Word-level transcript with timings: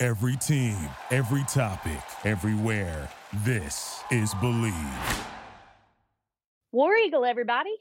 Every 0.00 0.36
team, 0.36 0.76
every 1.10 1.42
topic, 1.48 1.98
everywhere. 2.24 3.08
This 3.44 4.00
is 4.12 4.32
Bleav. 4.34 5.24
War 6.70 6.94
Eagle, 6.94 7.24
everybody. 7.24 7.74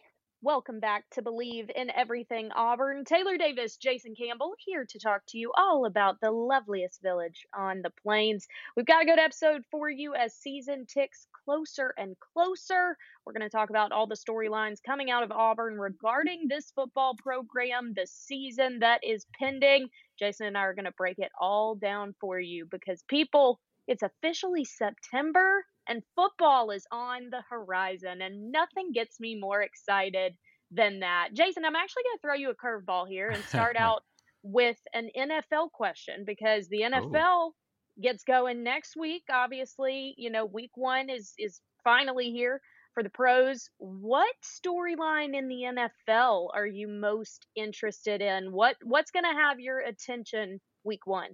Welcome 0.48 0.80
back 0.80 1.04
to 1.12 1.22
Bleav 1.22 1.70
in 1.72 1.92
Everything 1.94 2.52
Auburn. 2.56 3.04
Taylor 3.04 3.38
Davis, 3.38 3.76
Jason 3.76 4.16
Campbell 4.16 4.54
here 4.58 4.86
to 4.86 4.98
talk 4.98 5.24
to 5.28 5.38
you 5.38 5.52
all 5.58 5.86
about 5.86 6.22
the 6.22 6.32
loveliest 6.32 7.02
village 7.02 7.46
on 7.54 7.82
the 7.82 7.90
plains. 8.02 8.48
We've 8.74 8.86
got 8.86 9.04
a 9.04 9.06
good 9.06 9.20
episode 9.20 9.64
for 9.70 9.90
you 9.90 10.16
as 10.16 10.34
season 10.34 10.86
ticks 10.86 11.28
closer 11.44 11.94
and 11.98 12.16
closer. 12.34 12.96
We're 13.26 13.34
going 13.34 13.42
to 13.42 13.50
talk 13.50 13.72
about 13.72 13.92
all 13.92 14.08
the 14.08 14.16
storylines 14.16 14.82
coming 14.82 15.12
out 15.12 15.24
of 15.24 15.34
Auburn 15.34 15.78
regarding 15.78 16.48
this 16.48 16.72
football 16.72 17.16
program, 17.22 17.92
the 17.94 18.08
season 18.08 18.80
that 18.80 19.02
is 19.04 19.26
pending. 19.38 19.90
Jason 20.18 20.48
and 20.48 20.58
I 20.58 20.62
are 20.62 20.74
going 20.74 20.86
to 20.86 20.94
break 20.94 21.20
it 21.20 21.32
all 21.38 21.76
down 21.76 22.16
for 22.22 22.40
you 22.40 22.66
because 22.72 23.04
people, 23.10 23.60
it's 23.86 24.02
officially 24.02 24.64
September 24.64 25.66
and 25.88 26.04
football 26.16 26.72
is 26.72 26.86
on 26.92 27.30
the 27.32 27.42
horizon, 27.50 28.22
and 28.22 28.52
nothing 28.52 28.92
gets 28.94 29.20
me 29.20 29.40
more 29.40 29.62
excited 29.62 30.36
than 30.72 31.00
that. 31.00 31.30
Jason, 31.34 31.66
I'm 31.66 31.76
actually 31.76 32.04
going 32.04 32.18
to 32.18 32.22
throw 32.22 32.34
you 32.36 32.50
a 32.50 32.56
curveball 32.56 33.08
here 33.08 33.30
and 33.30 33.44
start 33.46 33.76
out 33.80 34.04
with 34.44 34.78
an 34.94 35.10
NFL 35.18 35.72
question 35.72 36.24
because 36.26 36.68
the 36.68 36.82
NFL 36.82 37.48
Ooh. 37.48 37.54
gets 38.02 38.24
going 38.24 38.64
next 38.64 38.96
week. 38.98 39.24
Obviously, 39.32 40.14
you 40.18 40.30
know, 40.30 40.46
week 40.46 40.72
one 40.76 41.10
is 41.10 41.34
is 41.38 41.62
finally 41.84 42.32
here 42.32 42.62
for 42.94 43.04
the 43.04 43.10
pros. 43.10 43.70
What 43.78 44.34
storyline 44.44 45.38
in 45.38 45.48
the 45.48 45.88
NFL 46.12 46.50
are 46.54 46.68
you 46.68 46.88
most 46.88 47.46
interested 47.56 48.22
in? 48.22 48.52
What 48.52 48.76
what's 48.84 49.12
going 49.12 49.26
to 49.26 49.40
have 49.40 49.60
your 49.60 49.80
attention 49.80 50.60
week 50.84 51.06
one? 51.06 51.32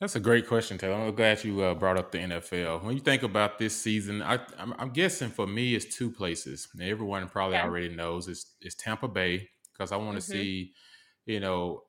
That's 0.00 0.16
a 0.16 0.20
great 0.20 0.46
question, 0.46 0.78
Taylor. 0.78 0.94
I'm 0.94 1.14
glad 1.14 1.42
you 1.44 1.62
uh, 1.62 1.74
brought 1.74 1.98
up 1.98 2.12
the 2.12 2.18
NFL. 2.18 2.82
When 2.82 2.94
you 2.94 3.00
think 3.00 3.22
about 3.22 3.58
this 3.58 3.76
season, 3.76 4.22
I, 4.22 4.38
am 4.58 4.90
guessing 4.92 5.30
for 5.30 5.46
me 5.46 5.74
it's 5.74 5.96
two 5.96 6.10
places. 6.10 6.68
And 6.74 6.82
everyone 6.82 7.28
probably 7.28 7.56
yeah. 7.56 7.64
already 7.64 7.88
knows 7.88 8.28
it's, 8.28 8.54
it's 8.60 8.74
Tampa 8.74 9.08
Bay 9.08 9.48
because 9.72 9.92
I 9.92 9.96
want 9.96 10.20
to 10.20 10.22
mm-hmm. 10.22 10.32
see, 10.32 10.72
you 11.26 11.40
know, 11.40 11.82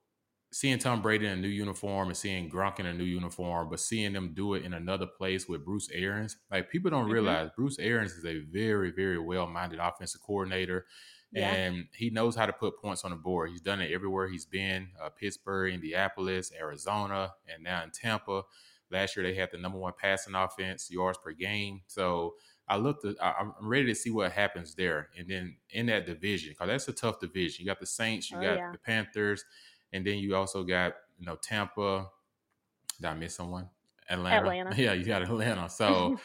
seeing 0.52 0.80
Tom 0.80 1.02
Brady 1.02 1.25
in 1.25 1.33
a 1.33 1.36
new 1.36 1.50
uniform 1.50 2.08
and 2.08 2.16
seeing 2.16 2.50
Gronk 2.50 2.80
in 2.80 2.86
a 2.86 2.94
new 2.94 3.03
uniform, 3.03 3.69
but 3.69 3.81
seeing 3.81 4.13
them 4.13 4.33
do 4.33 4.53
it 4.53 4.63
in 4.63 4.73
another 4.73 5.06
place 5.06 5.50
with 5.50 5.66
Bruce 5.66 5.89
Arians. 5.94 6.38
Like 6.50 6.69
people 6.69 6.89
don't 6.89 7.03
mm-hmm. 7.03 7.11
realize 7.11 7.50
Bruce 7.58 7.78
Arians 7.78 8.13
is 8.13 8.25
a 8.25 8.39
very, 8.52 8.91
very 8.91 9.19
well-minded 9.19 9.80
offensive 9.80 10.22
coordinator. 10.25 10.86
Yeah. 11.31 11.52
And 11.52 11.88
he 11.94 12.09
knows 12.09 12.36
how 12.36 12.45
to 12.45 12.54
put 12.54 12.81
points 12.81 13.04
on 13.04 13.12
the 13.12 13.18
board. 13.18 13.50
He's 13.50 13.62
done 13.62 13.81
it 13.81 13.92
everywhere 13.92 14.28
he's 14.28 14.45
been 14.45 14.90
uh, 15.04 15.09
Pittsburgh, 15.09 15.73
Indianapolis, 15.73 16.52
Arizona, 16.58 17.34
and 17.54 17.64
now 17.64 17.84
in 17.84 17.92
Tampa. 17.92 18.44
Last 18.92 19.18
year, 19.18 19.26
they 19.26 19.34
had 19.34 19.50
the 19.52 19.58
number 19.58 19.78
one 19.78 19.94
passing 20.00 20.36
offense, 20.36 20.90
yards 20.90 21.18
per 21.18 21.34
game. 21.34 21.81
So 21.88 22.36
I 22.68 22.78
looked 22.78 23.03
at, 23.03 23.16
I'm 23.22 23.53
ready 23.62 23.88
to 23.88 23.96
see 23.96 24.12
what 24.12 24.31
happens 24.31 24.76
there. 24.76 25.09
And 25.18 25.28
then 25.28 25.58
in 25.72 25.88
that 25.88 26.06
division, 26.06 26.52
because 26.52 26.68
that's 26.68 26.88
a 26.88 26.94
tough 26.94 27.19
division. 27.19 27.64
You 27.64 27.66
got 27.69 27.80
the 27.80 27.85
Saints, 27.85 28.31
you 28.31 28.38
oh, 28.38 28.41
got 28.41 28.58
yeah. 28.58 28.72
the 28.72 28.78
Panthers, 28.78 29.44
and 29.91 30.06
then 30.06 30.19
you 30.19 30.35
also 30.35 30.64
got, 30.64 30.94
you 31.18 31.25
know, 31.25 31.35
Tampa. 31.35 32.09
Did 33.02 33.08
I 33.08 33.14
miss 33.14 33.35
someone? 33.35 33.69
Atlanta. 34.09 34.38
Atlanta. 34.38 34.75
Yeah, 34.81 34.93
you 34.93 35.05
got 35.05 35.21
Atlanta. 35.21 35.69
So, 35.75 36.19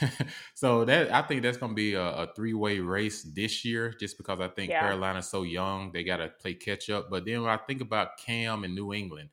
so 0.54 0.84
that 0.84 1.12
I 1.12 1.22
think 1.22 1.42
that's 1.42 1.56
going 1.56 1.72
to 1.72 1.76
be 1.76 1.94
a, 1.94 2.02
a 2.02 2.32
three 2.34 2.54
way 2.54 2.78
race 2.80 3.22
this 3.22 3.64
year, 3.64 3.94
just 3.98 4.16
because 4.16 4.40
I 4.40 4.48
think 4.48 4.70
yeah. 4.70 4.80
Carolina's 4.80 5.28
so 5.28 5.42
young, 5.42 5.92
they 5.92 6.04
got 6.04 6.18
to 6.18 6.28
play 6.28 6.54
catch 6.54 6.90
up. 6.90 7.10
But 7.10 7.24
then 7.24 7.42
when 7.42 7.50
I 7.50 7.56
think 7.56 7.80
about 7.80 8.18
Cam 8.18 8.64
and 8.64 8.74
New 8.74 8.92
England, 8.92 9.28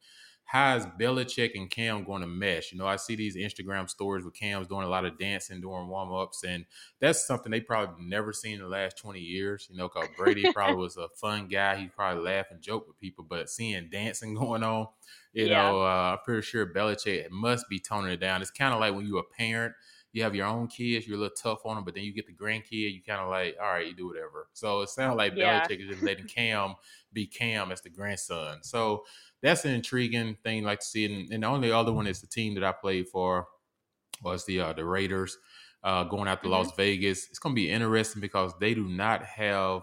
how 0.53 0.75
is 0.75 0.85
Belichick 0.85 1.55
and 1.55 1.67
Cam 1.67 2.03
going 2.03 2.21
to 2.21 2.27
mesh? 2.27 2.71
You 2.71 2.77
know, 2.77 2.85
I 2.85 2.97
see 2.97 3.15
these 3.15 3.35
Instagram 3.35 3.89
stories 3.89 4.23
with 4.23 4.35
Cam's 4.35 4.67
doing 4.67 4.83
a 4.83 4.87
lot 4.87 5.03
of 5.03 5.17
dancing 5.17 5.59
during 5.59 5.87
warm 5.87 6.13
ups, 6.13 6.43
and 6.43 6.65
that's 6.99 7.25
something 7.25 7.51
they 7.51 7.59
probably 7.59 8.05
never 8.05 8.31
seen 8.31 8.57
in 8.57 8.61
the 8.61 8.67
last 8.67 8.99
20 8.99 9.19
years. 9.19 9.67
You 9.71 9.77
know, 9.77 9.89
because 9.89 10.09
Brady 10.15 10.45
probably 10.53 10.75
was 10.75 10.95
a 10.95 11.07
fun 11.19 11.47
guy. 11.47 11.77
He 11.77 11.87
probably 11.87 12.23
laugh 12.23 12.45
and 12.51 12.61
joke 12.61 12.87
with 12.87 12.99
people, 12.99 13.25
but 13.27 13.49
seeing 13.49 13.89
dancing 13.91 14.35
going 14.39 14.61
on, 14.61 14.89
you 15.33 15.47
yeah. 15.47 15.63
know, 15.63 15.81
uh, 15.81 16.11
I'm 16.13 16.19
pretty 16.23 16.43
sure 16.43 16.71
Belichick 16.71 17.31
must 17.31 17.67
be 17.67 17.79
toning 17.79 18.11
it 18.11 18.19
down. 18.19 18.43
It's 18.43 18.51
kind 18.51 18.75
of 18.75 18.79
like 18.79 18.93
when 18.93 19.07
you're 19.07 19.21
a 19.21 19.35
parent 19.35 19.73
you 20.13 20.21
have 20.21 20.35
your 20.35 20.45
own 20.45 20.67
kids, 20.67 21.07
you're 21.07 21.17
a 21.17 21.19
little 21.19 21.35
tough 21.35 21.65
on 21.65 21.75
them, 21.75 21.83
but 21.83 21.95
then 21.95 22.03
you 22.03 22.13
get 22.13 22.27
the 22.27 22.33
grandkid, 22.33 22.93
you 22.93 23.01
kind 23.05 23.19
of 23.19 23.29
like, 23.29 23.57
all 23.59 23.67
right, 23.67 23.87
you 23.87 23.95
do 23.95 24.05
whatever. 24.05 24.47
So 24.53 24.81
it 24.81 24.89
sounds 24.89 25.17
like 25.17 25.33
yeah. 25.35 25.61
Belichick 25.61 25.81
is 25.81 25.89
just 25.89 26.03
letting 26.03 26.27
Cam 26.27 26.75
be 27.11 27.25
Cam 27.25 27.71
as 27.71 27.81
the 27.81 27.89
grandson. 27.89 28.59
So 28.61 29.05
that's 29.43 29.65
an 29.65 29.71
intriguing 29.71 30.35
thing 30.43 30.63
like 30.63 30.79
to 30.79 30.85
see. 30.85 31.05
And, 31.05 31.31
and, 31.31 31.43
the 31.43 31.47
only 31.47 31.71
other 31.71 31.91
one 31.91 32.07
is 32.07 32.21
the 32.21 32.27
team 32.27 32.55
that 32.55 32.63
I 32.63 32.71
played 32.71 33.09
for 33.09 33.47
was 34.23 34.45
the 34.45 34.61
uh, 34.61 34.73
the 34.73 34.85
Raiders 34.85 35.37
uh, 35.83 36.05
going 36.05 36.27
out 36.27 36.41
to 36.41 36.47
mm-hmm. 36.47 36.53
Las 36.53 36.71
Vegas. 36.75 37.27
It's 37.29 37.39
going 37.39 37.53
to 37.53 37.61
be 37.61 37.69
interesting 37.69 38.21
because 38.21 38.53
they 38.59 38.73
do 38.73 38.87
not 38.87 39.23
have 39.25 39.81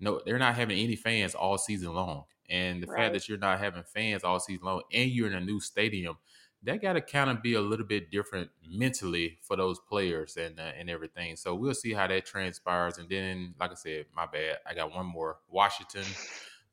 no, 0.00 0.20
they're 0.24 0.38
not 0.38 0.54
having 0.54 0.78
any 0.78 0.96
fans 0.96 1.34
all 1.34 1.58
season 1.58 1.92
long. 1.92 2.24
And 2.48 2.82
the 2.82 2.86
right. 2.86 2.98
fact 2.98 3.14
that 3.14 3.28
you're 3.28 3.38
not 3.38 3.58
having 3.58 3.82
fans 3.82 4.22
all 4.22 4.38
season 4.38 4.64
long 4.64 4.82
and 4.92 5.10
you're 5.10 5.26
in 5.26 5.34
a 5.34 5.40
new 5.40 5.60
stadium, 5.60 6.18
that 6.62 6.80
got 6.80 6.94
to 6.94 7.00
kind 7.00 7.30
of 7.30 7.42
be 7.42 7.54
a 7.54 7.60
little 7.60 7.86
bit 7.86 8.10
different 8.10 8.50
mentally 8.66 9.38
for 9.42 9.56
those 9.56 9.78
players 9.80 10.36
and 10.36 10.60
uh, 10.60 10.70
and 10.78 10.88
everything. 10.88 11.36
So 11.36 11.54
we'll 11.54 11.74
see 11.74 11.92
how 11.92 12.06
that 12.06 12.26
transpires. 12.26 12.98
And 12.98 13.08
then, 13.08 13.54
like 13.58 13.72
I 13.72 13.74
said, 13.74 14.06
my 14.14 14.26
bad, 14.26 14.58
I 14.66 14.74
got 14.74 14.94
one 14.94 15.06
more. 15.06 15.38
Washington 15.48 16.04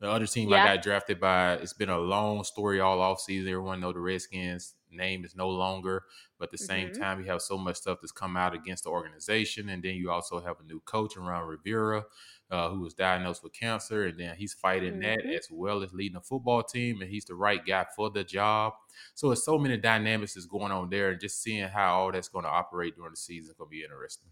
the 0.02 0.10
other 0.10 0.26
team 0.26 0.50
yeah. 0.50 0.64
I 0.64 0.76
got 0.76 0.84
drafted 0.84 1.20
by, 1.20 1.54
it's 1.54 1.74
been 1.74 1.90
a 1.90 2.00
long 2.00 2.44
story 2.44 2.80
all 2.80 2.98
offseason. 2.98 3.48
Everyone 3.48 3.80
know 3.80 3.94
the 3.94 4.00
Redskins 4.00 4.74
name 4.92 5.24
is 5.24 5.36
no 5.36 5.48
longer, 5.48 6.04
but 6.40 6.46
at 6.46 6.52
the 6.52 6.58
same 6.58 6.90
mm-hmm. 6.90 7.02
time, 7.02 7.20
you 7.20 7.28
have 7.28 7.42
so 7.42 7.58
much 7.58 7.78
stuff 7.78 8.00
that's 8.02 8.12
come 8.12 8.36
out 8.36 8.56
against 8.56 8.84
the 8.84 8.90
organization, 8.90 9.70
and 9.70 9.84
then 9.84 9.96
you 9.96 10.10
also 10.10 10.42
have 10.42 10.60
a 10.60 10.64
new 10.64 10.80
coach 10.82 11.16
a 11.16 11.20
Ron 11.20 11.48
Rivera, 11.48 12.04
uh, 12.50 12.70
who 12.70 12.82
was 12.82 12.96
diagnosed 12.96 13.44
with 13.44 13.54
cancer, 13.54 14.08
and 14.08 14.20
then 14.20 14.36
he's 14.36 14.54
fighting 14.54 14.94
mm-hmm. 14.94 15.02
that 15.02 15.36
as 15.36 15.48
well 15.52 15.84
as 15.84 15.94
leading 15.94 16.18
a 16.18 16.22
football 16.22 16.64
team, 16.64 17.02
and 17.02 17.10
he's 17.10 17.26
the 17.26 17.36
right 17.36 17.64
guy 17.66 17.86
for 17.96 18.10
the 18.10 18.24
job. 18.24 18.74
So 19.14 19.32
it's 19.32 19.46
so 19.46 19.58
many 19.58 19.78
dynamics 19.78 20.34
that's 20.34 20.48
going 20.48 20.72
on 20.72 20.90
there, 20.90 21.12
and 21.12 21.22
just 21.22 21.42
seeing 21.44 21.68
how 21.68 21.94
all 21.94 22.12
that's 22.12 22.28
going 22.28 22.46
to 22.46 22.52
operate 22.52 22.96
during 22.96 23.12
the 23.12 23.18
season 23.18 23.52
is 23.52 23.56
going 23.56 23.70
to 23.70 23.72
be 23.72 23.84
interesting. 23.84 24.30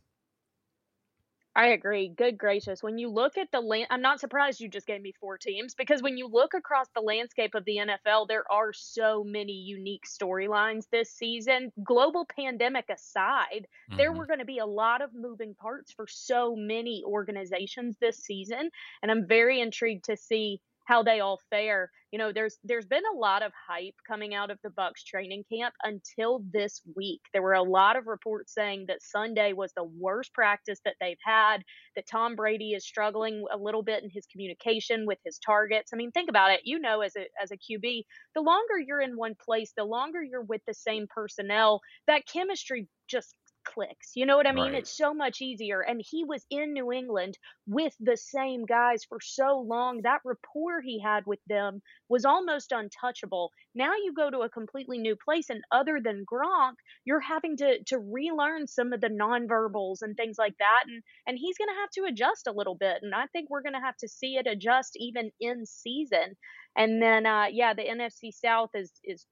I 1.59 1.67
agree. 1.73 2.07
Good 2.07 2.37
gracious. 2.37 2.81
When 2.81 2.97
you 2.97 3.09
look 3.09 3.37
at 3.37 3.51
the 3.51 3.59
land, 3.59 3.87
I'm 3.89 4.01
not 4.01 4.21
surprised 4.21 4.61
you 4.61 4.69
just 4.69 4.87
gave 4.87 5.01
me 5.01 5.11
four 5.19 5.37
teams 5.37 5.75
because 5.75 6.01
when 6.01 6.17
you 6.17 6.25
look 6.25 6.53
across 6.53 6.87
the 6.95 7.01
landscape 7.01 7.53
of 7.53 7.65
the 7.65 7.79
NFL, 7.79 8.29
there 8.29 8.49
are 8.49 8.71
so 8.71 9.25
many 9.25 9.51
unique 9.51 10.05
storylines 10.07 10.85
this 10.89 11.11
season. 11.11 11.73
Global 11.83 12.25
pandemic 12.33 12.85
aside, 12.89 13.67
mm-hmm. 13.89 13.97
there 13.97 14.13
were 14.13 14.25
going 14.25 14.39
to 14.39 14.45
be 14.45 14.59
a 14.59 14.65
lot 14.65 15.01
of 15.01 15.09
moving 15.13 15.53
parts 15.53 15.91
for 15.91 16.07
so 16.07 16.55
many 16.55 17.03
organizations 17.05 17.97
this 17.99 18.19
season. 18.19 18.69
And 19.03 19.11
I'm 19.11 19.27
very 19.27 19.59
intrigued 19.59 20.05
to 20.05 20.15
see 20.15 20.61
how 20.89 21.03
they 21.03 21.19
all 21.19 21.39
fare. 21.51 21.91
You 22.11 22.17
know, 22.17 22.33
there's 22.33 22.57
there's 22.63 22.87
been 22.87 23.03
a 23.13 23.17
lot 23.17 23.43
of 23.43 23.51
hype 23.67 23.93
coming 24.07 24.33
out 24.33 24.49
of 24.49 24.57
the 24.63 24.71
Bucs 24.71 25.05
training 25.05 25.43
camp 25.53 25.75
until 25.83 26.41
this 26.51 26.81
week. 26.95 27.21
There 27.31 27.43
were 27.43 27.53
a 27.53 27.61
lot 27.61 27.95
of 27.95 28.07
reports 28.07 28.55
saying 28.55 28.85
that 28.87 29.03
Sunday 29.03 29.53
was 29.53 29.71
the 29.75 29.83
worst 29.83 30.33
practice 30.33 30.79
that 30.85 30.95
they've 30.99 31.23
had, 31.23 31.59
that 31.95 32.07
Tom 32.11 32.35
Brady 32.35 32.71
is 32.71 32.87
struggling 32.87 33.45
a 33.53 33.57
little 33.57 33.83
bit 33.83 34.03
in 34.03 34.09
his 34.09 34.25
communication 34.31 35.05
with 35.05 35.19
his 35.23 35.37
targets. 35.37 35.91
I 35.93 35.95
mean, 35.95 36.11
think 36.11 36.27
about 36.29 36.51
it. 36.51 36.61
You 36.63 36.79
know 36.79 37.01
as 37.01 37.15
a 37.15 37.27
as 37.41 37.51
a 37.51 37.57
QB, 37.57 38.03
the 38.33 38.41
longer 38.41 38.79
you're 38.79 39.01
in 39.01 39.15
one 39.15 39.35
place, 39.35 39.71
the 39.77 39.85
longer 39.85 40.23
you're 40.23 40.41
with 40.41 40.61
the 40.65 40.73
same 40.73 41.05
personnel, 41.07 41.81
that 42.07 42.25
chemistry 42.25 42.87
just 43.07 43.35
clicks. 43.65 44.11
You 44.15 44.25
know 44.25 44.37
what 44.37 44.47
I 44.47 44.51
mean? 44.51 44.71
Right. 44.71 44.79
It's 44.79 44.95
so 44.95 45.13
much 45.13 45.41
easier. 45.41 45.81
And 45.81 46.01
he 46.03 46.23
was 46.23 46.45
in 46.49 46.73
New 46.73 46.91
England 46.91 47.37
with 47.67 47.93
the 47.99 48.17
same 48.17 48.65
guys 48.65 49.03
for 49.07 49.19
so 49.21 49.59
long. 49.59 50.01
That 50.03 50.21
rapport 50.25 50.81
he 50.81 50.99
had 51.01 51.25
with 51.25 51.39
them 51.47 51.81
was 52.09 52.25
almost 52.25 52.71
untouchable. 52.71 53.51
Now 53.75 53.93
you 53.93 54.13
go 54.15 54.29
to 54.29 54.39
a 54.39 54.49
completely 54.49 54.97
new 54.97 55.15
place, 55.15 55.49
and 55.49 55.63
other 55.71 55.99
than 56.03 56.25
Gronk, 56.31 56.75
you're 57.05 57.19
having 57.19 57.57
to 57.57 57.83
to 57.87 57.99
relearn 57.99 58.67
some 58.67 58.93
of 58.93 59.01
the 59.01 59.09
nonverbals 59.09 60.01
and 60.01 60.15
things 60.15 60.37
like 60.37 60.57
that. 60.59 60.83
And 60.87 61.03
and 61.27 61.37
he's 61.37 61.57
going 61.57 61.69
to 61.69 61.79
have 61.81 61.89
to 61.91 62.11
adjust 62.11 62.47
a 62.47 62.53
little 62.53 62.75
bit. 62.75 62.99
And 63.01 63.13
I 63.13 63.27
think 63.27 63.49
we're 63.49 63.61
going 63.63 63.73
to 63.73 63.79
have 63.79 63.97
to 63.97 64.07
see 64.07 64.35
it 64.35 64.47
adjust 64.47 64.93
even 64.95 65.31
in 65.39 65.65
season. 65.65 66.35
And 66.75 67.01
then, 67.01 67.25
uh, 67.25 67.47
yeah, 67.51 67.73
the 67.73 67.83
NFC 67.83 68.31
South 68.33 68.69
is 68.73 68.91
is 69.03 69.25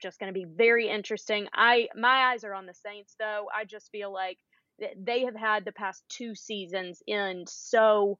just 0.00 0.18
going 0.18 0.32
to 0.32 0.38
be 0.38 0.46
very 0.46 0.88
interesting. 0.88 1.48
I 1.52 1.88
my 1.94 2.32
eyes 2.32 2.44
are 2.44 2.54
on 2.54 2.66
the 2.66 2.74
Saints 2.74 3.14
though. 3.18 3.46
I 3.54 3.64
just 3.64 3.90
feel 3.90 4.12
like 4.12 4.38
they 4.96 5.24
have 5.24 5.34
had 5.34 5.64
the 5.64 5.72
past 5.72 6.04
two 6.08 6.34
seasons 6.34 7.02
end 7.08 7.48
so 7.48 8.18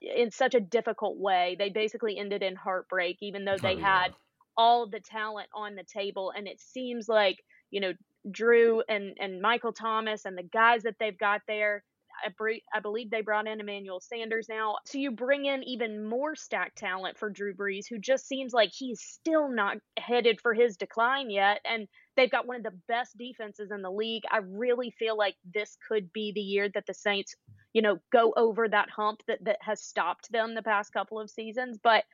in 0.00 0.30
such 0.30 0.54
a 0.54 0.60
difficult 0.60 1.18
way. 1.18 1.56
They 1.58 1.70
basically 1.70 2.18
ended 2.18 2.42
in 2.42 2.56
heartbreak, 2.56 3.18
even 3.20 3.44
though 3.44 3.56
they 3.56 3.74
oh, 3.74 3.78
yeah. 3.78 4.02
had 4.02 4.14
all 4.56 4.86
the 4.86 5.00
talent 5.00 5.48
on 5.54 5.74
the 5.74 5.84
table. 5.84 6.32
And 6.36 6.46
it 6.48 6.60
seems 6.60 7.08
like, 7.08 7.38
you 7.70 7.80
know, 7.80 7.92
Drew 8.30 8.82
and, 8.88 9.16
and 9.20 9.40
Michael 9.40 9.72
Thomas 9.72 10.24
and 10.24 10.36
the 10.36 10.42
guys 10.42 10.82
that 10.82 10.96
they've 10.98 11.18
got 11.18 11.42
there, 11.46 11.84
I, 12.24 12.58
I 12.74 12.80
believe 12.80 13.10
they 13.10 13.22
brought 13.22 13.46
in 13.46 13.60
Emmanuel 13.60 14.00
Sanders 14.00 14.48
now. 14.48 14.76
So 14.86 14.98
you 14.98 15.10
bring 15.10 15.46
in 15.46 15.62
even 15.64 16.04
more 16.04 16.34
stacked 16.34 16.78
talent 16.78 17.18
for 17.18 17.30
Drew 17.30 17.54
Brees, 17.54 17.86
who 17.88 17.98
just 17.98 18.26
seems 18.26 18.52
like 18.52 18.70
he's 18.72 19.00
still 19.00 19.48
not 19.48 19.78
headed 19.98 20.40
for 20.40 20.54
his 20.54 20.76
decline 20.76 21.30
yet. 21.30 21.60
And 21.64 21.88
they've 22.16 22.30
got 22.30 22.46
one 22.46 22.56
of 22.56 22.62
the 22.62 22.78
best 22.88 23.16
defenses 23.16 23.70
in 23.70 23.82
the 23.82 23.90
league. 23.90 24.24
I 24.30 24.38
really 24.38 24.90
feel 24.90 25.16
like 25.16 25.36
this 25.54 25.76
could 25.88 26.12
be 26.12 26.32
the 26.32 26.40
year 26.40 26.68
that 26.74 26.86
the 26.86 26.94
Saints, 26.94 27.34
you 27.72 27.82
know, 27.82 27.98
go 28.12 28.32
over 28.36 28.68
that 28.68 28.90
hump 28.90 29.22
that, 29.26 29.44
that 29.44 29.58
has 29.60 29.82
stopped 29.82 30.30
them 30.30 30.54
the 30.54 30.62
past 30.62 30.92
couple 30.92 31.20
of 31.20 31.30
seasons. 31.30 31.78
But 31.82 32.04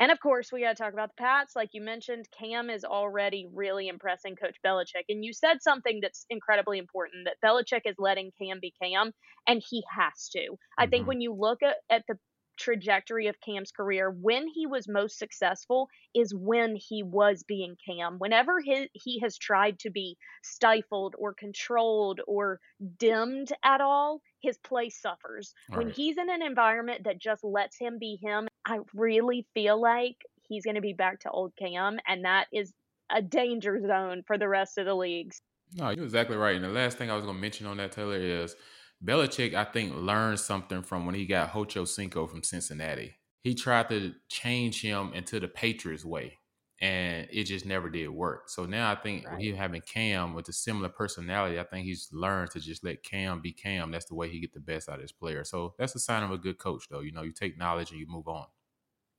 and 0.00 0.10
of 0.10 0.18
course, 0.18 0.50
we 0.50 0.62
got 0.62 0.76
to 0.76 0.82
talk 0.82 0.94
about 0.94 1.10
the 1.10 1.22
Pats. 1.22 1.54
Like 1.54 1.68
you 1.72 1.82
mentioned, 1.82 2.26
Cam 2.36 2.70
is 2.70 2.84
already 2.84 3.46
really 3.52 3.86
impressing 3.86 4.34
Coach 4.34 4.56
Belichick. 4.66 5.04
And 5.10 5.22
you 5.22 5.34
said 5.34 5.58
something 5.60 6.00
that's 6.02 6.24
incredibly 6.30 6.78
important 6.78 7.26
that 7.26 7.46
Belichick 7.46 7.82
is 7.84 7.96
letting 7.98 8.32
Cam 8.40 8.60
be 8.62 8.72
Cam, 8.82 9.12
and 9.46 9.62
he 9.68 9.84
has 9.94 10.30
to. 10.30 10.38
Mm-hmm. 10.38 10.54
I 10.82 10.86
think 10.86 11.02
mm-hmm. 11.02 11.08
when 11.08 11.20
you 11.20 11.34
look 11.34 11.62
at, 11.62 11.76
at 11.90 12.04
the 12.08 12.16
trajectory 12.58 13.26
of 13.26 13.36
Cam's 13.44 13.72
career, 13.72 14.10
when 14.10 14.46
he 14.48 14.66
was 14.66 14.88
most 14.88 15.18
successful 15.18 15.88
is 16.14 16.34
when 16.34 16.76
he 16.76 17.02
was 17.02 17.42
being 17.46 17.76
Cam. 17.86 18.16
Whenever 18.18 18.60
he, 18.60 18.88
he 18.94 19.20
has 19.20 19.36
tried 19.36 19.78
to 19.80 19.90
be 19.90 20.16
stifled 20.42 21.14
or 21.18 21.34
controlled 21.34 22.20
or 22.26 22.58
dimmed 22.98 23.52
at 23.64 23.80
all, 23.80 24.20
his 24.42 24.58
play 24.58 24.88
suffers. 24.90 25.52
When 25.68 25.90
he's 25.90 26.16
in 26.16 26.30
an 26.30 26.42
environment 26.42 27.02
that 27.04 27.18
just 27.18 27.44
lets 27.44 27.78
him 27.78 27.98
be 27.98 28.18
him, 28.22 28.48
I 28.66 28.78
really 28.94 29.46
feel 29.54 29.80
like 29.80 30.16
he's 30.42 30.64
going 30.64 30.74
to 30.76 30.80
be 30.80 30.92
back 30.92 31.20
to 31.20 31.30
old 31.30 31.52
Cam, 31.56 31.98
and 32.06 32.24
that 32.24 32.46
is 32.52 32.72
a 33.10 33.22
danger 33.22 33.80
zone 33.86 34.22
for 34.26 34.38
the 34.38 34.48
rest 34.48 34.78
of 34.78 34.86
the 34.86 34.94
leagues. 34.94 35.40
No, 35.74 35.90
you're 35.90 36.04
exactly 36.04 36.36
right. 36.36 36.56
And 36.56 36.64
the 36.64 36.68
last 36.68 36.98
thing 36.98 37.10
I 37.10 37.14
was 37.14 37.24
going 37.24 37.36
to 37.36 37.40
mention 37.40 37.66
on 37.66 37.76
that, 37.76 37.92
Taylor, 37.92 38.16
is 38.16 38.56
Belichick, 39.04 39.54
I 39.54 39.64
think, 39.64 39.94
learned 39.94 40.40
something 40.40 40.82
from 40.82 41.06
when 41.06 41.14
he 41.14 41.26
got 41.26 41.54
Ocho 41.54 41.84
Cinco 41.84 42.26
from 42.26 42.42
Cincinnati. 42.42 43.16
He 43.42 43.54
tried 43.54 43.88
to 43.88 44.12
change 44.28 44.82
him 44.82 45.12
into 45.14 45.40
the 45.40 45.48
Patriots 45.48 46.04
way, 46.04 46.38
and 46.80 47.28
it 47.30 47.44
just 47.44 47.66
never 47.66 47.90
did 47.90 48.08
work. 48.08 48.48
So 48.48 48.64
now 48.64 48.90
I 48.90 48.94
think 48.94 49.26
right. 49.26 49.38
he 49.38 49.52
having 49.52 49.82
Cam 49.82 50.34
with 50.34 50.48
a 50.48 50.52
similar 50.52 50.88
personality, 50.88 51.58
I 51.58 51.64
think 51.64 51.84
he's 51.84 52.08
learned 52.10 52.52
to 52.52 52.60
just 52.60 52.82
let 52.82 53.02
Cam 53.02 53.40
be 53.40 53.52
Cam. 53.52 53.90
That's 53.90 54.06
the 54.06 54.14
way 54.14 54.30
he 54.30 54.40
get 54.40 54.54
the 54.54 54.60
best 54.60 54.88
out 54.88 54.96
of 54.96 55.02
his 55.02 55.12
player. 55.12 55.44
So 55.44 55.74
that's 55.78 55.94
a 55.94 55.98
sign 55.98 56.22
of 56.22 56.30
a 56.30 56.38
good 56.38 56.58
coach, 56.58 56.88
though. 56.90 57.00
You 57.00 57.12
know, 57.12 57.22
you 57.22 57.32
take 57.32 57.58
knowledge 57.58 57.90
and 57.90 58.00
you 58.00 58.06
move 58.08 58.28
on. 58.28 58.46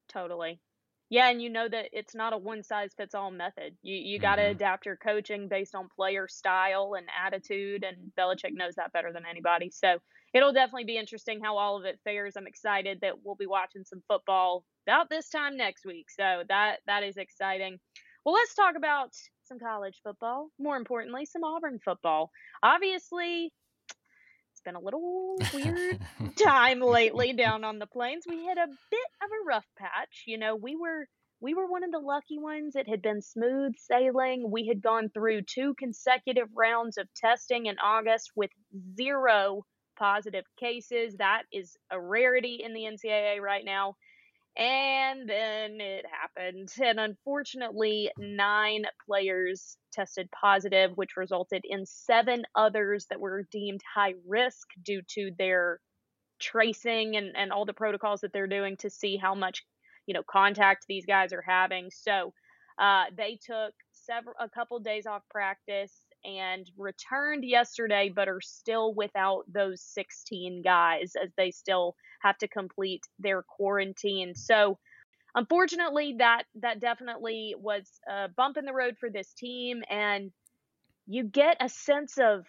Totally. 0.10 0.60
Yeah, 1.12 1.30
and 1.30 1.42
you 1.42 1.50
know 1.50 1.68
that 1.68 1.90
it's 1.92 2.16
not 2.16 2.32
a 2.32 2.38
one 2.38 2.64
size 2.64 2.94
fits 2.96 3.14
all 3.14 3.32
method. 3.32 3.76
You 3.84 3.98
you 3.98 4.18
got 4.18 4.38
to 4.38 4.44
mm-hmm. 4.44 4.52
adapt 4.52 4.86
your 4.86 4.96
coaching 4.96 5.50
based 5.50 5.76
on 5.76 5.90
player 5.94 6.26
style 6.30 6.94
and 6.98 7.06
attitude, 7.26 7.84
and 7.84 8.14
Belichick 8.18 8.54
knows 8.54 8.76
that 8.76 8.94
better 8.94 9.12
than 9.12 9.24
anybody. 9.30 9.70
So 9.70 9.98
it'll 10.34 10.54
definitely 10.54 10.86
be 10.86 10.98
interesting 10.98 11.42
how 11.44 11.58
all 11.58 11.78
of 11.78 11.84
it 11.84 12.00
fares. 12.06 12.38
I'm 12.38 12.48
excited 12.48 13.00
that 13.02 13.16
we'll 13.26 13.36
be 13.36 13.46
watching 13.46 13.84
some 13.84 14.02
football 14.08 14.64
about 14.88 15.10
this 15.10 15.30
time 15.30 15.58
next 15.58 15.86
week. 15.86 16.10
So 16.10 16.44
that 16.50 16.78
that 16.88 17.04
is 17.04 17.18
exciting. 17.18 17.80
Well, 18.26 18.36
let's 18.36 18.54
talk 18.54 18.76
about 18.76 19.10
some 19.44 19.60
college 19.60 20.00
football. 20.04 20.50
More 20.60 20.78
importantly, 20.78 21.26
some 21.26 21.44
Auburn 21.44 21.80
football. 21.84 22.32
Obviously, 22.62 23.52
it's 24.52 24.62
been 24.64 24.76
a 24.76 24.80
little 24.80 25.38
weird 25.54 26.00
time 26.38 26.82
lately 26.82 27.34
down 27.34 27.64
on 27.64 27.80
the 27.80 27.88
plains. 27.88 28.26
We 28.28 28.44
hit 28.46 28.58
a 28.58 28.68
bit 28.68 29.10
of 29.24 29.30
a 29.30 29.46
rough 29.48 29.66
patch. 29.78 30.24
You 30.28 30.38
know, 30.38 30.56
we 30.56 30.76
were 30.76 31.08
we 31.42 31.56
were 31.56 31.66
one 31.66 31.84
of 31.84 31.92
the 31.92 32.00
lucky 32.00 32.38
ones. 32.38 32.76
It 32.76 32.88
had 32.88 33.02
been 33.02 33.22
smooth 33.22 33.74
sailing. 33.78 34.52
We 34.52 34.68
had 34.68 34.82
gone 34.82 35.10
through 35.10 35.42
two 35.44 35.74
consecutive 35.80 36.50
rounds 36.56 36.98
of 36.98 37.08
testing 37.16 37.66
in 37.66 37.80
August 37.80 38.32
with 38.36 38.52
zero 38.96 39.66
positive 39.98 40.46
cases. 40.60 41.16
That 41.18 41.44
is 41.52 41.76
a 41.90 42.00
rarity 42.00 42.62
in 42.64 42.74
the 42.74 42.82
NCAA 42.82 43.40
right 43.40 43.66
now. 43.66 43.96
And 44.58 45.30
then 45.30 45.80
it 45.80 46.06
happened. 46.06 46.70
And 46.84 47.00
unfortunately, 47.00 48.12
nine 48.18 48.86
players 49.08 49.78
tested 49.94 50.30
positive, 50.32 50.92
which 50.96 51.18
resulted 51.18 51.64
in 51.64 51.86
seven 51.86 52.44
others 52.56 53.06
that 53.10 53.20
were 53.20 53.48
deemed 53.52 53.82
high 53.96 54.14
risk 54.28 54.68
due 54.84 55.02
to 55.16 55.32
their 55.38 55.80
tracing 56.40 57.16
and, 57.16 57.36
and 57.36 57.52
all 57.52 57.66
the 57.66 57.74
protocols 57.74 58.22
that 58.22 58.34
they're 58.34 58.48
doing 58.48 58.76
to 58.78 58.90
see 58.90 59.16
how 59.18 59.36
much, 59.36 59.64
you 60.06 60.14
know, 60.14 60.24
contact 60.30 60.86
these 60.88 61.06
guys 61.06 61.34
are 61.34 61.44
having. 61.48 61.90
So 61.92 62.34
uh, 62.80 63.06
they 63.16 63.40
took 63.46 63.74
several 63.92 64.36
a 64.40 64.50
couple 64.50 64.80
days 64.80 65.06
off 65.06 65.22
practice 65.30 65.94
and 66.26 66.70
returned 66.78 67.44
yesterday, 67.44 68.12
but 68.14 68.28
are 68.28 68.42
still 68.42 68.94
without 68.94 69.44
those 69.48 69.82
16 69.82 70.62
guys 70.62 71.14
as 71.22 71.32
they 71.38 71.52
still 71.52 71.96
have 72.22 72.38
to 72.40 72.48
complete 72.48 73.04
their 73.20 73.44
quarantine. 73.44 74.36
So, 74.36 74.78
unfortunately, 75.36 76.16
that 76.20 76.44
that 76.56 76.80
definitely 76.80 77.56
was 77.58 77.90
a 78.10 78.28
bump 78.30 78.58
in 78.58 78.66
the 78.66 78.74
road 78.74 78.98
for 79.00 79.10
this 79.10 79.34
team, 79.34 79.84
and 79.90 80.32
you 81.08 81.24
get 81.24 81.58
a 81.60 81.70
sense 81.70 82.18
of 82.18 82.46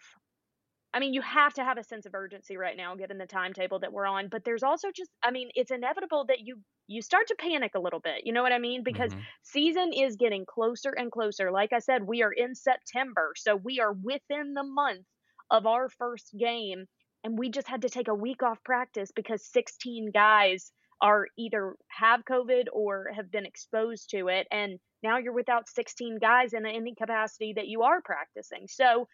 I 0.95 1.01
mean, 1.01 1.15
you 1.15 1.23
have 1.23 1.55
to 1.55 1.65
have 1.65 1.79
a 1.79 1.85
sense 1.85 2.05
of 2.05 2.15
urgency 2.15 2.57
right 2.57 2.77
now, 2.77 2.95
given 2.95 3.17
the 3.17 3.27
timetable 3.27 3.79
that 3.81 3.93
we're 3.93 4.07
on. 4.07 4.29
But 4.29 4.45
there's 4.45 4.63
also 4.63 4.89
just, 4.95 5.11
I 5.23 5.31
mean, 5.31 5.49
it's 5.55 5.71
inevitable 5.71 6.27
that 6.29 6.41
you 6.41 6.57
you 6.89 7.01
start 7.01 7.29
to 7.29 7.37
panic 7.39 7.73
a 7.75 7.81
little 7.81 8.01
bit. 8.01 8.23
You 8.25 8.33
know 8.33 8.43
what 8.43 8.53
I 8.53 8.59
mean? 8.59 8.83
Because 8.85 9.13
mm-hmm. 9.13 9.23
season 9.43 9.93
is 9.95 10.17
getting 10.17 10.45
closer 10.45 10.91
and 10.91 11.11
closer. 11.11 11.51
Like 11.51 11.73
I 11.73 11.79
said, 11.79 12.07
we 12.07 12.23
are 12.23 12.33
in 12.33 12.55
September, 12.55 13.33
so 13.37 13.57
we 13.57 13.81
are 13.81 13.93
within 13.93 14.53
the 14.55 14.65
month 14.65 15.07
of 15.51 15.67
our 15.67 15.89
first 15.89 16.35
game, 16.39 16.85
and 17.25 17.39
we 17.39 17.51
just 17.51 17.69
had 17.69 17.83
to 17.83 17.89
take 17.89 18.09
a 18.09 18.15
week 18.15 18.43
off 18.43 18.63
practice 18.65 19.11
because 19.15 19.47
16 19.53 20.11
guys 20.13 20.73
are 21.01 21.27
either 21.39 21.75
have 21.89 22.25
COVID 22.25 22.67
or 22.73 23.11
have 23.15 23.31
been 23.31 23.47
exposed 23.47 24.11
to 24.11 24.29
it, 24.29 24.47
and 24.51 24.79
now 25.03 25.19
you're 25.19 25.33
without 25.33 25.69
16 25.69 26.19
guys 26.21 26.53
in 26.53 26.67
any 26.67 26.95
capacity 26.95 27.55
that 27.55 27.69
you 27.69 27.83
are 27.83 28.01
practicing. 28.03 28.67
So 28.69 29.09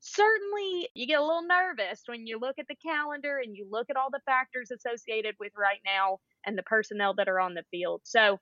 certainly 0.00 0.88
you 0.94 1.06
get 1.06 1.20
a 1.20 1.24
little 1.24 1.46
nervous 1.46 2.02
when 2.06 2.26
you 2.26 2.38
look 2.38 2.58
at 2.58 2.66
the 2.68 2.76
calendar 2.76 3.38
and 3.38 3.56
you 3.56 3.66
look 3.70 3.88
at 3.90 3.96
all 3.96 4.10
the 4.10 4.20
factors 4.26 4.70
associated 4.70 5.34
with 5.38 5.52
right 5.56 5.80
now 5.84 6.18
and 6.44 6.56
the 6.56 6.62
personnel 6.62 7.14
that 7.14 7.28
are 7.28 7.40
on 7.40 7.54
the 7.54 7.64
field. 7.70 8.00
So, 8.04 8.38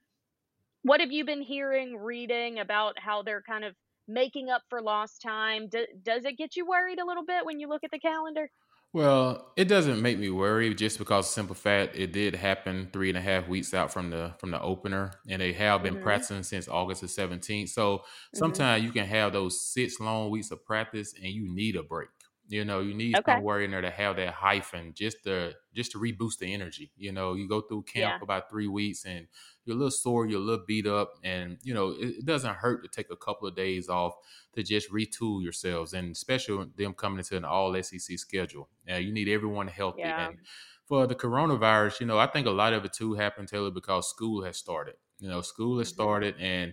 what 0.82 1.00
have 1.00 1.12
you 1.12 1.24
been 1.24 1.42
hearing, 1.42 1.96
reading 1.96 2.60
about 2.60 2.98
how 2.98 3.22
they're 3.22 3.42
kind 3.42 3.64
of 3.64 3.74
making 4.06 4.48
up 4.48 4.62
for 4.70 4.80
lost 4.80 5.20
time? 5.22 5.68
Do, 5.68 5.86
does 6.02 6.24
it 6.24 6.38
get 6.38 6.56
you 6.56 6.66
worried 6.66 7.00
a 7.00 7.06
little 7.06 7.24
bit 7.24 7.44
when 7.44 7.60
you 7.60 7.68
look 7.68 7.84
at 7.84 7.90
the 7.90 7.98
calendar? 7.98 8.50
Well, 8.94 9.52
it 9.56 9.66
doesn't 9.66 10.00
make 10.00 10.18
me 10.18 10.30
worry 10.30 10.74
just 10.74 10.98
because 10.98 11.30
simple 11.30 11.54
fact 11.54 11.94
it 11.94 12.10
did 12.10 12.34
happen 12.34 12.88
three 12.90 13.10
and 13.10 13.18
a 13.18 13.20
half 13.20 13.46
weeks 13.46 13.74
out 13.74 13.92
from 13.92 14.08
the 14.08 14.34
from 14.38 14.50
the 14.50 14.60
opener, 14.60 15.12
and 15.28 15.42
they 15.42 15.52
have 15.52 15.82
been 15.82 15.94
mm-hmm. 15.94 16.02
practicing 16.02 16.42
since 16.42 16.68
August 16.68 17.02
the 17.02 17.08
seventeenth. 17.08 17.68
So 17.68 17.98
mm-hmm. 17.98 18.38
sometimes 18.38 18.82
you 18.82 18.90
can 18.90 19.06
have 19.06 19.34
those 19.34 19.60
six 19.60 20.00
long 20.00 20.30
weeks 20.30 20.50
of 20.50 20.64
practice, 20.64 21.12
and 21.14 21.26
you 21.26 21.54
need 21.54 21.76
a 21.76 21.82
break. 21.82 22.08
You 22.48 22.64
know, 22.64 22.80
you 22.80 22.94
need 22.94 23.16
okay. 23.18 23.34
somewhere 23.34 23.60
in 23.60 23.70
there 23.70 23.82
to 23.82 23.90
have 23.90 24.16
that 24.16 24.32
hyphen 24.32 24.94
just 24.94 25.22
to 25.24 25.52
just 25.74 25.92
to 25.92 25.98
reboost 25.98 26.38
the 26.38 26.52
energy. 26.52 26.90
You 26.96 27.12
know, 27.12 27.34
you 27.34 27.46
go 27.46 27.60
through 27.60 27.82
camp 27.82 28.14
yeah. 28.18 28.22
about 28.22 28.48
three 28.48 28.66
weeks 28.66 29.04
and 29.04 29.26
you're 29.64 29.76
a 29.76 29.78
little 29.78 29.90
sore, 29.90 30.26
you're 30.26 30.40
a 30.40 30.42
little 30.42 30.64
beat 30.66 30.86
up, 30.86 31.12
and 31.22 31.58
you 31.62 31.74
know, 31.74 31.90
it, 31.90 32.16
it, 32.18 32.24
doesn't 32.24 32.56
hurt 32.56 32.82
to 32.82 32.88
take 32.88 33.10
a 33.12 33.16
couple 33.16 33.46
of 33.46 33.54
days 33.54 33.90
off 33.90 34.14
to 34.54 34.62
just 34.62 34.90
retool 34.90 35.42
yourselves, 35.42 35.92
and 35.92 36.16
especially 36.16 36.66
them 36.76 36.94
coming 36.94 37.18
into 37.18 37.36
an 37.36 37.44
all 37.44 37.74
SEC 37.82 38.18
schedule. 38.18 38.70
Now 38.86 38.96
you 38.96 39.12
need 39.12 39.28
everyone 39.28 39.68
healthy. 39.68 40.00
Yeah. 40.00 40.28
And 40.28 40.38
for 40.86 41.06
the 41.06 41.14
coronavirus, 41.14 42.00
you 42.00 42.06
know, 42.06 42.18
I 42.18 42.26
think 42.26 42.46
a 42.46 42.50
lot 42.50 42.72
of 42.72 42.84
it 42.86 42.94
too 42.94 43.12
happened, 43.12 43.48
Taylor, 43.48 43.70
because 43.70 44.08
school 44.08 44.42
has 44.44 44.56
started. 44.56 44.94
You 45.18 45.28
know, 45.28 45.42
school 45.42 45.78
has 45.78 45.88
mm-hmm. 45.88 46.02
started 46.02 46.34
and 46.40 46.72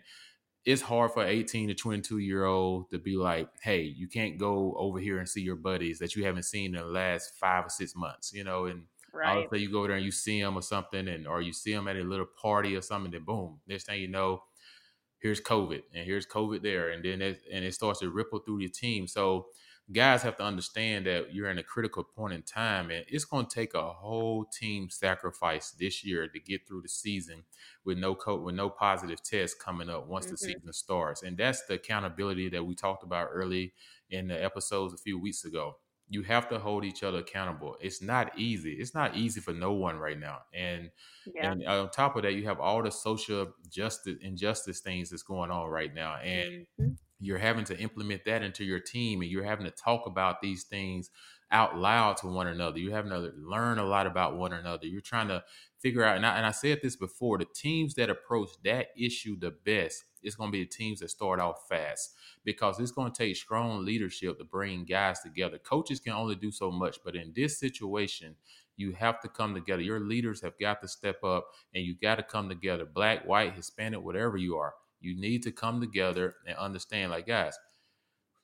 it's 0.65 0.81
hard 0.81 1.12
for 1.12 1.24
18 1.24 1.67
to 1.67 1.75
22 1.75 2.17
year 2.17 2.45
old 2.45 2.89
to 2.89 2.98
be 2.98 3.15
like, 3.15 3.48
hey, 3.62 3.81
you 3.81 4.07
can't 4.07 4.39
go 4.39 4.74
over 4.77 5.00
here 5.00 5.19
and 5.19 5.29
see 5.29 5.41
your 5.41 5.55
buddies 5.55 6.00
that 6.00 6.15
you 6.15 6.25
haven't 6.25 6.43
seen 6.43 6.75
in 6.75 6.81
the 6.81 6.88
last 6.88 7.34
five 7.39 7.65
or 7.65 7.69
six 7.69 7.95
months, 7.95 8.34
you 8.34 8.43
know, 8.43 8.65
and 8.65 8.84
right. 9.13 9.48
you 9.53 9.72
go 9.72 9.86
there 9.86 9.95
and 9.95 10.05
you 10.05 10.12
see 10.12 10.41
them 10.41 10.57
or 10.57 10.63
something, 10.63 11.07
and 11.07 11.27
or 11.27 11.41
you 11.41 11.53
see 11.53 11.74
them 11.74 11.88
at 11.88 11.95
a 11.95 12.01
little 12.01 12.25
party 12.41 12.75
or 12.75 12.81
something, 12.81 13.12
then 13.12 13.24
boom, 13.24 13.60
next 13.67 13.86
thing 13.86 14.01
you 14.01 14.07
know, 14.07 14.41
here's 15.19 15.39
COVID 15.39 15.84
and 15.93 16.03
here's 16.03 16.25
COVID 16.25 16.63
there, 16.63 16.89
and 16.89 17.05
then 17.05 17.22
it, 17.22 17.41
and 17.51 17.63
it 17.63 17.75
starts 17.75 18.00
to 18.00 18.10
ripple 18.10 18.39
through 18.39 18.60
your 18.60 18.69
team. 18.69 19.07
So 19.07 19.48
guys 19.91 20.23
have 20.23 20.37
to 20.37 20.43
understand 20.43 21.05
that 21.05 21.33
you're 21.33 21.49
in 21.49 21.59
a 21.59 21.63
critical 21.63 22.03
point 22.03 22.33
in 22.33 22.41
time, 22.41 22.89
and 22.89 23.05
it's 23.07 23.25
going 23.25 23.45
to 23.45 23.53
take 23.53 23.73
a 23.73 23.93
whole 23.93 24.45
team 24.45 24.89
sacrifice 24.89 25.71
this 25.71 26.03
year 26.03 26.27
to 26.27 26.39
get 26.39 26.67
through 26.67 26.81
the 26.81 26.89
season 26.89 27.43
with 27.83 27.97
no 27.97 28.15
co- 28.15 28.41
with 28.41 28.55
no 28.55 28.69
positive 28.69 29.21
tests 29.23 29.55
coming 29.59 29.89
up 29.89 30.07
once 30.07 30.25
mm-hmm. 30.25 30.33
the 30.33 30.37
season 30.37 30.73
starts, 30.73 31.23
and 31.23 31.37
that's 31.37 31.65
the 31.65 31.75
accountability 31.75 32.49
that 32.49 32.65
we 32.65 32.73
talked 32.73 33.03
about 33.03 33.29
early 33.31 33.73
in 34.09 34.27
the 34.27 34.43
episodes 34.43 34.93
a 34.93 34.97
few 34.97 35.19
weeks 35.19 35.45
ago. 35.45 35.75
You 36.09 36.21
have 36.24 36.47
to 36.50 36.59
hold 36.59 36.85
each 36.85 37.03
other 37.03 37.19
accountable. 37.19 37.77
It's 37.81 38.01
not 38.01 38.38
easy. 38.38 38.74
It's 38.74 38.93
not 38.93 39.15
easy 39.15 39.41
for 39.41 39.53
no 39.53 39.74
one 39.74 39.97
right 39.97 40.19
now. 40.19 40.39
And 40.53 40.91
yeah. 41.33 41.51
and 41.51 41.65
on 41.65 41.89
top 41.89 42.15
of 42.15 42.24
that, 42.24 42.33
you 42.33 42.45
have 42.45 42.59
all 42.59 42.83
the 42.83 42.91
social 42.91 43.53
justice 43.69 44.17
injustice 44.21 44.81
things 44.81 45.09
that's 45.09 45.24
going 45.24 45.51
on 45.51 45.67
right 45.69 45.93
now. 45.93 46.17
And 46.17 46.67
mm-hmm. 46.79 46.89
you're 47.19 47.39
having 47.39 47.65
to 47.65 47.77
implement 47.77 48.25
that 48.25 48.43
into 48.43 48.63
your 48.63 48.79
team 48.79 49.21
and 49.21 49.31
you're 49.31 49.43
having 49.43 49.65
to 49.65 49.71
talk 49.71 50.05
about 50.05 50.41
these 50.41 50.63
things 50.63 51.09
out 51.51 51.77
loud 51.77 52.17
to 52.17 52.27
one 52.27 52.47
another. 52.47 52.79
You're 52.79 52.95
having 52.95 53.12
to 53.12 53.31
learn 53.38 53.77
a 53.77 53.85
lot 53.85 54.07
about 54.07 54.35
one 54.35 54.53
another. 54.53 54.85
You're 54.88 55.01
trying 55.01 55.27
to 55.29 55.43
figure 55.85 56.03
out, 56.03 56.17
and 56.17 56.25
I, 56.25 56.37
and 56.37 56.47
I 56.47 56.51
said 56.51 56.79
this 56.81 56.95
before, 56.95 57.37
the 57.37 57.45
teams 57.45 57.93
that 57.93 58.09
approach 58.09 58.49
that 58.63 58.87
issue 58.97 59.37
the 59.37 59.51
best 59.51 60.03
is 60.23 60.33
going 60.33 60.47
to 60.47 60.51
be 60.51 60.63
the 60.63 60.69
teams 60.69 60.99
that 60.99 61.11
start 61.11 61.39
off 61.39 61.67
fast 61.69 62.15
because 62.43 62.79
it's 62.79 62.89
going 62.89 63.11
to 63.11 63.15
take 63.15 63.35
strong 63.35 63.85
leadership 63.85 64.39
to 64.39 64.43
bring 64.43 64.85
guys 64.85 65.19
together. 65.19 65.59
Coaches 65.59 65.99
can 65.99 66.13
only 66.13 66.33
do 66.33 66.49
so 66.49 66.71
much, 66.71 66.97
but 67.05 67.15
in 67.15 67.31
this 67.35 67.59
situation, 67.59 68.33
you 68.77 68.93
have 68.93 69.21
to 69.21 69.27
come 69.27 69.53
together. 69.53 69.83
Your 69.83 69.99
leaders 69.99 70.41
have 70.41 70.57
got 70.59 70.81
to 70.81 70.87
step 70.87 71.23
up 71.23 71.45
and 71.75 71.85
you 71.85 71.95
got 72.01 72.15
to 72.15 72.23
come 72.23 72.49
together, 72.49 72.87
black, 72.91 73.27
white, 73.27 73.53
Hispanic, 73.53 74.03
whatever 74.03 74.37
you 74.37 74.57
are. 74.57 74.73
You 75.01 75.15
need 75.15 75.43
to 75.43 75.51
come 75.51 75.79
together 75.79 76.33
and 76.47 76.57
understand, 76.57 77.11
like, 77.11 77.27
guys, 77.27 77.55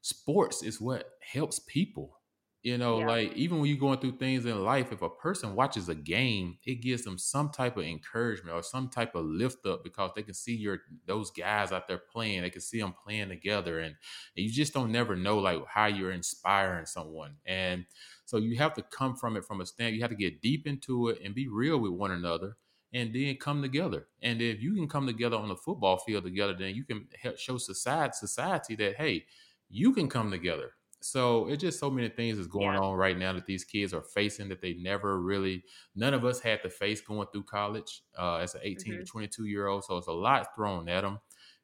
sports 0.01 0.61
is 0.61 0.79
what 0.79 1.09
helps 1.33 1.57
people 1.57 2.19
you 2.63 2.77
know, 2.77 2.99
yeah. 2.99 3.07
like 3.07 3.33
even 3.33 3.59
when 3.59 3.67
you're 3.69 3.79
going 3.79 3.97
through 3.97 4.17
things 4.17 4.45
in 4.45 4.63
life, 4.63 4.91
if 4.91 5.01
a 5.01 5.09
person 5.09 5.55
watches 5.55 5.89
a 5.89 5.95
game, 5.95 6.59
it 6.63 6.75
gives 6.75 7.03
them 7.03 7.17
some 7.17 7.49
type 7.49 7.75
of 7.75 7.83
encouragement 7.83 8.55
or 8.55 8.61
some 8.61 8.87
type 8.87 9.15
of 9.15 9.25
lift 9.25 9.65
up 9.65 9.83
because 9.83 10.11
they 10.15 10.21
can 10.21 10.35
see 10.35 10.55
your 10.55 10.79
those 11.07 11.31
guys 11.31 11.71
out 11.71 11.87
there 11.87 11.97
playing. 11.97 12.43
They 12.43 12.51
can 12.51 12.61
see 12.61 12.79
them 12.79 12.93
playing 13.03 13.29
together, 13.29 13.79
and, 13.79 13.95
and 14.37 14.45
you 14.45 14.51
just 14.51 14.75
don't 14.75 14.91
never 14.91 15.15
know 15.15 15.39
like 15.39 15.65
how 15.65 15.87
you're 15.87 16.11
inspiring 16.11 16.85
someone. 16.85 17.35
And 17.47 17.85
so 18.25 18.37
you 18.37 18.57
have 18.57 18.75
to 18.75 18.83
come 18.83 19.15
from 19.15 19.37
it 19.37 19.45
from 19.45 19.61
a 19.61 19.65
stand. 19.65 19.95
You 19.95 20.01
have 20.01 20.11
to 20.11 20.15
get 20.15 20.41
deep 20.41 20.67
into 20.67 21.07
it 21.07 21.19
and 21.25 21.33
be 21.33 21.47
real 21.47 21.79
with 21.79 21.93
one 21.93 22.11
another, 22.11 22.57
and 22.93 23.11
then 23.11 23.37
come 23.37 23.63
together. 23.63 24.05
And 24.21 24.39
if 24.39 24.61
you 24.61 24.75
can 24.75 24.87
come 24.87 25.07
together 25.07 25.37
on 25.37 25.49
the 25.49 25.55
football 25.55 25.97
field 25.97 26.25
together, 26.25 26.53
then 26.53 26.75
you 26.75 26.83
can 26.83 27.07
help 27.19 27.39
show 27.39 27.57
society 27.57 28.13
society 28.13 28.75
that 28.75 28.97
hey, 28.97 29.25
you 29.67 29.93
can 29.93 30.07
come 30.07 30.29
together 30.29 30.73
so 31.01 31.47
it's 31.47 31.61
just 31.61 31.79
so 31.79 31.89
many 31.89 32.09
things 32.09 32.37
is 32.37 32.47
going 32.47 32.73
yeah. 32.73 32.79
on 32.79 32.95
right 32.95 33.17
now 33.17 33.33
that 33.33 33.45
these 33.45 33.63
kids 33.63 33.93
are 33.93 34.03
facing 34.03 34.47
that 34.49 34.61
they 34.61 34.73
never 34.73 35.19
really 35.19 35.63
none 35.95 36.13
of 36.13 36.23
us 36.23 36.39
had 36.39 36.61
to 36.61 36.69
face 36.69 37.01
going 37.01 37.27
through 37.33 37.43
college 37.43 38.03
uh, 38.17 38.35
as 38.35 38.53
an 38.55 38.61
18 38.63 38.93
mm-hmm. 38.93 39.01
to 39.01 39.05
22 39.05 39.45
year 39.45 39.67
old 39.67 39.83
so 39.83 39.97
it's 39.97 40.07
a 40.07 40.11
lot 40.11 40.47
thrown 40.55 40.87
at 40.87 41.01
them 41.01 41.19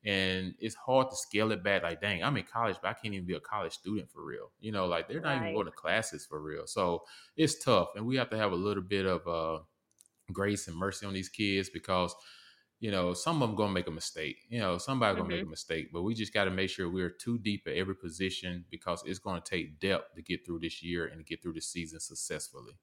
and 0.06 0.54
it's 0.60 0.76
hard 0.76 1.10
to 1.10 1.16
scale 1.16 1.52
it 1.52 1.64
back 1.64 1.84
like 1.84 2.02
dang 2.02 2.24
i'm 2.24 2.36
in 2.38 2.44
college 2.44 2.78
but 2.82 2.90
i 2.90 2.94
can't 2.94 3.14
even 3.14 3.28
be 3.28 3.36
a 3.36 3.40
college 3.40 3.74
student 3.74 4.10
for 4.10 4.24
real 4.24 4.52
you 4.60 4.72
know 4.72 4.86
like 4.88 5.08
they're 5.08 5.22
not 5.22 5.38
right. 5.38 5.42
even 5.44 5.54
going 5.54 5.66
to 5.66 5.72
classes 5.72 6.26
for 6.26 6.42
real 6.42 6.66
so 6.66 7.04
it's 7.36 7.64
tough 7.64 7.90
and 7.96 8.06
we 8.06 8.16
have 8.16 8.30
to 8.30 8.38
have 8.38 8.52
a 8.52 8.56
little 8.56 8.84
bit 8.84 9.06
of 9.06 9.28
uh, 9.28 9.60
grace 10.32 10.68
and 10.68 10.76
mercy 10.76 11.06
on 11.06 11.14
these 11.14 11.30
kids 11.30 11.70
because 11.70 12.16
you 12.80 12.92
know, 12.92 13.14
some 13.14 13.42
of 13.42 13.50
them 13.50 13.56
gonna 13.56 13.74
make 13.74 13.88
a 13.88 13.92
mistake. 13.92 14.38
You 14.50 14.60
know, 14.60 14.78
somebody 14.78 15.16
gonna 15.16 15.30
mm-hmm. 15.30 15.38
make 15.38 15.46
a 15.46 15.50
mistake, 15.50 15.90
but 15.92 16.04
we 16.04 16.14
just 16.14 16.34
got 16.34 16.46
to 16.46 16.52
make 16.52 16.70
sure 16.70 16.90
we're 16.90 17.10
too 17.10 17.40
deep 17.40 17.64
at 17.68 17.74
every 17.74 17.96
position 17.96 18.66
because 18.70 19.04
it's 19.06 19.20
gonna 19.20 19.42
take 19.42 19.80
depth 19.80 20.16
to 20.16 20.22
get 20.22 20.46
through 20.46 20.60
this 20.60 20.84
year 20.84 21.06
and 21.06 21.26
get 21.26 21.42
through 21.42 21.54
the 21.54 21.62
season 21.62 22.00
successfully. 22.00 22.74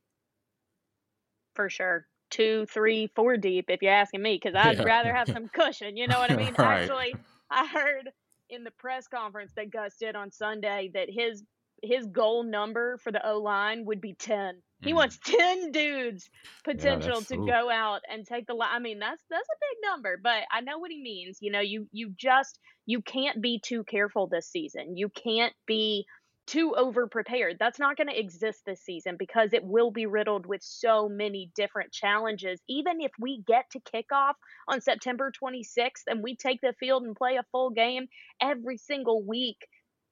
For 1.55 1.71
sure, 1.71 2.07
two, 2.31 2.67
three, 2.67 3.09
four 3.15 3.37
deep, 3.37 3.67
if 3.69 3.83
you're 3.83 3.93
asking 3.93 4.23
me, 4.23 4.41
because 4.43 4.55
I'd 4.59 4.79
yeah. 4.79 4.85
rather 4.85 5.15
have 5.15 5.29
some 5.29 5.49
cushion. 5.49 5.97
You 5.97 6.09
know 6.09 6.19
what 6.19 6.31
I 6.31 6.37
mean? 6.37 6.55
right. 6.59 6.83
Actually, 6.83 7.15
I 7.51 7.67
heard 7.67 8.11
in 8.51 8.65
the 8.65 8.73
press 8.73 9.07
conference 9.07 9.53
that 9.57 9.71
Gus 9.71 9.97
did 9.99 10.17
on 10.17 10.31
Sunday 10.31 10.91
that 10.95 11.09
his 11.09 11.43
his 11.83 12.07
goal 12.07 12.43
number 12.45 12.99
for 12.99 13.13
the 13.13 13.27
O 13.27 13.39
line 13.39 13.85
would 13.87 14.01
be 14.01 14.15
ten. 14.15 14.63
He 14.83 14.93
mm. 14.93 14.97
wants 14.97 15.19
ten 15.25 15.73
dudes 15.73 16.29
potential 16.65 17.21
yeah, 17.21 17.37
to 17.37 17.43
ooh. 17.43 17.47
go 17.47 17.71
out 17.71 18.01
and 18.11 18.27
take 18.27 18.47
the. 18.47 18.57
I 18.61 18.79
mean, 18.79 18.99
that's 18.99 19.23
that's 19.31 19.49
a 19.49 19.61
big 19.61 19.91
number, 19.91 20.19
but 20.23 20.45
I 20.53 20.61
know 20.61 20.79
what 20.79 20.91
he 20.91 21.03
means. 21.03 21.39
You 21.41 21.53
know, 21.53 21.61
you 21.61 21.89
you 21.93 22.13
just 22.17 22.59
you 22.87 23.03
can't 23.03 23.41
be 23.41 23.61
too 23.63 23.85
careful 23.85 24.27
this 24.27 24.49
season. 24.49 24.97
You 24.97 25.09
can't 25.09 25.55
be 25.67 26.07
too 26.47 26.75
over 26.77 27.07
prepared. 27.07 27.57
That's 27.59 27.79
not 27.79 27.97
going 27.97 28.09
to 28.09 28.19
exist 28.19 28.63
this 28.67 28.81
season 28.83 29.17
because 29.19 29.53
it 29.53 29.65
will 29.65 29.91
be 29.91 30.07
riddled 30.07 30.47
with 30.47 30.63
so 30.63 31.09
many 31.09 31.51
different 31.55 31.93
challenges. 31.93 32.61
Even 32.69 33.01
if 33.01 33.13
we 33.19 33.43
get 33.47 33.71
to 33.71 33.81
kickoff 33.81 34.35
on 34.69 34.81
September 34.81 35.33
26th 35.43 36.05
and 36.07 36.23
we 36.23 36.37
take 36.37 36.61
the 36.61 36.75
field 36.79 37.05
and 37.05 37.17
play 37.17 37.37
a 37.37 37.45
full 37.51 37.71
game 37.71 38.07
every 38.41 38.77
single 38.77 39.23
week, 39.23 39.67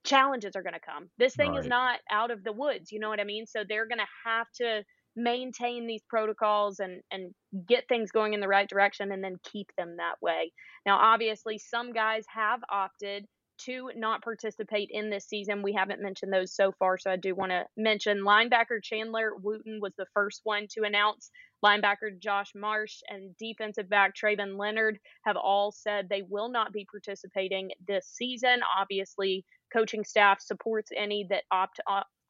challenges 0.04 0.56
are 0.56 0.62
going 0.62 0.74
to 0.74 0.80
come. 0.80 1.08
This 1.18 1.34
thing 1.34 1.52
right. 1.52 1.60
is 1.60 1.66
not 1.66 2.00
out 2.10 2.30
of 2.30 2.44
the 2.44 2.52
woods, 2.52 2.92
you 2.92 3.00
know 3.00 3.08
what 3.08 3.20
I 3.20 3.24
mean? 3.24 3.46
So 3.46 3.64
they're 3.66 3.86
going 3.86 3.98
to 3.98 4.30
have 4.30 4.46
to 4.60 4.82
maintain 5.14 5.86
these 5.86 6.02
protocols 6.08 6.80
and 6.80 7.02
and 7.10 7.34
get 7.68 7.86
things 7.86 8.10
going 8.10 8.32
in 8.32 8.40
the 8.40 8.48
right 8.48 8.68
direction 8.68 9.12
and 9.12 9.22
then 9.22 9.36
keep 9.42 9.68
them 9.76 9.96
that 9.98 10.14
way. 10.22 10.52
Now 10.86 10.96
obviously 10.98 11.58
some 11.58 11.92
guys 11.92 12.24
have 12.34 12.60
opted 12.70 13.26
to 13.66 13.90
not 13.96 14.22
participate 14.22 14.88
in 14.90 15.10
this 15.10 15.26
season. 15.26 15.62
We 15.62 15.72
haven't 15.72 16.02
mentioned 16.02 16.32
those 16.32 16.54
so 16.54 16.72
far, 16.78 16.98
so 16.98 17.10
I 17.10 17.16
do 17.16 17.34
want 17.34 17.50
to 17.52 17.64
mention 17.76 18.24
linebacker 18.24 18.82
Chandler 18.82 19.32
Wooten 19.36 19.80
was 19.80 19.92
the 19.96 20.06
first 20.14 20.40
one 20.44 20.66
to 20.72 20.82
announce. 20.82 21.30
Linebacker 21.64 22.18
Josh 22.18 22.52
Marsh 22.54 23.00
and 23.08 23.36
defensive 23.36 23.88
back 23.88 24.14
Traivon 24.16 24.58
Leonard 24.58 24.98
have 25.24 25.36
all 25.36 25.72
said 25.72 26.08
they 26.08 26.22
will 26.22 26.48
not 26.48 26.72
be 26.72 26.86
participating 26.90 27.70
this 27.86 28.06
season. 28.06 28.60
Obviously, 28.78 29.44
coaching 29.72 30.04
staff 30.04 30.40
supports 30.40 30.90
any 30.96 31.26
that 31.30 31.44
opt 31.50 31.80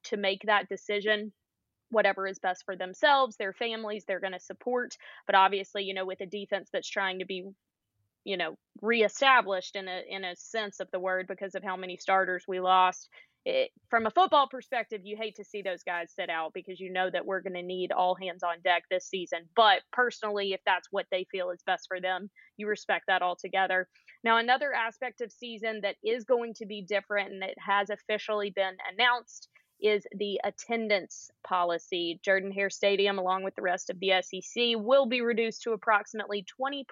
to 0.04 0.16
make 0.16 0.42
that 0.46 0.68
decision 0.68 1.32
whatever 1.90 2.26
is 2.26 2.38
best 2.38 2.64
for 2.64 2.74
themselves 2.74 3.36
their 3.36 3.52
families 3.52 4.04
they're 4.06 4.18
going 4.18 4.32
to 4.32 4.40
support 4.40 4.96
but 5.26 5.36
obviously 5.36 5.84
you 5.84 5.92
know 5.92 6.06
with 6.06 6.20
a 6.22 6.26
defense 6.26 6.70
that's 6.72 6.88
trying 6.88 7.18
to 7.18 7.26
be 7.26 7.44
you 8.24 8.36
know 8.36 8.56
reestablished 8.80 9.76
in 9.76 9.88
a 9.88 10.02
in 10.08 10.24
a 10.24 10.36
sense 10.36 10.80
of 10.80 10.88
the 10.92 11.00
word 11.00 11.26
because 11.28 11.54
of 11.54 11.62
how 11.62 11.76
many 11.76 11.96
starters 11.96 12.44
we 12.46 12.60
lost 12.60 13.08
it, 13.44 13.70
from 13.90 14.06
a 14.06 14.10
football 14.10 14.46
perspective, 14.46 15.00
you 15.04 15.16
hate 15.16 15.36
to 15.36 15.44
see 15.44 15.62
those 15.62 15.82
guys 15.82 16.12
sit 16.14 16.30
out 16.30 16.52
because 16.54 16.78
you 16.78 16.92
know 16.92 17.10
that 17.10 17.26
we're 17.26 17.40
going 17.40 17.54
to 17.54 17.62
need 17.62 17.90
all 17.90 18.14
hands 18.14 18.42
on 18.42 18.60
deck 18.62 18.84
this 18.90 19.06
season. 19.08 19.48
But 19.56 19.80
personally, 19.92 20.52
if 20.52 20.60
that's 20.64 20.88
what 20.90 21.06
they 21.10 21.26
feel 21.30 21.50
is 21.50 21.62
best 21.66 21.86
for 21.88 22.00
them, 22.00 22.30
you 22.56 22.68
respect 22.68 23.06
that 23.08 23.22
altogether. 23.22 23.88
Now, 24.22 24.38
another 24.38 24.72
aspect 24.72 25.20
of 25.20 25.32
season 25.32 25.80
that 25.82 25.96
is 26.04 26.24
going 26.24 26.54
to 26.54 26.66
be 26.66 26.82
different 26.82 27.32
and 27.32 27.42
it 27.42 27.56
has 27.58 27.90
officially 27.90 28.50
been 28.50 28.76
announced 28.92 29.48
is 29.82 30.06
the 30.16 30.40
attendance 30.44 31.30
policy. 31.44 32.20
Jordan 32.22 32.52
Hare 32.52 32.70
Stadium, 32.70 33.18
along 33.18 33.42
with 33.42 33.54
the 33.56 33.62
rest 33.62 33.90
of 33.90 33.98
the 33.98 34.12
SEC, 34.22 34.76
will 34.76 35.06
be 35.06 35.20
reduced 35.20 35.62
to 35.62 35.72
approximately 35.72 36.46
20% 36.60 36.84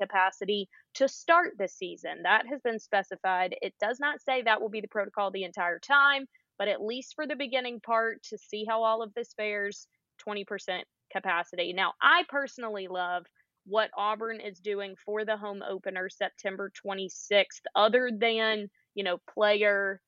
capacity 0.00 0.68
to 0.94 1.08
start 1.08 1.54
the 1.58 1.68
season. 1.68 2.22
That 2.22 2.46
has 2.46 2.60
been 2.62 2.78
specified. 2.78 3.56
It 3.62 3.74
does 3.80 3.98
not 3.98 4.22
say 4.22 4.42
that 4.42 4.60
will 4.60 4.68
be 4.68 4.80
the 4.80 4.88
protocol 4.88 5.30
the 5.30 5.44
entire 5.44 5.80
time, 5.80 6.26
but 6.58 6.68
at 6.68 6.80
least 6.80 7.14
for 7.14 7.26
the 7.26 7.36
beginning 7.36 7.80
part 7.80 8.22
to 8.30 8.38
see 8.38 8.64
how 8.64 8.82
all 8.82 9.02
of 9.02 9.12
this 9.14 9.34
fares, 9.34 9.88
20% 10.26 10.82
capacity. 11.12 11.72
Now, 11.72 11.94
I 12.00 12.22
personally 12.28 12.86
love 12.88 13.26
what 13.66 13.90
Auburn 13.96 14.40
is 14.40 14.60
doing 14.60 14.94
for 15.04 15.24
the 15.24 15.36
home 15.36 15.62
opener 15.68 16.08
September 16.08 16.70
26th, 16.86 17.62
other 17.74 18.10
than, 18.16 18.70
you 18.94 19.02
know, 19.02 19.18
player 19.28 20.00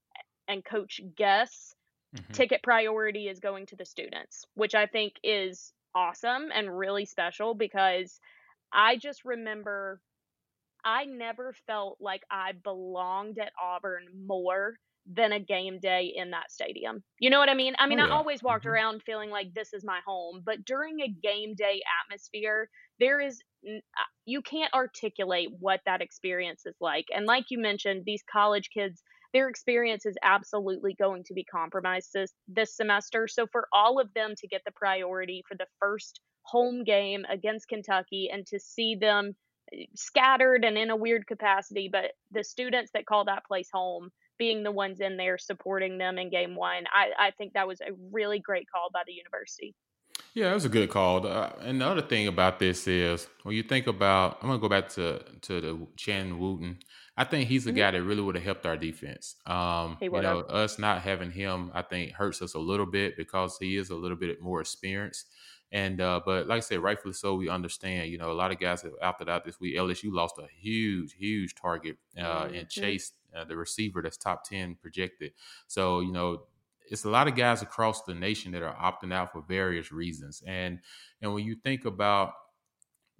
and 0.46 0.64
coach 0.64 1.00
guests 1.16 1.74
mm-hmm. 2.16 2.32
ticket 2.32 2.62
priority 2.62 3.28
is 3.28 3.40
going 3.40 3.66
to 3.66 3.76
the 3.76 3.84
students, 3.84 4.44
which 4.54 4.74
I 4.74 4.86
think 4.86 5.14
is 5.22 5.72
awesome 5.94 6.48
and 6.54 6.76
really 6.76 7.04
special 7.04 7.54
because 7.54 8.20
I 8.72 8.96
just 8.96 9.24
remember 9.24 10.00
I 10.84 11.04
never 11.04 11.54
felt 11.66 11.98
like 12.00 12.22
I 12.30 12.52
belonged 12.52 13.38
at 13.38 13.52
Auburn 13.62 14.04
more 14.26 14.76
than 15.10 15.32
a 15.32 15.40
game 15.40 15.78
day 15.80 16.12
in 16.14 16.30
that 16.30 16.50
stadium. 16.50 17.02
You 17.18 17.30
know 17.30 17.38
what 17.38 17.48
I 17.48 17.54
mean? 17.54 17.74
I 17.78 17.86
mean, 17.86 17.98
oh, 17.98 18.06
yeah. 18.06 18.12
I 18.12 18.16
always 18.16 18.42
walked 18.42 18.64
mm-hmm. 18.64 18.72
around 18.72 19.02
feeling 19.04 19.30
like 19.30 19.54
this 19.54 19.72
is 19.72 19.84
my 19.84 20.00
home, 20.06 20.42
but 20.44 20.64
during 20.64 21.00
a 21.00 21.08
game 21.08 21.54
day 21.54 21.80
atmosphere, 22.04 22.68
there 23.00 23.20
is 23.20 23.40
uh, 23.66 23.80
you 24.24 24.42
can't 24.42 24.72
articulate 24.74 25.48
what 25.58 25.80
that 25.86 26.02
experience 26.02 26.66
is 26.66 26.76
like. 26.80 27.06
And 27.14 27.26
like 27.26 27.46
you 27.50 27.58
mentioned, 27.58 28.02
these 28.04 28.22
college 28.30 28.70
kids 28.72 29.02
their 29.32 29.48
experience 29.48 30.06
is 30.06 30.16
absolutely 30.22 30.94
going 30.94 31.24
to 31.24 31.34
be 31.34 31.44
compromised 31.44 32.10
this, 32.14 32.32
this 32.48 32.74
semester. 32.74 33.28
So 33.28 33.46
for 33.50 33.68
all 33.72 34.00
of 34.00 34.12
them 34.14 34.34
to 34.38 34.48
get 34.48 34.62
the 34.64 34.72
priority 34.72 35.42
for 35.48 35.56
the 35.56 35.66
first 35.80 36.20
home 36.42 36.84
game 36.84 37.24
against 37.28 37.68
Kentucky 37.68 38.30
and 38.32 38.46
to 38.46 38.58
see 38.58 38.94
them 38.94 39.34
eh, 39.72 39.84
scattered 39.94 40.64
and 40.64 40.78
in 40.78 40.90
a 40.90 40.96
weird 40.96 41.26
capacity, 41.26 41.88
but 41.92 42.12
the 42.30 42.44
students 42.44 42.90
that 42.94 43.06
call 43.06 43.26
that 43.26 43.44
place 43.44 43.68
home, 43.72 44.10
being 44.38 44.62
the 44.62 44.72
ones 44.72 45.00
in 45.00 45.16
there 45.16 45.36
supporting 45.36 45.98
them 45.98 46.16
in 46.16 46.30
game 46.30 46.54
one. 46.54 46.84
I, 46.92 47.26
I 47.26 47.30
think 47.32 47.52
that 47.54 47.66
was 47.66 47.80
a 47.80 47.90
really 48.12 48.38
great 48.38 48.66
call 48.72 48.88
by 48.92 49.02
the 49.06 49.12
university. 49.12 49.74
Yeah, 50.34 50.50
it 50.50 50.54
was 50.54 50.64
a 50.64 50.68
good 50.68 50.90
call. 50.90 51.26
Uh, 51.26 51.50
and 51.60 51.80
the 51.80 51.86
other 51.86 52.02
thing 52.02 52.28
about 52.28 52.58
this 52.58 52.86
is 52.86 53.28
when 53.42 53.56
you 53.56 53.62
think 53.62 53.86
about, 53.86 54.38
I'm 54.40 54.48
gonna 54.48 54.60
go 54.60 54.68
back 54.68 54.88
to 54.90 55.22
to 55.42 55.60
the 55.60 55.86
Chan 55.96 56.38
Wooten. 56.38 56.78
I 57.18 57.24
think 57.24 57.48
he's 57.48 57.64
the 57.64 57.70
mm-hmm. 57.70 57.78
guy 57.78 57.90
that 57.90 58.02
really 58.04 58.22
would 58.22 58.36
have 58.36 58.44
helped 58.44 58.64
our 58.64 58.76
defense. 58.76 59.34
Um, 59.44 59.98
you 60.00 60.08
know, 60.08 60.42
us 60.42 60.78
not 60.78 61.02
having 61.02 61.32
him, 61.32 61.72
I 61.74 61.82
think 61.82 62.12
hurts 62.12 62.40
us 62.42 62.54
a 62.54 62.60
little 62.60 62.86
bit 62.86 63.16
because 63.16 63.58
he 63.58 63.76
is 63.76 63.90
a 63.90 63.96
little 63.96 64.16
bit 64.16 64.40
more 64.40 64.60
experienced. 64.60 65.26
And 65.72 66.00
uh, 66.00 66.20
but 66.24 66.46
like 66.46 66.58
I 66.58 66.60
said, 66.60 66.78
rightfully 66.78 67.14
so, 67.14 67.34
we 67.34 67.48
understand. 67.48 68.12
You 68.12 68.18
know, 68.18 68.30
a 68.30 68.34
lot 68.34 68.52
of 68.52 68.60
guys 68.60 68.82
have 68.82 68.92
opted 69.02 69.28
out 69.28 69.44
this 69.44 69.58
week. 69.58 69.76
LSU 69.76 70.12
lost 70.12 70.36
a 70.38 70.46
huge, 70.60 71.14
huge 71.14 71.56
target 71.56 71.96
uh, 72.16 72.44
mm-hmm. 72.44 72.54
and 72.54 72.68
Chase, 72.68 73.12
uh, 73.36 73.44
the 73.44 73.56
receiver 73.56 74.00
that's 74.00 74.16
top 74.16 74.44
ten 74.44 74.76
projected. 74.80 75.32
So 75.66 75.98
you 75.98 76.12
know, 76.12 76.44
it's 76.88 77.04
a 77.04 77.10
lot 77.10 77.26
of 77.26 77.34
guys 77.34 77.62
across 77.62 78.04
the 78.04 78.14
nation 78.14 78.52
that 78.52 78.62
are 78.62 78.76
opting 78.76 79.12
out 79.12 79.32
for 79.32 79.42
various 79.42 79.90
reasons. 79.90 80.40
And 80.46 80.78
and 81.20 81.34
when 81.34 81.44
you 81.44 81.56
think 81.56 81.84
about 81.84 82.34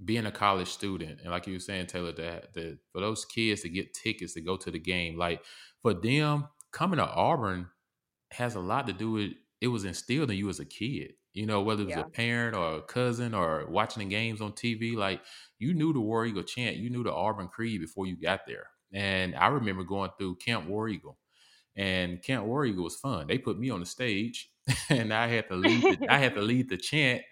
being 0.04 0.26
a 0.26 0.30
college 0.30 0.68
student, 0.68 1.20
and 1.20 1.30
like 1.30 1.46
you 1.46 1.54
were 1.54 1.60
saying, 1.60 1.86
Taylor, 1.86 2.12
that, 2.12 2.54
that 2.54 2.78
for 2.92 3.00
those 3.00 3.24
kids 3.24 3.62
to 3.62 3.68
get 3.68 3.94
tickets 3.94 4.34
to 4.34 4.40
go 4.40 4.56
to 4.56 4.70
the 4.70 4.78
game, 4.78 5.16
like 5.18 5.42
for 5.82 5.94
them 5.94 6.48
coming 6.72 6.98
to 6.98 7.06
Auburn 7.06 7.68
has 8.32 8.54
a 8.54 8.60
lot 8.60 8.86
to 8.86 8.92
do 8.92 9.12
with 9.12 9.32
it 9.60 9.68
was 9.68 9.84
instilled 9.84 10.30
in 10.30 10.36
you 10.36 10.48
as 10.48 10.60
a 10.60 10.64
kid. 10.64 11.12
You 11.32 11.46
know, 11.46 11.62
whether 11.62 11.82
it 11.82 11.86
was 11.86 11.94
yeah. 11.96 12.02
a 12.02 12.10
parent 12.10 12.56
or 12.56 12.76
a 12.76 12.82
cousin 12.82 13.34
or 13.34 13.66
watching 13.68 14.02
the 14.02 14.14
games 14.14 14.40
on 14.40 14.52
TV, 14.52 14.96
like 14.96 15.20
you 15.58 15.74
knew 15.74 15.92
the 15.92 16.00
War 16.00 16.24
Eagle 16.24 16.42
chant, 16.42 16.76
you 16.76 16.90
knew 16.90 17.04
the 17.04 17.12
Auburn 17.12 17.48
Creed 17.48 17.80
before 17.80 18.06
you 18.06 18.16
got 18.16 18.40
there. 18.46 18.66
And 18.92 19.34
I 19.36 19.48
remember 19.48 19.84
going 19.84 20.10
through 20.18 20.36
Camp 20.36 20.66
War 20.66 20.88
Eagle 20.88 21.18
and 21.78 22.20
Camp 22.22 22.44
War 22.44 22.64
Eagle 22.64 22.84
was 22.84 22.96
fun. 22.96 23.28
They 23.28 23.38
put 23.38 23.58
me 23.58 23.70
on 23.70 23.80
the 23.80 23.86
stage, 23.86 24.50
and 24.90 25.14
I 25.14 25.28
had 25.28 25.48
to 25.48 25.54
lead. 25.54 26.00
The, 26.00 26.12
I 26.12 26.18
had 26.18 26.34
to 26.34 26.42
lead 26.42 26.68
the 26.68 26.76
chant, 26.76 27.22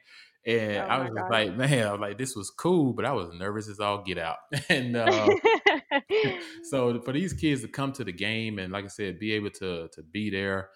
and 0.47 0.77
oh 0.77 0.87
I 0.87 0.99
was 0.99 1.11
just 1.17 1.31
like, 1.31 1.57
man, 1.57 1.87
I 1.87 1.93
was 1.93 2.01
like, 2.01 2.19
this 2.19 2.37
was 2.37 2.51
cool, 2.51 2.93
but 2.93 3.05
I 3.05 3.13
was 3.13 3.35
nervous 3.35 3.69
as 3.69 3.81
all 3.81 4.03
get 4.03 4.17
out. 4.17 4.37
and 4.69 4.97
uh, 4.97 5.29
so 6.63 7.01
for 7.01 7.13
these 7.13 7.33
kids 7.33 7.63
to 7.63 7.69
come 7.69 7.93
to 7.95 8.05
the 8.05 8.13
game 8.13 8.59
and, 8.59 8.73
like 8.73 8.85
I 8.85 8.89
said, 8.89 9.19
be 9.19 9.33
able 9.33 9.51
to 9.51 9.89
to 9.89 10.03
be 10.03 10.31
there, 10.31 10.71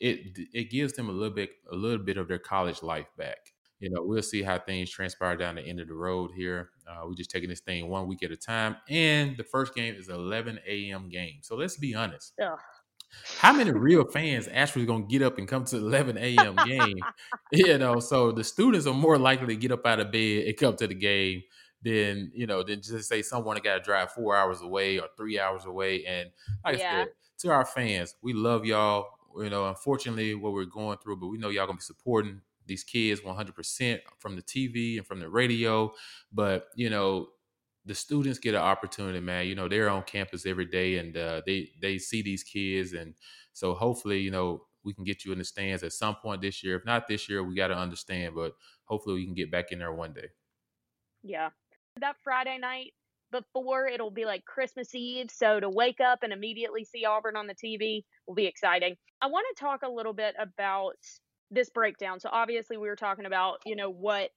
it 0.00 0.38
it 0.52 0.70
gives 0.70 0.94
them 0.94 1.08
a 1.08 1.12
little 1.12 1.34
bit 1.34 1.50
a 1.70 1.76
little 1.76 2.04
bit 2.04 2.16
of 2.16 2.26
their 2.26 2.40
college 2.40 2.82
life 2.82 3.06
back. 3.16 3.38
You 3.78 3.90
know, 3.90 4.02
we'll 4.04 4.22
see 4.22 4.42
how 4.42 4.58
things 4.58 4.90
transpire 4.90 5.36
down 5.36 5.56
the 5.56 5.62
end 5.62 5.80
of 5.80 5.88
the 5.88 5.94
road 5.94 6.30
here. 6.36 6.70
Uh, 6.88 7.02
we're 7.04 7.14
just 7.14 7.30
taking 7.30 7.48
this 7.48 7.60
thing 7.60 7.88
one 7.88 8.06
week 8.06 8.22
at 8.22 8.30
a 8.30 8.36
time, 8.36 8.76
and 8.88 9.36
the 9.36 9.42
first 9.42 9.74
game 9.74 9.96
is 9.96 10.08
11 10.08 10.60
a.m. 10.68 11.08
game. 11.08 11.38
So 11.42 11.56
let's 11.56 11.76
be 11.76 11.94
honest. 11.94 12.32
Ugh 12.40 12.58
how 13.38 13.52
many 13.52 13.70
real 13.70 14.04
fans 14.04 14.48
actually 14.52 14.86
going 14.86 15.06
to 15.06 15.08
get 15.08 15.22
up 15.22 15.38
and 15.38 15.46
come 15.46 15.64
to 15.66 15.78
the 15.78 15.86
11 15.86 16.18
a.m. 16.18 16.56
game? 16.66 16.98
you 17.52 17.78
know, 17.78 18.00
so 18.00 18.32
the 18.32 18.44
students 18.44 18.86
are 18.86 18.94
more 18.94 19.18
likely 19.18 19.48
to 19.48 19.56
get 19.56 19.72
up 19.72 19.86
out 19.86 20.00
of 20.00 20.10
bed 20.10 20.46
and 20.46 20.56
come 20.56 20.76
to 20.76 20.86
the 20.86 20.94
game 20.94 21.42
than 21.82 22.30
you 22.32 22.46
know 22.46 22.62
than 22.62 22.80
just 22.80 23.08
say 23.08 23.22
someone 23.22 23.56
that 23.56 23.64
got 23.64 23.74
to 23.74 23.80
drive 23.80 24.12
four 24.12 24.36
hours 24.36 24.62
away 24.62 24.98
or 24.98 25.08
three 25.16 25.38
hours 25.38 25.64
away. 25.64 26.04
And 26.04 26.30
like 26.64 26.78
yeah. 26.78 26.92
I 26.92 26.98
said, 27.04 27.08
to 27.38 27.50
our 27.50 27.64
fans, 27.64 28.14
we 28.22 28.32
love 28.32 28.64
y'all. 28.64 29.06
You 29.36 29.50
know, 29.50 29.68
unfortunately, 29.68 30.34
what 30.34 30.52
we're 30.52 30.64
going 30.64 30.98
through, 30.98 31.16
but 31.16 31.28
we 31.28 31.38
know 31.38 31.48
y'all 31.48 31.66
gonna 31.66 31.78
be 31.78 31.82
supporting 31.82 32.40
these 32.66 32.84
kids 32.84 33.20
100% 33.22 33.98
from 34.18 34.36
the 34.36 34.42
TV 34.42 34.98
and 34.98 35.06
from 35.06 35.20
the 35.20 35.28
radio. 35.28 35.92
But 36.32 36.68
you 36.76 36.90
know, 36.90 37.28
the 37.84 37.94
students 37.94 38.38
get 38.38 38.54
an 38.54 38.60
opportunity, 38.60 39.20
man. 39.20 39.46
You 39.46 39.54
know, 39.54 39.68
they're 39.68 39.88
on 39.88 40.02
campus 40.04 40.46
every 40.46 40.66
day, 40.66 40.98
and 40.98 41.16
uh, 41.16 41.42
they 41.46 41.70
they 41.80 41.98
see 41.98 42.22
these 42.22 42.42
kids, 42.42 42.92
and 42.92 43.14
so 43.52 43.74
hopefully, 43.74 44.20
you 44.20 44.30
know, 44.30 44.62
we 44.84 44.94
can 44.94 45.04
get 45.04 45.24
you 45.24 45.32
in 45.32 45.38
the 45.38 45.44
stands 45.44 45.82
at 45.82 45.92
some 45.92 46.16
point 46.16 46.42
this 46.42 46.62
year. 46.62 46.76
If 46.76 46.84
not 46.84 47.08
this 47.08 47.28
year, 47.28 47.42
we 47.42 47.54
got 47.54 47.68
to 47.68 47.76
understand, 47.76 48.34
but 48.34 48.52
hopefully, 48.84 49.16
we 49.16 49.24
can 49.24 49.34
get 49.34 49.50
back 49.50 49.72
in 49.72 49.78
there 49.80 49.92
one 49.92 50.12
day. 50.12 50.28
Yeah, 51.22 51.50
that 52.00 52.16
Friday 52.22 52.58
night 52.58 52.92
before 53.32 53.86
it'll 53.86 54.10
be 54.10 54.26
like 54.26 54.44
Christmas 54.44 54.94
Eve, 54.94 55.30
so 55.30 55.58
to 55.58 55.70
wake 55.70 56.00
up 56.00 56.22
and 56.22 56.32
immediately 56.32 56.84
see 56.84 57.04
Auburn 57.04 57.36
on 57.36 57.46
the 57.46 57.54
TV 57.54 58.04
will 58.26 58.34
be 58.34 58.46
exciting. 58.46 58.94
I 59.20 59.26
want 59.26 59.46
to 59.54 59.60
talk 59.60 59.82
a 59.82 59.88
little 59.90 60.12
bit 60.12 60.34
about 60.38 60.96
this 61.50 61.70
breakdown. 61.70 62.20
So 62.20 62.28
obviously, 62.30 62.76
we 62.76 62.86
were 62.86 62.96
talking 62.96 63.26
about 63.26 63.58
you 63.66 63.74
know 63.74 63.90
what 63.90 64.30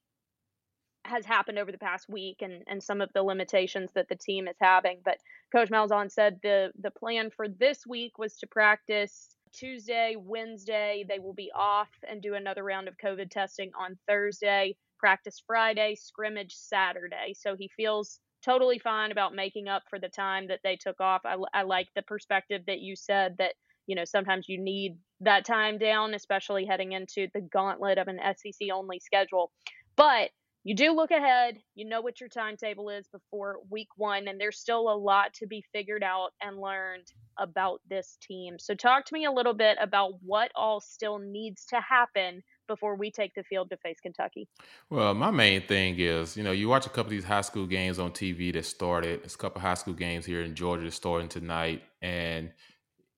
has 1.06 1.26
happened 1.26 1.60
over 1.60 1.72
the 1.72 1.78
past 1.78 2.10
week 2.10 2.38
and, 2.42 2.64
and 2.68 2.82
some 2.82 3.00
of 3.00 3.10
the 3.14 3.24
limitations 3.24 3.92
that 3.94 4.10
the 4.10 4.16
team 4.16 4.48
is 4.48 4.56
having. 4.60 5.00
But 5.06 5.18
Coach 5.52 5.70
Malzahn 5.70 6.12
said 6.12 6.40
the 6.42 6.72
the 6.80 6.92
plan 6.92 7.30
for 7.36 7.48
this 7.48 7.86
week 7.88 8.18
was 8.18 8.36
to 8.38 8.48
practice 8.48 9.36
Tuesday, 9.54 10.16
Wednesday. 10.18 11.06
They 11.08 11.20
will 11.20 11.34
be 11.34 11.52
off 11.56 11.90
and 12.10 12.22
do 12.22 12.34
another 12.34 12.64
round 12.64 12.88
of 12.88 12.98
COVID 12.98 13.30
testing 13.30 13.72
on 13.80 13.98
Thursday. 14.08 14.76
Practice 15.00 15.42
Friday, 15.46 15.96
scrimmage 15.96 16.56
Saturday. 16.56 17.36
So 17.38 17.56
he 17.56 17.70
feels 17.76 18.20
totally 18.44 18.80
fine 18.80 19.12
about 19.12 19.36
making 19.36 19.68
up 19.68 19.84
for 19.90 20.00
the 20.00 20.10
time 20.10 20.48
that 20.48 20.60
they 20.64 20.76
took 20.76 21.00
off. 21.00 21.22
I, 21.26 21.36
I 21.54 21.64
like 21.64 21.88
the 21.96 22.02
perspective 22.02 22.64
that 22.68 22.80
you 22.80 22.96
said 22.96 23.36
that 23.38 23.54
you 23.88 23.96
know 23.96 24.06
sometimes 24.06 24.50
you 24.50 24.60
need 24.60 24.98
that 25.22 25.46
time 25.46 25.78
down, 25.78 26.14
especially 26.14 26.66
heading 26.66 26.94
into 26.94 27.28
the 27.34 27.42
gauntlet 27.42 27.98
of 27.98 28.08
an 28.08 28.20
SEC 28.36 28.70
only 28.74 29.00
schedule. 29.00 29.52
But 29.96 30.32
you 30.66 30.74
do 30.76 30.94
look 30.94 31.12
ahead, 31.12 31.60
you 31.76 31.86
know 31.86 32.02
what 32.02 32.20
your 32.20 32.28
timetable 32.28 32.90
is 32.90 33.08
before 33.08 33.60
week 33.70 33.88
one, 33.98 34.28
and 34.28 34.42
there's 34.42 34.58
still 34.58 34.90
a 34.90 34.98
lot 34.98 35.32
to 35.36 35.46
be 35.46 35.64
figured 35.72 36.04
out 36.04 36.32
and 36.42 36.60
learned 36.60 37.06
about 37.38 37.82
this 37.88 38.18
team. 38.20 38.58
So, 38.58 38.74
talk 38.74 39.06
to 39.06 39.14
me 39.14 39.26
a 39.26 39.32
little 39.32 39.54
bit 39.54 39.78
about 39.80 40.14
what 40.24 40.52
all 40.56 40.82
still 40.82 41.20
needs 41.20 41.66
to 41.68 41.80
happen 41.80 42.42
before 42.68 42.96
we 42.96 43.12
take 43.12 43.36
the 43.36 43.44
field 43.44 43.70
to 43.70 43.78
face 43.78 44.00
Kentucky? 44.02 44.50
Well, 44.90 45.14
my 45.14 45.30
main 45.30 45.62
thing 45.62 46.00
is, 46.00 46.36
you 46.36 46.44
know, 46.44 46.52
you 46.52 46.68
watch 46.68 46.88
a 46.88 46.90
couple 46.90 47.06
of 47.06 47.10
these 47.12 47.24
high 47.24 47.42
school 47.42 47.68
games 47.68 48.00
on 48.00 48.12
TV 48.12 48.52
that 48.54 48.66
started. 48.66 49.22
There's 49.22 49.36
a 49.36 49.38
couple 49.38 49.62
high 49.62 49.76
school 49.76 49.94
games 49.94 50.26
here 50.26 50.42
in 50.42 50.56
Georgia 50.56 50.90
starting 50.90 51.30
tonight, 51.30 51.84
and 52.02 52.52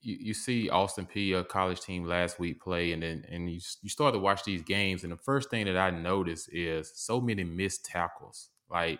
you, 0.08 0.18
you 0.20 0.34
see 0.34 0.70
Austin 0.70 1.06
Peay, 1.06 1.46
college 1.50 1.82
team 1.82 2.06
last 2.06 2.40
week 2.40 2.62
play, 2.62 2.94
and 2.94 3.04
then 3.04 3.26
and 3.30 3.52
you 3.52 3.60
you 3.82 3.90
start 3.90 4.14
to 4.14 4.20
watch 4.20 4.46
these 4.46 4.64
games, 4.64 5.04
and 5.04 5.12
the 5.12 5.18
first 5.18 5.50
thing 5.50 5.66
that 5.66 5.78
I 5.78 5.90
notice 5.92 6.48
is 6.48 6.94
so 6.96 7.20
many 7.20 7.44
missed 7.44 7.84
tackles, 7.84 8.50
like, 8.72 9.00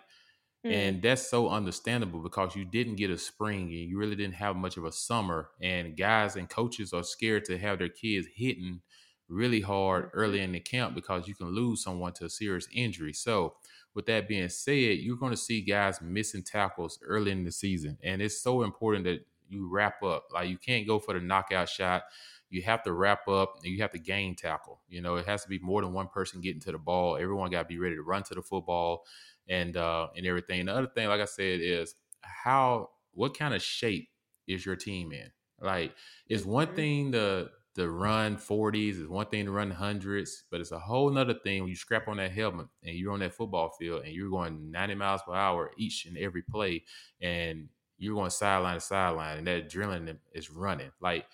mm. 0.66 0.70
and 0.70 1.00
that's 1.00 1.28
so 1.28 1.48
understandable 1.48 2.20
because 2.20 2.54
you 2.54 2.66
didn't 2.66 2.96
get 2.96 3.10
a 3.10 3.16
spring 3.16 3.62
and 3.62 3.88
you 3.88 3.98
really 3.98 4.16
didn't 4.16 4.34
have 4.34 4.54
much 4.54 4.76
of 4.76 4.84
a 4.84 4.92
summer, 4.92 5.48
and 5.62 5.96
guys 5.96 6.36
and 6.36 6.50
coaches 6.50 6.92
are 6.92 7.02
scared 7.02 7.46
to 7.46 7.56
have 7.56 7.78
their 7.78 7.88
kids 7.88 8.28
hitting 8.34 8.82
really 9.30 9.62
hard 9.62 10.10
early 10.12 10.40
in 10.40 10.52
the 10.52 10.60
camp 10.60 10.94
because 10.94 11.26
you 11.26 11.34
can 11.34 11.54
lose 11.54 11.82
someone 11.82 12.12
to 12.14 12.26
a 12.26 12.30
serious 12.30 12.68
injury. 12.70 13.14
So, 13.14 13.54
with 13.94 14.04
that 14.06 14.28
being 14.28 14.50
said, 14.50 14.98
you're 14.98 15.16
going 15.16 15.32
to 15.32 15.38
see 15.38 15.62
guys 15.62 16.02
missing 16.02 16.42
tackles 16.42 16.98
early 17.02 17.30
in 17.30 17.44
the 17.44 17.52
season, 17.52 17.96
and 18.02 18.20
it's 18.20 18.42
so 18.42 18.62
important 18.62 19.04
that 19.04 19.24
you 19.48 19.68
wrap 19.70 20.02
up. 20.02 20.26
Like 20.32 20.48
you 20.48 20.58
can't 20.58 20.86
go 20.86 20.98
for 20.98 21.14
the 21.14 21.20
knockout 21.20 21.68
shot. 21.68 22.02
You 22.50 22.62
have 22.62 22.82
to 22.84 22.92
wrap 22.92 23.28
up 23.28 23.56
and 23.62 23.72
you 23.72 23.82
have 23.82 23.92
to 23.92 23.98
gain 23.98 24.34
tackle. 24.34 24.80
You 24.88 25.02
know, 25.02 25.16
it 25.16 25.26
has 25.26 25.42
to 25.42 25.48
be 25.48 25.58
more 25.58 25.82
than 25.82 25.92
one 25.92 26.08
person 26.08 26.40
getting 26.40 26.60
to 26.62 26.72
the 26.72 26.78
ball. 26.78 27.16
Everyone 27.16 27.50
got 27.50 27.62
to 27.62 27.68
be 27.68 27.78
ready 27.78 27.96
to 27.96 28.02
run 28.02 28.22
to 28.24 28.34
the 28.34 28.42
football 28.42 29.04
and 29.48 29.76
uh 29.76 30.08
and 30.16 30.26
everything. 30.26 30.66
The 30.66 30.74
other 30.74 30.86
thing, 30.86 31.08
like 31.08 31.20
I 31.20 31.26
said, 31.26 31.60
is 31.62 31.94
how 32.22 32.90
what 33.12 33.36
kind 33.36 33.54
of 33.54 33.62
shape 33.62 34.08
is 34.46 34.64
your 34.64 34.76
team 34.76 35.12
in? 35.12 35.30
Like, 35.60 35.94
it's 36.28 36.44
one 36.44 36.68
mm-hmm. 36.68 36.76
thing 36.76 37.12
to 37.12 37.50
to 37.78 37.88
run 37.88 38.36
40s, 38.36 39.00
it's 39.00 39.08
one 39.08 39.26
thing 39.26 39.44
to 39.44 39.52
run 39.52 39.70
hundreds, 39.70 40.42
but 40.50 40.60
it's 40.60 40.72
a 40.72 40.78
whole 40.80 41.10
nother 41.10 41.34
thing 41.34 41.62
when 41.62 41.68
you 41.68 41.76
scrap 41.76 42.08
on 42.08 42.16
that 42.16 42.32
helmet 42.32 42.66
and 42.82 42.96
you're 42.96 43.12
on 43.12 43.20
that 43.20 43.34
football 43.34 43.70
field 43.78 44.02
and 44.04 44.12
you're 44.12 44.30
going 44.30 44.72
90 44.72 44.96
miles 44.96 45.20
per 45.22 45.32
hour 45.32 45.70
each 45.78 46.04
and 46.04 46.18
every 46.18 46.42
play 46.42 46.82
and 47.20 47.68
you're 47.98 48.14
going 48.14 48.30
sideline 48.30 48.74
to 48.74 48.80
sideline, 48.80 49.38
and 49.38 49.46
that 49.46 49.68
adrenaline 49.68 50.16
is 50.32 50.50
running. 50.50 50.90
Like, 51.00 51.26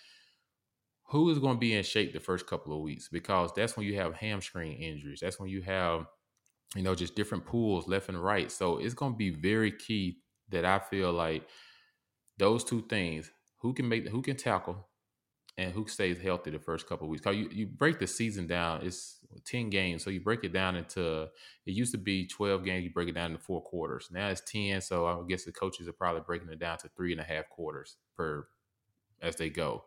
who 1.08 1.30
is 1.30 1.38
going 1.38 1.56
to 1.56 1.60
be 1.60 1.74
in 1.74 1.84
shape 1.84 2.12
the 2.12 2.20
first 2.20 2.46
couple 2.46 2.74
of 2.74 2.82
weeks? 2.82 3.08
Because 3.08 3.52
that's 3.54 3.76
when 3.76 3.86
you 3.86 3.96
have 3.96 4.14
hamstring 4.14 4.72
injuries. 4.72 5.20
That's 5.20 5.38
when 5.38 5.50
you 5.50 5.62
have, 5.62 6.06
you 6.74 6.82
know, 6.82 6.94
just 6.94 7.14
different 7.14 7.44
pools 7.44 7.86
left 7.86 8.08
and 8.08 8.22
right. 8.22 8.50
So 8.50 8.78
it's 8.78 8.94
going 8.94 9.12
to 9.12 9.18
be 9.18 9.30
very 9.30 9.70
key 9.70 10.18
that 10.48 10.64
I 10.64 10.78
feel 10.78 11.12
like 11.12 11.46
those 12.38 12.64
two 12.64 12.82
things: 12.88 13.30
who 13.58 13.72
can 13.74 13.88
make, 13.88 14.08
who 14.08 14.22
can 14.22 14.36
tackle, 14.36 14.88
and 15.56 15.72
who 15.72 15.86
stays 15.86 16.18
healthy 16.18 16.50
the 16.50 16.58
first 16.58 16.88
couple 16.88 17.06
of 17.06 17.10
weeks. 17.10 17.22
Cause 17.22 17.36
you, 17.36 17.48
you 17.52 17.66
break 17.66 17.98
the 17.98 18.06
season 18.06 18.46
down, 18.46 18.80
it's 18.82 19.18
10 19.40 19.70
games. 19.70 20.04
So 20.04 20.10
you 20.10 20.20
break 20.20 20.44
it 20.44 20.52
down 20.52 20.76
into, 20.76 21.22
it 21.66 21.72
used 21.74 21.92
to 21.92 21.98
be 21.98 22.26
12 22.26 22.64
games, 22.64 22.84
you 22.84 22.92
break 22.92 23.08
it 23.08 23.12
down 23.14 23.32
into 23.32 23.42
four 23.42 23.62
quarters. 23.62 24.08
Now 24.10 24.28
it's 24.28 24.40
10. 24.42 24.80
So 24.80 25.06
I 25.06 25.22
guess 25.26 25.44
the 25.44 25.52
coaches 25.52 25.88
are 25.88 25.92
probably 25.92 26.22
breaking 26.22 26.48
it 26.50 26.58
down 26.58 26.78
to 26.78 26.88
three 26.96 27.12
and 27.12 27.20
a 27.20 27.24
half 27.24 27.48
quarters 27.48 27.96
per, 28.16 28.48
as 29.20 29.36
they 29.36 29.50
go. 29.50 29.84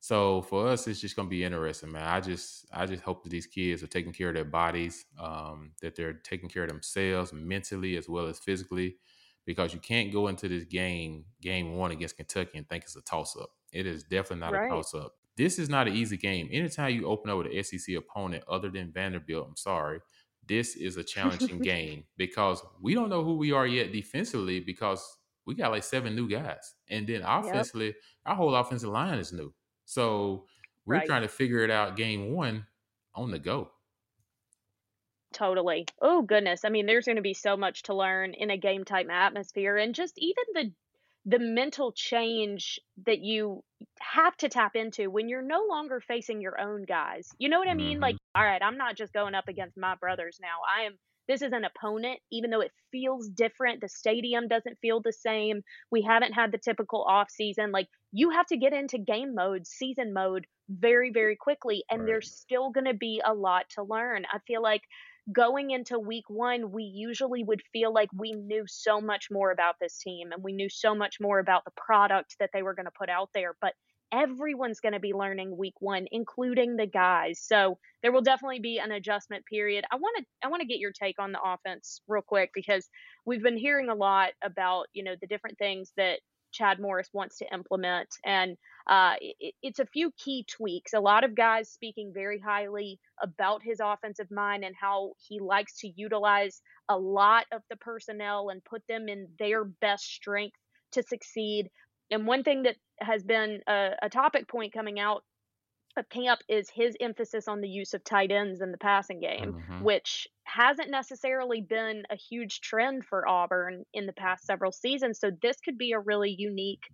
So 0.00 0.42
for 0.42 0.68
us, 0.68 0.86
it's 0.88 1.00
just 1.00 1.16
going 1.16 1.28
to 1.28 1.30
be 1.30 1.44
interesting, 1.44 1.92
man. 1.92 2.06
I 2.06 2.20
just, 2.20 2.66
I 2.72 2.86
just 2.86 3.02
hope 3.04 3.22
that 3.24 3.30
these 3.30 3.46
kids 3.46 3.82
are 3.82 3.88
taking 3.88 4.12
care 4.12 4.28
of 4.30 4.34
their 4.34 4.44
bodies, 4.44 5.06
um, 5.18 5.74
that 5.82 5.96
they're 5.96 6.14
taking 6.14 6.48
care 6.48 6.64
of 6.64 6.70
themselves 6.70 7.32
mentally 7.32 7.96
as 7.96 8.08
well 8.08 8.26
as 8.26 8.38
physically, 8.38 8.98
because 9.46 9.74
you 9.74 9.80
can't 9.80 10.12
go 10.12 10.28
into 10.28 10.48
this 10.48 10.64
game, 10.64 11.26
game 11.40 11.74
one 11.76 11.92
against 11.92 12.16
Kentucky, 12.16 12.58
and 12.58 12.68
think 12.68 12.84
it's 12.84 12.96
a 12.96 13.02
toss 13.02 13.36
up 13.36 13.50
It 13.72 13.86
is 13.86 14.04
definitely 14.04 14.40
not 14.40 14.54
Right. 14.54 14.74
a 14.74 14.74
toss 14.74 14.94
up. 14.94 15.14
This 15.36 15.58
is 15.58 15.68
not 15.68 15.88
an 15.88 15.94
easy 15.94 16.16
game. 16.16 16.48
Anytime 16.52 16.94
you 16.94 17.06
open 17.06 17.30
up 17.30 17.38
with 17.38 17.46
an 17.48 17.62
SEC 17.64 17.94
opponent 17.96 18.44
other 18.48 18.68
than 18.70 18.92
Vanderbilt, 18.92 19.46
I'm 19.48 19.56
sorry, 19.56 20.00
this 20.46 20.76
is 20.76 20.96
a 20.96 21.04
challenging 21.04 21.60
game 21.62 22.04
because 22.16 22.62
we 22.80 22.94
don't 22.94 23.08
know 23.08 23.24
who 23.24 23.36
we 23.36 23.52
are 23.52 23.66
yet 23.66 23.92
defensively 23.92 24.60
because 24.60 25.02
we 25.46 25.54
got 25.54 25.70
like 25.72 25.84
seven 25.84 26.14
new 26.14 26.28
guys. 26.28 26.74
And 26.88 27.06
then 27.06 27.22
Yep. 27.40 27.70
offensively, 27.70 27.94
our 28.26 28.34
whole 28.36 28.54
offensive 28.54 28.90
line 28.90 29.18
is 29.18 29.32
new. 29.32 29.54
So 29.84 30.46
we're 30.84 31.00
Right. 31.00 31.06
trying 31.06 31.22
to 31.22 31.28
figure 31.28 31.64
it 31.64 31.70
out 31.70 31.96
game 31.96 32.32
one 32.32 32.66
on 33.14 33.30
the 33.30 33.38
go. 33.38 33.70
Totally. 35.32 35.86
Oh 36.00 36.22
goodness. 36.22 36.64
I 36.64 36.68
mean, 36.68 36.86
there's 36.86 37.04
going 37.06 37.16
to 37.16 37.22
be 37.22 37.34
so 37.34 37.56
much 37.56 37.82
to 37.84 37.94
learn 37.94 38.34
in 38.34 38.50
a 38.50 38.56
game 38.58 38.84
type 38.84 39.08
atmosphere 39.10 39.76
and 39.76 39.94
just 39.94 40.14
even 40.18 40.44
the 40.54 40.72
the 41.24 41.38
mental 41.38 41.92
change 41.92 42.80
that 43.06 43.20
you 43.20 43.62
have 44.00 44.36
to 44.38 44.48
tap 44.48 44.74
into 44.74 45.10
when 45.10 45.28
you're 45.28 45.42
no 45.42 45.64
longer 45.68 46.00
facing 46.00 46.40
your 46.40 46.60
own 46.60 46.84
guys. 46.84 47.28
You 47.38 47.48
know 47.48 47.58
what 47.58 47.68
I 47.68 47.74
mean? 47.74 48.00
Like, 48.00 48.16
hmm 48.16 48.32
all 48.34 48.44
right, 48.44 48.62
I'm 48.62 48.76
not 48.76 48.96
just 48.96 49.12
going 49.12 49.34
up 49.34 49.48
against 49.48 49.76
my 49.76 49.94
brothers 49.94 50.38
now. 50.40 50.58
I 50.68 50.82
am 50.82 50.98
this 51.28 51.40
is 51.42 51.52
an 51.52 51.64
opponent 51.64 52.18
even 52.32 52.50
though 52.50 52.60
it 52.60 52.72
feels 52.90 53.28
different. 53.28 53.80
The 53.80 53.88
stadium 53.88 54.48
doesn't 54.48 54.78
feel 54.82 55.00
the 55.00 55.12
same. 55.12 55.62
We 55.90 56.02
haven't 56.02 56.32
had 56.32 56.50
the 56.52 56.58
typical 56.58 57.02
off 57.04 57.30
season. 57.30 57.70
Like 57.70 57.86
you 58.10 58.30
have 58.30 58.46
to 58.46 58.56
get 58.56 58.72
into 58.72 58.98
game 58.98 59.34
mode, 59.34 59.66
season 59.66 60.12
mode 60.12 60.46
very 60.68 61.10
very 61.12 61.36
quickly 61.36 61.84
and 61.90 62.06
Right. 62.06 62.08
there's 62.08 62.30
still 62.30 62.70
going 62.70 62.86
to 62.86 62.94
be 62.94 63.20
a 63.24 63.34
lot 63.34 63.66
to 63.74 63.82
learn. 63.82 64.24
I 64.32 64.38
feel 64.46 64.62
like 64.62 64.82
going 65.30 65.70
into 65.70 65.98
week 65.98 66.28
one, 66.28 66.72
we 66.72 66.82
usually 66.82 67.44
would 67.44 67.62
feel 67.72 67.92
like 67.92 68.08
we 68.12 68.32
knew 68.32 68.64
so 68.66 69.00
much 69.00 69.28
more 69.30 69.50
about 69.50 69.76
this 69.80 69.98
team 69.98 70.32
and 70.32 70.42
we 70.42 70.52
knew 70.52 70.68
so 70.68 70.94
much 70.94 71.20
more 71.20 71.38
about 71.38 71.64
the 71.64 71.70
product 71.76 72.36
that 72.40 72.50
they 72.52 72.62
were 72.62 72.74
going 72.74 72.86
to 72.86 72.92
put 72.98 73.08
out 73.08 73.30
there. 73.34 73.54
But 73.60 73.74
everyone's 74.12 74.80
going 74.80 74.92
to 74.92 75.00
be 75.00 75.14
learning 75.14 75.56
week 75.56 75.74
one, 75.80 76.06
including 76.12 76.76
the 76.76 76.86
guys. 76.86 77.40
So 77.40 77.78
there 78.02 78.12
will 78.12 78.20
definitely 78.20 78.60
be 78.60 78.78
an 78.78 78.92
adjustment 78.92 79.46
period. 79.46 79.84
I 79.90 79.96
want 79.96 80.18
to 80.18 80.24
I 80.44 80.48
want 80.48 80.60
to 80.60 80.66
get 80.66 80.78
your 80.78 80.92
take 80.92 81.18
on 81.18 81.32
the 81.32 81.40
offense 81.42 82.02
real 82.06 82.22
quick 82.22 82.50
because 82.54 82.88
we've 83.24 83.42
been 83.42 83.56
hearing 83.56 83.88
a 83.88 83.94
lot 83.94 84.30
about 84.42 84.86
you 84.92 85.02
know 85.02 85.14
the 85.20 85.26
different 85.26 85.58
things 85.58 85.92
that 85.96 86.20
Chad 86.52 86.78
Morris 86.80 87.08
wants 87.12 87.38
to 87.38 87.52
implement, 87.52 88.08
and 88.24 88.56
uh, 88.86 89.14
it, 89.20 89.54
it's 89.62 89.78
a 89.78 89.86
few 89.86 90.12
key 90.12 90.44
tweaks. 90.48 90.92
A 90.92 91.00
lot 91.00 91.24
of 91.24 91.34
guys 91.34 91.70
speaking 91.70 92.12
very 92.14 92.38
highly 92.38 92.98
about 93.22 93.62
his 93.62 93.80
offensive 93.82 94.30
mind 94.30 94.64
and 94.64 94.74
how 94.78 95.12
he 95.28 95.40
likes 95.40 95.78
to 95.80 95.88
utilize 95.94 96.60
a 96.88 96.96
lot 96.98 97.46
of 97.52 97.62
the 97.70 97.76
personnel 97.76 98.50
and 98.50 98.64
put 98.64 98.82
them 98.88 99.08
in 99.08 99.28
their 99.38 99.64
best 99.64 100.04
strength 100.04 100.56
to 100.92 101.02
succeed. 101.02 101.70
And 102.10 102.26
one 102.26 102.42
thing 102.42 102.64
that 102.64 102.76
has 103.00 103.22
been 103.22 103.60
a, 103.66 103.90
a 104.02 104.08
topic 104.10 104.48
point 104.48 104.72
coming 104.72 105.00
out 105.00 105.24
of 105.96 106.08
camp 106.08 106.40
is 106.48 106.70
his 106.70 106.96
emphasis 107.00 107.48
on 107.48 107.60
the 107.60 107.68
use 107.68 107.94
of 107.94 108.04
tight 108.04 108.30
ends 108.30 108.60
in 108.60 108.72
the 108.72 108.78
passing 108.78 109.20
game, 109.20 109.52
hmm 109.52 109.82
which 109.82 110.28
hasn't 110.44 110.90
necessarily 110.90 111.60
been 111.60 112.04
a 112.10 112.16
huge 112.16 112.60
trend 112.60 113.04
for 113.04 113.26
Auburn 113.26 113.84
in 113.92 114.06
the 114.06 114.12
past 114.12 114.44
several 114.44 114.70
seasons. 114.70 115.18
So 115.18 115.30
this 115.42 115.56
could 115.60 115.78
be 115.78 115.92
a 115.92 115.98
really 115.98 116.34
unique 116.38 116.84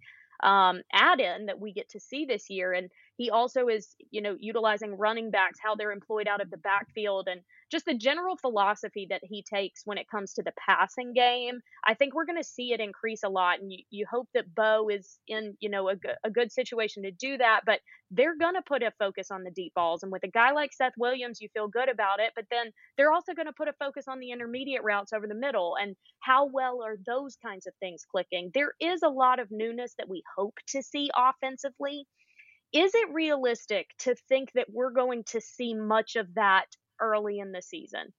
um, 0.43 0.83
add-in 0.93 1.47
that 1.47 1.61
we 1.61 1.73
get 1.73 1.89
to 1.91 2.01
see 2.01 2.25
this 2.25 2.49
year. 2.49 2.73
And 2.73 2.91
he 3.19 3.31
also 3.31 3.67
is, 3.67 3.97
you 4.13 4.23
know, 4.23 4.37
utilizing 4.39 4.97
running 4.97 5.33
backs, 5.33 5.59
how 5.61 5.75
they're 5.75 5.91
employed 5.91 6.29
out 6.29 6.41
of 6.41 6.51
the 6.51 6.57
backfield, 6.57 7.27
and 7.29 7.41
just 7.69 7.85
the 7.85 7.95
general 7.95 8.37
philosophy 8.37 9.09
that 9.11 9.23
he 9.25 9.43
takes 9.43 9.83
when 9.85 9.99
it 9.99 10.09
comes 10.09 10.33
to 10.35 10.43
the 10.45 10.53
passing 10.65 11.13
game. 11.13 11.59
I 11.85 11.95
think 11.95 12.15
we're 12.15 12.27
going 12.27 12.41
to 12.41 12.49
see 12.49 12.73
it 12.73 12.79
increase 12.81 13.25
a 13.25 13.29
lot, 13.29 13.59
and 13.61 13.73
you, 13.73 13.81
you 13.91 14.07
hope 14.09 14.29
that 14.35 14.55
Bo 14.55 14.89
is 14.89 15.19
in, 15.27 15.57
you 15.59 15.69
know, 15.69 15.91
a, 15.91 15.97
a 16.23 16.31
good 16.31 16.53
situation 16.53 17.03
to 17.03 17.11
do 17.11 17.37
that. 17.39 17.63
But 17.67 17.81
they're 18.13 18.39
going 18.39 18.55
to 18.55 18.63
put 18.63 18.85
a 18.85 18.93
focus 19.01 19.33
on 19.33 19.43
the 19.43 19.51
deep 19.51 19.75
balls, 19.75 20.05
and 20.05 20.13
with 20.13 20.23
a 20.23 20.29
guy 20.29 20.53
like 20.53 20.73
Seth 20.73 20.95
Williams, 20.97 21.41
you 21.41 21.49
feel 21.53 21.67
good 21.67 21.89
about 21.89 22.21
it. 22.21 22.31
But 22.37 22.45
then 22.53 22.71
they're 22.97 23.13
also 23.13 23.35
going 23.35 23.47
to 23.47 23.53
put 23.53 23.67
a 23.67 23.75
focus 23.81 24.05
on 24.07 24.21
the 24.21 24.31
intermediate 24.31 24.85
routes 24.85 25.13
over 25.13 25.27
the 25.27 25.35
middle, 25.35 25.77
and 25.77 25.97
how 26.21 26.47
well 26.47 26.85
are 26.85 26.97
those 27.05 27.37
kinds 27.45 27.67
of 27.67 27.75
things 27.81 28.05
clicking? 28.09 28.53
There 28.55 28.75
is 28.81 29.03
a 29.03 29.09
lot 29.09 29.41
of 29.41 29.49
newness 29.51 29.95
that 29.99 30.09
we 30.09 30.23
hope 30.37 30.55
to 30.69 30.85
see 30.85 31.11
offensively. 31.17 32.07
Is 32.73 32.95
it 32.95 33.13
realistic 33.13 33.95
to 33.99 34.15
think 34.15 34.53
that 34.53 34.71
we're 34.73 34.91
going 34.93 35.25
to 35.25 35.41
see 35.41 35.75
much 35.75 36.17
of 36.17 36.35
that 36.35 36.77
early 36.99 37.39
in 37.41 37.53
the 37.53 37.61
season? 37.63 38.15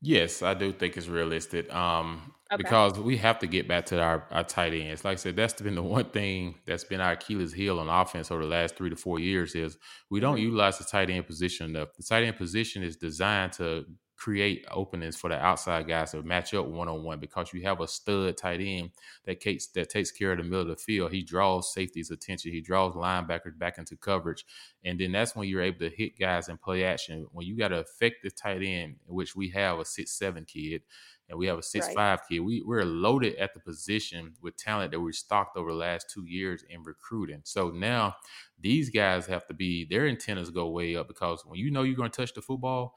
Yes, 0.00 0.42
I 0.42 0.54
do 0.54 0.72
think 0.72 0.96
it's 0.96 1.06
realistic. 1.08 1.72
Um, 1.72 2.34
Okay. 2.52 2.74
because 2.74 2.98
we 2.98 3.16
have 3.16 3.38
to 3.38 3.46
get 3.46 3.66
back 3.66 3.86
to 3.86 3.98
our, 4.02 4.26
our 4.30 4.44
tight 4.44 4.74
ends. 4.74 5.04
Like 5.06 5.12
I 5.12 5.16
said, 5.16 5.36
that's 5.36 5.54
been 5.62 5.74
the 5.74 5.82
one 5.82 6.10
thing 6.10 6.58
that's 6.66 6.84
been 6.84 7.00
our 7.00 7.12
Achilles 7.12 7.52
heel 7.54 7.78
on 7.78 7.88
offense 7.88 8.30
over 8.30 8.42
the 8.42 8.48
last 8.48 8.76
three 8.76 8.90
to 8.90 8.96
four 8.96 9.18
years 9.18 9.54
is 9.54 9.78
we 10.10 10.20
don't 10.20 10.38
hmm 10.38 10.38
utilize 10.38 10.76
the 10.78 10.84
tight 10.84 11.08
end 11.08 11.26
position 11.26 11.70
enough. 11.70 11.94
The 11.96 12.02
tight 12.02 12.24
end 12.24 12.36
position 12.36 12.82
is 12.82 12.96
designed 12.96 13.52
to 13.54 13.86
create 14.22 14.64
openings 14.70 15.16
for 15.16 15.28
the 15.30 15.36
outside 15.36 15.88
guys 15.88 16.12
to 16.12 16.22
match 16.22 16.54
up 16.54 16.66
one 16.66 16.88
on 16.88 17.02
one 17.02 17.18
because 17.18 17.52
you 17.52 17.62
have 17.62 17.80
a 17.80 17.88
stud 17.88 18.36
tight 18.36 18.60
end 18.60 18.90
that 19.24 19.40
takes 19.40 19.66
that 19.68 19.88
takes 19.90 20.10
care 20.10 20.32
of 20.32 20.38
the 20.38 20.44
middle 20.44 20.60
of 20.60 20.68
the 20.68 20.76
field. 20.76 21.10
He 21.10 21.22
draws 21.22 21.72
safety's 21.72 22.10
attention. 22.10 22.52
He 22.52 22.60
draws 22.60 22.94
linebackers 22.94 23.58
back 23.58 23.78
into 23.78 23.96
coverage, 23.96 24.44
and 24.84 24.98
then 25.00 25.12
that's 25.12 25.34
when 25.34 25.48
you're 25.48 25.62
able 25.62 25.80
to 25.80 25.90
hit 25.90 26.18
guys 26.18 26.48
in 26.48 26.56
play 26.58 26.84
action. 26.84 27.26
When 27.32 27.46
you 27.46 27.56
got 27.56 27.72
an 27.72 27.78
effective 27.80 28.34
tight 28.36 28.62
end, 28.62 28.96
which 29.06 29.34
we 29.34 29.48
have 29.50 29.78
a 29.80 29.84
six 29.84 30.12
seven 30.12 30.44
kid 30.44 30.82
and 31.28 31.38
we 31.38 31.46
have 31.46 31.58
a 31.58 31.62
six 31.62 31.86
Right. 31.86 31.94
five 31.94 32.20
kid. 32.28 32.40
We 32.40 32.62
we're 32.64 32.84
loaded 32.84 33.36
at 33.36 33.54
the 33.54 33.60
position 33.60 34.34
with 34.40 34.56
talent 34.56 34.92
that 34.92 35.00
we 35.00 35.12
stocked 35.12 35.56
over 35.56 35.70
the 35.70 35.76
last 35.78 36.10
two 36.10 36.24
years 36.26 36.64
in 36.68 36.82
recruiting. 36.82 37.40
So 37.44 37.70
now 37.70 38.16
these 38.60 38.90
guys 38.90 39.26
have 39.26 39.46
to 39.46 39.54
be 39.54 39.84
their 39.84 40.06
antennas 40.06 40.50
go 40.50 40.68
way 40.68 40.94
up 40.96 41.08
because 41.08 41.44
when 41.46 41.58
you 41.58 41.70
know 41.70 41.82
you're 41.82 41.96
going 41.96 42.10
to 42.10 42.16
touch 42.16 42.34
the 42.34 42.42
football, 42.42 42.94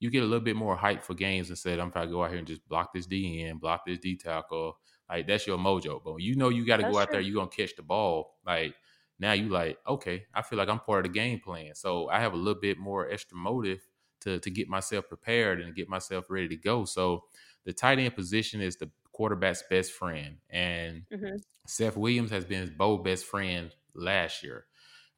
you 0.00 0.10
get 0.10 0.22
a 0.22 0.26
little 0.26 0.44
bit 0.44 0.56
more 0.56 0.76
hype 0.76 1.02
for 1.02 1.14
games 1.14 1.48
and 1.48 1.58
said, 1.58 1.78
I'm 1.78 1.90
trying 1.90 2.06
to 2.06 2.12
go 2.12 2.22
out 2.24 2.30
here 2.30 2.38
and 2.38 2.46
just 2.46 2.66
block 2.68 2.92
this 2.92 3.06
D 3.06 3.42
in, 3.42 3.58
block 3.58 3.84
this 3.86 3.98
D 3.98 4.16
tackle. 4.16 4.78
Like 5.08 5.26
that's 5.26 5.46
your 5.46 5.58
mojo. 5.58 6.02
But 6.02 6.14
when 6.14 6.22
you 6.22 6.36
know 6.36 6.50
you 6.50 6.66
got 6.66 6.76
to 6.78 6.84
go 6.84 6.98
That's 6.98 6.98
out 6.98 7.10
there, 7.12 7.20
you're 7.20 7.34
gonna 7.34 7.48
catch 7.50 7.74
the 7.76 7.82
ball. 7.82 8.38
Like 8.46 8.74
now 9.18 9.32
you 9.32 9.48
like, 9.48 9.78
okay, 9.86 10.26
I 10.34 10.42
feel 10.42 10.58
like 10.58 10.68
I'm 10.68 10.80
part 10.80 11.04
of 11.06 11.12
the 11.12 11.18
game 11.18 11.40
plan. 11.40 11.74
So 11.74 12.08
I 12.08 12.20
have 12.20 12.32
a 12.32 12.36
little 12.36 12.60
bit 12.60 12.78
more 12.78 13.08
extra 13.10 13.36
motive 13.36 13.86
to 14.20 14.38
to 14.40 14.50
get 14.50 14.68
myself 14.68 15.08
prepared 15.08 15.60
and 15.60 15.74
get 15.74 15.88
myself 15.88 16.30
ready 16.30 16.48
to 16.48 16.56
go. 16.56 16.84
So 16.84 17.24
the 17.64 17.72
tight 17.72 17.98
end 17.98 18.14
position 18.14 18.60
is 18.60 18.76
the 18.76 18.90
quarterback's 19.12 19.64
best 19.68 19.92
friend. 19.92 20.38
And 20.50 21.04
hmm 21.10 21.38
Seth 21.66 21.96
Williams 21.96 22.30
has 22.30 22.44
been 22.44 22.60
his 22.62 22.70
bow 22.70 22.98
best 22.98 23.24
friend 23.26 23.74
last 23.94 24.42
year. 24.42 24.66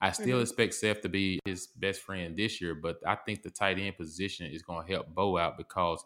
I 0.00 0.12
still 0.12 0.40
hmm 0.40 0.42
expect 0.42 0.74
Seth 0.74 1.02
to 1.02 1.08
be 1.08 1.40
his 1.44 1.66
best 1.66 2.00
friend 2.00 2.36
this 2.36 2.60
year, 2.60 2.74
but 2.74 2.98
I 3.06 3.16
think 3.16 3.42
the 3.42 3.50
tight 3.50 3.78
end 3.78 3.96
position 3.96 4.50
is 4.50 4.62
going 4.62 4.86
to 4.86 4.92
help 4.92 5.08
Bo 5.14 5.36
out 5.36 5.58
because 5.58 6.02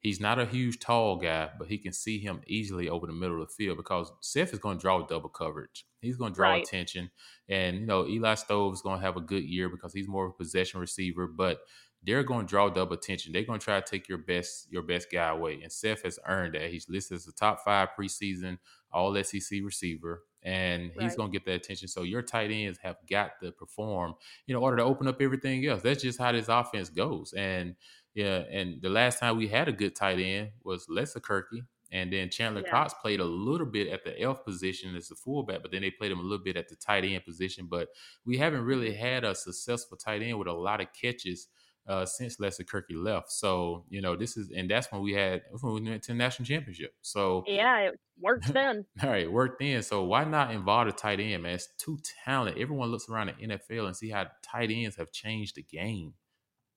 he's 0.00 0.20
not 0.20 0.38
a 0.38 0.46
huge 0.46 0.78
tall 0.78 1.16
guy, 1.16 1.50
but 1.58 1.68
he 1.68 1.78
can 1.78 1.92
see 1.92 2.18
him 2.18 2.42
easily 2.46 2.88
over 2.88 3.06
the 3.06 3.12
middle 3.12 3.40
of 3.42 3.48
the 3.48 3.54
field 3.54 3.76
because 3.76 4.12
Seth 4.20 4.52
is 4.52 4.58
going 4.58 4.78
to 4.78 4.82
draw 4.82 5.06
double 5.06 5.28
coverage. 5.28 5.86
He's 6.00 6.16
going 6.16 6.32
to 6.32 6.36
draw 6.36 6.54
Right. 6.54 6.56
attention. 6.56 7.10
And, 7.48 7.78
you 7.80 7.86
know, 7.86 8.06
Eli 8.06 8.34
Stove 8.34 8.74
is 8.74 8.82
going 8.82 9.00
to 9.00 9.04
have 9.06 9.16
a 9.16 9.20
good 9.22 9.44
year 9.44 9.68
because 9.68 9.92
he's 9.92 10.08
more 10.08 10.26
of 10.26 10.32
a 10.32 10.36
possession 10.38 10.80
receiver, 10.80 11.26
but 11.26 11.60
they're 12.02 12.24
going 12.24 12.46
to 12.46 12.50
draw 12.50 12.70
double 12.70 12.94
attention. 12.94 13.32
They're 13.32 13.44
going 13.44 13.58
to 13.58 13.64
try 13.64 13.78
to 13.80 13.86
take 13.86 14.08
your 14.08 14.18
best 14.18 14.70
your 14.72 14.82
best 14.82 15.08
guy 15.12 15.28
away. 15.28 15.60
And 15.62 15.70
Seth 15.70 16.02
has 16.02 16.18
earned 16.26 16.54
that. 16.54 16.70
He's 16.70 16.88
listed 16.88 17.16
as 17.16 17.26
a 17.26 17.32
top 17.32 17.60
five 17.64 17.90
preseason 17.98 18.58
all 18.90 19.12
SEC 19.22 19.60
receiver, 19.62 20.24
and 20.42 20.90
he's 20.98 21.12
Right. 21.12 21.16
going 21.16 21.32
to 21.32 21.38
get 21.38 21.44
that 21.46 21.54
attention. 21.56 21.88
So 21.88 22.02
your 22.02 22.22
tight 22.22 22.50
ends 22.50 22.78
have 22.82 22.96
got 23.08 23.32
to 23.42 23.52
perform 23.52 24.14
in 24.48 24.56
order 24.56 24.78
to 24.78 24.84
open 24.84 25.06
up 25.08 25.20
everything 25.20 25.64
else. 25.66 25.82
That's 25.82 26.02
just 26.02 26.18
how 26.18 26.32
this 26.32 26.48
offense 26.48 26.88
goes. 26.88 27.32
And 27.34 27.76
yeah, 28.14 28.44
and 28.50 28.80
the 28.82 28.88
last 28.88 29.18
time 29.20 29.36
we 29.36 29.48
had 29.48 29.68
a 29.68 29.72
good 29.72 29.94
tight 29.94 30.18
end 30.18 30.50
was 30.64 30.86
Lutzenkirchen. 30.88 31.66
And 31.92 32.12
then 32.12 32.30
Chandler 32.30 32.62
Yeah. 32.64 32.70
Cox 32.70 32.94
played 32.94 33.18
a 33.18 33.24
little 33.24 33.66
bit 33.66 33.88
at 33.88 34.04
the 34.04 34.18
elf 34.20 34.44
position 34.44 34.94
as 34.94 35.08
the 35.08 35.16
fullback, 35.16 35.60
but 35.62 35.72
then 35.72 35.82
they 35.82 35.90
played 35.90 36.12
him 36.12 36.20
a 36.20 36.22
little 36.22 36.42
bit 36.44 36.56
at 36.56 36.68
the 36.68 36.76
tight 36.76 37.04
end 37.04 37.24
position. 37.24 37.66
But 37.68 37.88
we 38.24 38.36
haven't 38.38 38.62
really 38.64 38.94
had 38.94 39.24
a 39.24 39.34
successful 39.34 39.96
tight 39.96 40.22
end 40.22 40.38
with 40.38 40.46
a 40.48 40.52
lot 40.52 40.80
of 40.80 40.86
catches 40.92 41.48
uh, 41.90 42.06
since 42.06 42.36
Lutzenkirchen 42.36 43.02
left. 43.02 43.32
So 43.32 43.84
you 43.88 44.00
know 44.00 44.14
this 44.14 44.36
is, 44.36 44.50
and 44.54 44.70
that's 44.70 44.90
when 44.92 45.02
we 45.02 45.12
had 45.12 45.42
when 45.60 45.74
we 45.74 45.90
went 45.90 46.04
to 46.04 46.12
the 46.12 46.18
national 46.18 46.46
championship. 46.46 46.94
So 47.02 47.44
Yeah, 47.48 47.78
it 47.80 48.00
worked 48.18 48.46
then. 48.54 48.86
all 49.02 49.10
right, 49.10 49.24
it 49.24 49.32
worked 49.32 49.60
in. 49.60 49.82
So 49.82 50.04
why 50.04 50.24
not 50.24 50.52
involve 50.52 50.86
the 50.86 50.92
tight 50.92 51.18
end, 51.18 51.42
man? 51.42 51.54
It's 51.54 51.68
too 51.78 51.98
talented. 52.24 52.62
Everyone 52.62 52.90
looks 52.90 53.08
around 53.08 53.32
the 53.38 53.46
NFL 53.48 53.86
and 53.86 53.96
see 53.96 54.10
how 54.10 54.26
tight 54.42 54.70
ends 54.70 54.96
have 54.96 55.10
changed 55.10 55.56
the 55.56 55.62
game. 55.62 56.14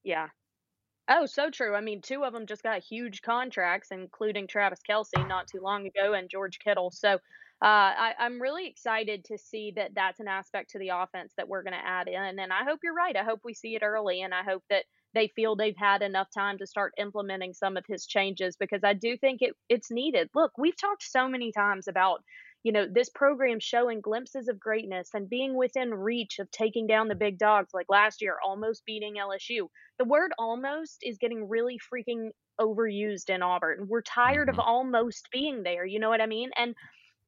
Yeah. 0.02 0.28
Oh, 1.08 1.26
so 1.26 1.50
true. 1.50 1.74
I 1.74 1.80
mean, 1.80 2.00
two 2.00 2.24
of 2.24 2.32
them 2.32 2.46
just 2.46 2.62
got 2.62 2.82
huge 2.82 3.22
contracts, 3.22 3.90
including 3.92 4.46
Travis 4.48 4.80
Kelce 4.88 5.28
not 5.28 5.46
too 5.46 5.60
long 5.60 5.86
ago 5.86 6.14
and 6.14 6.30
George 6.30 6.58
Kittle. 6.58 6.90
So 6.90 7.10
uh, 7.12 7.16
I, 7.62 8.14
I'm 8.18 8.40
really 8.40 8.66
excited 8.66 9.24
to 9.26 9.38
see 9.38 9.72
that 9.76 9.92
that's 9.94 10.18
an 10.20 10.28
aspect 10.28 10.70
to 10.70 10.78
the 10.78 10.88
offense 10.88 11.34
that 11.36 11.48
we're 11.48 11.62
going 11.62 11.74
to 11.74 11.86
add 11.86 12.08
in. 12.08 12.38
And 12.38 12.52
I 12.52 12.64
hope 12.64 12.80
you're 12.82 12.94
right. 12.94 13.16
I 13.16 13.22
hope 13.22 13.40
we 13.44 13.54
see 13.54 13.76
it 13.76 13.82
early, 13.82 14.22
and 14.22 14.34
I 14.34 14.42
hope 14.42 14.64
that 14.70 14.86
they 15.14 15.28
feel 15.28 15.56
they've 15.56 15.76
had 15.76 16.02
enough 16.02 16.28
time 16.32 16.58
to 16.58 16.66
start 16.66 16.92
implementing 16.98 17.54
some 17.54 17.76
of 17.76 17.84
his 17.86 18.06
changes 18.06 18.56
because 18.56 18.82
I 18.84 18.94
do 18.94 19.16
think 19.16 19.42
it 19.42 19.54
it's 19.68 19.90
needed. 19.90 20.28
Look, 20.34 20.52
we've 20.58 20.76
talked 20.76 21.02
so 21.02 21.28
many 21.28 21.52
times 21.52 21.88
about 21.88 22.22
you 22.64 22.72
know, 22.72 22.86
this 22.90 23.10
program 23.10 23.60
showing 23.60 24.00
glimpses 24.00 24.48
of 24.48 24.58
greatness 24.58 25.10
and 25.12 25.28
being 25.28 25.54
within 25.54 25.92
reach 25.92 26.38
of 26.38 26.50
taking 26.50 26.86
down 26.86 27.08
the 27.08 27.14
big 27.14 27.38
dogs 27.38 27.74
like 27.74 27.86
last 27.90 28.22
year, 28.22 28.38
almost 28.42 28.86
beating 28.86 29.16
LSU. 29.16 29.68
The 29.98 30.06
word 30.06 30.32
almost 30.38 31.00
is 31.02 31.18
getting 31.18 31.46
really 31.46 31.78
freaking 31.78 32.30
overused 32.58 33.28
in 33.28 33.42
Auburn. 33.42 33.86
We're 33.88 34.00
tired 34.00 34.48
mm-hmm. 34.48 34.58
of 34.58 34.66
almost 34.66 35.28
being 35.30 35.62
there. 35.62 35.84
You 35.84 36.00
know 36.00 36.08
what 36.08 36.22
I 36.22 36.26
mean? 36.26 36.50
And 36.56 36.74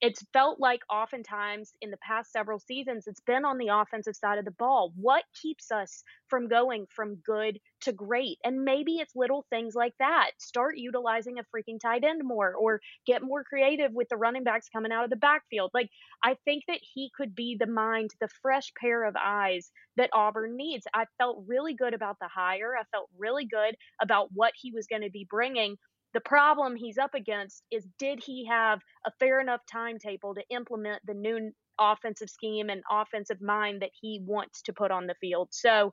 it's 0.00 0.22
felt 0.32 0.60
like 0.60 0.80
oftentimes 0.90 1.72
in 1.80 1.90
the 1.90 1.96
past 1.98 2.30
several 2.32 2.58
seasons 2.58 3.06
it's 3.06 3.20
been 3.20 3.44
on 3.44 3.58
the 3.58 3.68
offensive 3.68 4.14
side 4.14 4.38
of 4.38 4.44
the 4.44 4.50
ball. 4.50 4.92
What 4.96 5.24
keeps 5.40 5.70
us 5.70 6.02
from 6.28 6.48
going 6.48 6.86
from 6.94 7.16
good 7.16 7.58
to 7.82 7.92
great? 7.92 8.38
And 8.44 8.64
maybe 8.64 8.96
it's 8.96 9.16
little 9.16 9.46
things 9.50 9.74
like 9.74 9.94
that. 9.98 10.32
Start 10.38 10.76
utilizing 10.76 11.38
a 11.38 11.42
freaking 11.44 11.80
tight 11.80 12.04
end 12.04 12.22
more 12.24 12.54
or 12.54 12.80
get 13.06 13.22
more 13.22 13.44
creative 13.44 13.92
with 13.92 14.08
the 14.08 14.16
running 14.16 14.44
backs 14.44 14.68
coming 14.68 14.92
out 14.92 15.04
of 15.04 15.10
the 15.10 15.16
backfield. 15.16 15.70
Like 15.72 15.88
i 16.22 16.36
think 16.44 16.64
that 16.68 16.80
he 16.94 17.10
could 17.16 17.34
be 17.34 17.56
the 17.58 17.66
mind 17.66 18.10
the 18.20 18.28
fresh 18.42 18.72
pair 18.80 19.04
of 19.04 19.14
eyes 19.22 19.70
that 19.96 20.10
auburn 20.12 20.56
needs. 20.56 20.86
I 20.94 21.06
felt 21.18 21.44
really 21.46 21.74
good 21.74 21.94
about 21.94 22.18
the 22.20 22.28
hire. 22.28 22.74
I 22.78 22.84
felt 22.92 23.08
really 23.18 23.46
good 23.46 23.76
about 24.00 24.28
what 24.32 24.52
he 24.60 24.72
was 24.72 24.86
going 24.86 25.02
to 25.02 25.10
be 25.10 25.26
bringing 25.28 25.76
the 26.16 26.20
problem 26.22 26.76
he's 26.76 26.96
up 26.96 27.12
against 27.12 27.62
is 27.70 27.86
did 27.98 28.24
he 28.24 28.46
have 28.46 28.80
a 29.04 29.10
fair 29.20 29.38
enough 29.38 29.60
timetable 29.70 30.34
to 30.34 30.42
implement 30.48 31.02
the 31.04 31.12
new 31.12 31.50
offensive 31.78 32.30
scheme 32.30 32.70
and 32.70 32.82
offensive 32.90 33.42
mind 33.42 33.82
that 33.82 33.90
he 34.00 34.22
wants 34.24 34.62
to 34.62 34.72
put 34.72 34.90
on 34.90 35.06
the 35.06 35.14
field? 35.20 35.48
So 35.50 35.92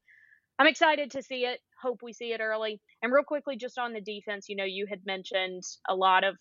I'm 0.57 0.67
excited 0.67 1.11
to 1.11 1.21
see 1.21 1.43
it. 1.43 1.59
Hope 1.81 1.99
we 2.01 2.13
see 2.13 2.31
it 2.31 2.39
early. 2.39 2.79
And 3.01 3.11
real 3.11 3.25
quickly, 3.25 3.57
just 3.57 3.77
on 3.77 3.91
the 3.91 3.99
defense, 3.99 4.45
you 4.47 4.55
know, 4.55 4.63
you 4.63 4.85
had 4.89 5.01
mentioned 5.05 5.63
a 5.89 5.93
lot 5.93 6.23
of, 6.23 6.37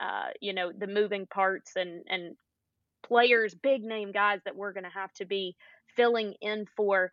uh, 0.00 0.30
you 0.40 0.52
know, 0.52 0.72
the 0.76 0.88
moving 0.88 1.28
parts 1.32 1.76
and 1.76 2.02
and 2.08 2.34
players, 3.06 3.54
big 3.54 3.84
name 3.84 4.10
guys 4.10 4.40
that 4.46 4.56
we're 4.56 4.72
going 4.72 4.82
to 4.82 4.98
have 4.98 5.12
to 5.12 5.26
be 5.26 5.54
filling 5.94 6.34
in 6.40 6.66
for 6.76 7.12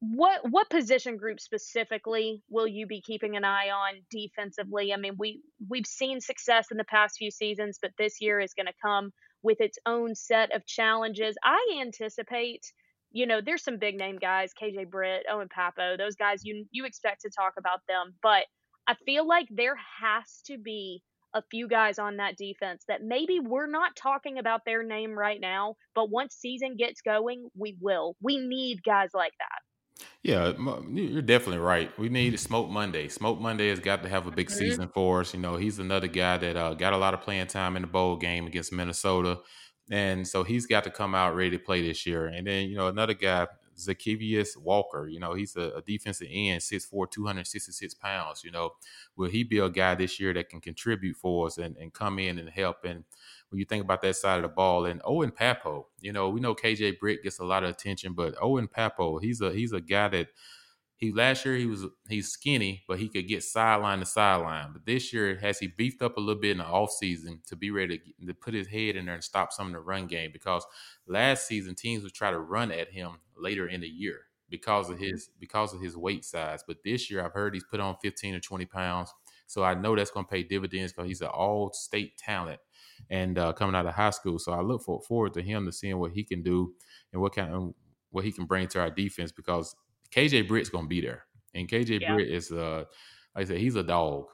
what 0.00 0.50
what 0.50 0.70
position 0.70 1.18
group 1.18 1.40
specifically 1.40 2.42
will 2.48 2.66
you 2.66 2.86
be 2.86 3.02
keeping 3.02 3.36
an 3.36 3.44
eye 3.44 3.68
on 3.70 4.00
defensively? 4.10 4.94
I 4.94 4.96
mean, 4.96 5.14
we 5.18 5.42
we've 5.68 5.86
seen 5.86 6.20
success 6.20 6.68
in 6.70 6.78
the 6.78 6.84
past 6.84 7.16
few 7.18 7.30
seasons, 7.30 7.78
but 7.80 7.92
this 7.98 8.20
year 8.20 8.40
is 8.40 8.54
going 8.54 8.66
to 8.66 8.72
come 8.82 9.12
with 9.42 9.60
its 9.60 9.78
own 9.84 10.14
set 10.14 10.54
of 10.56 10.66
challenges. 10.66 11.36
I 11.44 11.80
anticipate, 11.82 12.72
you 13.12 13.26
know, 13.26 13.40
there's 13.44 13.62
some 13.62 13.78
big 13.78 13.96
name 13.96 14.16
guys, 14.18 14.52
KJ 14.60 14.88
Britt, 14.90 15.26
Owen 15.30 15.48
Pappoe, 15.54 15.98
those 15.98 16.16
guys 16.16 16.44
you 16.44 16.64
you 16.70 16.86
expect 16.86 17.20
to 17.22 17.30
talk 17.30 17.54
about 17.58 17.80
them, 17.86 18.14
but 18.22 18.44
I 18.86 18.94
feel 19.04 19.26
like 19.26 19.48
there 19.50 19.76
has 20.00 20.40
to 20.46 20.56
be 20.56 21.02
a 21.34 21.42
few 21.50 21.68
guys 21.68 21.98
on 21.98 22.16
that 22.16 22.36
defense 22.36 22.84
that 22.88 23.02
maybe 23.02 23.38
we're 23.38 23.70
not 23.70 23.94
talking 23.96 24.38
about 24.38 24.62
their 24.64 24.82
name 24.82 25.12
right 25.16 25.40
now, 25.40 25.76
but 25.94 26.10
once 26.10 26.34
season 26.34 26.76
gets 26.76 27.02
going, 27.02 27.48
we 27.54 27.76
will. 27.80 28.16
We 28.20 28.38
need 28.38 28.82
guys 28.82 29.10
like 29.14 29.34
that. 29.38 29.69
Yeah, 30.22 30.52
you're 30.90 31.22
definitely 31.22 31.58
right. 31.58 31.96
We 31.98 32.10
need 32.10 32.38
Smoke 32.38 32.68
Monday. 32.68 33.08
Smoke 33.08 33.40
Monday 33.40 33.70
has 33.70 33.80
got 33.80 34.02
to 34.02 34.08
have 34.08 34.26
a 34.26 34.30
big 34.30 34.50
season 34.50 34.88
for 34.88 35.20
us. 35.20 35.32
You 35.32 35.40
know, 35.40 35.56
he's 35.56 35.78
another 35.78 36.08
guy 36.08 36.36
that 36.36 36.56
uh, 36.56 36.74
got 36.74 36.92
a 36.92 36.98
lot 36.98 37.14
of 37.14 37.22
playing 37.22 37.46
time 37.46 37.74
in 37.76 37.82
the 37.82 37.88
bowl 37.88 38.16
game 38.16 38.46
against 38.46 38.70
Minnesota, 38.70 39.40
and 39.90 40.28
so 40.28 40.44
he's 40.44 40.66
got 40.66 40.84
to 40.84 40.90
come 40.90 41.14
out 41.14 41.34
ready 41.34 41.50
to 41.50 41.58
play 41.58 41.80
this 41.80 42.04
year. 42.06 42.26
And 42.26 42.46
then 42.46 42.68
you 42.68 42.76
know 42.76 42.88
another 42.88 43.14
guy, 43.14 43.46
Zykeivous 43.78 44.56
Walker. 44.58 45.08
You 45.08 45.20
know, 45.20 45.32
he's 45.32 45.56
a, 45.56 45.70
a 45.76 45.82
defensive 45.82 46.28
end, 46.30 46.60
6'4", 46.60 47.10
266 47.10 47.94
pounds. 47.94 48.44
You 48.44 48.50
know, 48.50 48.70
will 49.16 49.30
he 49.30 49.42
be 49.42 49.58
a 49.58 49.70
guy 49.70 49.94
this 49.94 50.20
year 50.20 50.34
that 50.34 50.50
can 50.50 50.60
contribute 50.60 51.16
for 51.16 51.46
us 51.46 51.56
and, 51.56 51.76
and 51.76 51.92
come 51.92 52.18
in 52.18 52.38
and 52.38 52.50
help 52.50 52.84
and 52.84 53.04
when 53.50 53.58
you 53.58 53.64
think 53.64 53.84
about 53.84 54.00
that 54.02 54.16
side 54.16 54.36
of 54.36 54.42
the 54.42 54.48
ball. 54.48 54.86
And 54.86 55.00
Owen 55.04 55.30
Pappoe, 55.30 55.86
you 56.00 56.12
know, 56.12 56.30
we 56.30 56.40
know 56.40 56.54
KJ 56.54 56.98
Britt 56.98 57.22
gets 57.22 57.38
a 57.38 57.44
lot 57.44 57.64
of 57.64 57.70
attention, 57.70 58.14
but 58.14 58.34
Owen 58.40 58.68
Pappoe, 58.68 59.18
he's 59.18 59.40
a 59.40 59.52
he's 59.52 59.72
a 59.72 59.80
guy 59.80 60.08
that 60.08 60.28
he 61.00 61.12
last 61.12 61.46
year 61.46 61.56
he 61.56 61.66
was 61.66 61.86
he's 62.08 62.28
skinny, 62.28 62.84
but 62.86 62.98
he 62.98 63.08
could 63.08 63.26
get 63.26 63.42
sideline 63.42 64.00
to 64.00 64.06
sideline. 64.06 64.72
But 64.72 64.84
this 64.84 65.12
year, 65.12 65.36
has 65.38 65.58
he 65.58 65.66
beefed 65.66 66.02
up 66.02 66.16
a 66.16 66.20
little 66.20 66.40
bit 66.40 66.52
in 66.52 66.58
the 66.58 66.64
offseason 66.64 67.44
to 67.46 67.56
be 67.56 67.70
ready 67.70 67.98
to, 67.98 68.26
to 68.26 68.34
put 68.34 68.54
his 68.54 68.68
head 68.68 68.96
in 68.96 69.06
there 69.06 69.14
and 69.14 69.24
stop 69.24 69.52
some 69.52 69.68
of 69.68 69.72
the 69.72 69.80
run 69.80 70.06
game? 70.06 70.30
Because 70.30 70.64
last 71.06 71.46
season 71.46 71.74
teams 71.74 72.02
would 72.02 72.12
try 72.12 72.30
to 72.30 72.38
run 72.38 72.70
at 72.70 72.90
him 72.90 73.12
later 73.36 73.66
in 73.66 73.80
the 73.80 73.88
year 73.88 74.20
because 74.50 74.90
of 74.90 74.98
his 74.98 75.30
because 75.40 75.72
of 75.72 75.80
his 75.80 75.96
weight 75.96 76.24
size. 76.24 76.62
But 76.66 76.84
this 76.84 77.10
year, 77.10 77.24
I've 77.24 77.32
heard 77.32 77.54
he's 77.54 77.64
put 77.64 77.80
on 77.80 77.96
15 78.02 78.34
or 78.34 78.40
20 78.40 78.66
pounds. 78.66 79.10
So 79.46 79.64
I 79.64 79.74
know 79.74 79.96
that's 79.96 80.10
going 80.10 80.26
to 80.26 80.30
pay 80.30 80.42
dividends 80.42 80.92
because 80.92 81.08
he's 81.08 81.22
an 81.22 81.28
all 81.28 81.72
state 81.72 82.18
talent 82.18 82.60
and 83.08 83.38
uh, 83.38 83.52
coming 83.52 83.74
out 83.74 83.86
of 83.86 83.94
high 83.94 84.10
school. 84.10 84.38
So 84.38 84.52
I 84.52 84.60
look 84.60 84.82
forward 84.82 85.34
to 85.34 85.42
him 85.42 85.66
to 85.66 85.72
seeing 85.72 85.98
what 85.98 86.12
he 86.12 86.24
can 86.24 86.42
do 86.42 86.74
and 87.12 87.20
what 87.20 87.34
kind 87.34 87.52
of 87.52 87.74
what 88.10 88.24
he 88.24 88.32
can 88.32 88.44
bring 88.44 88.66
to 88.68 88.80
our 88.80 88.90
defense 88.90 89.32
because 89.32 89.74
KJ 90.14 90.48
Britt's 90.48 90.68
going 90.68 90.84
to 90.84 90.88
be 90.88 91.00
there, 91.00 91.24
and 91.54 91.68
KJ 91.68 92.00
yeah. 92.00 92.14
Britt 92.14 92.28
is 92.28 92.50
uh, 92.50 92.84
like 93.34 93.44
I 93.44 93.48
said, 93.48 93.58
he's 93.58 93.76
a 93.76 93.82
dog. 93.82 94.26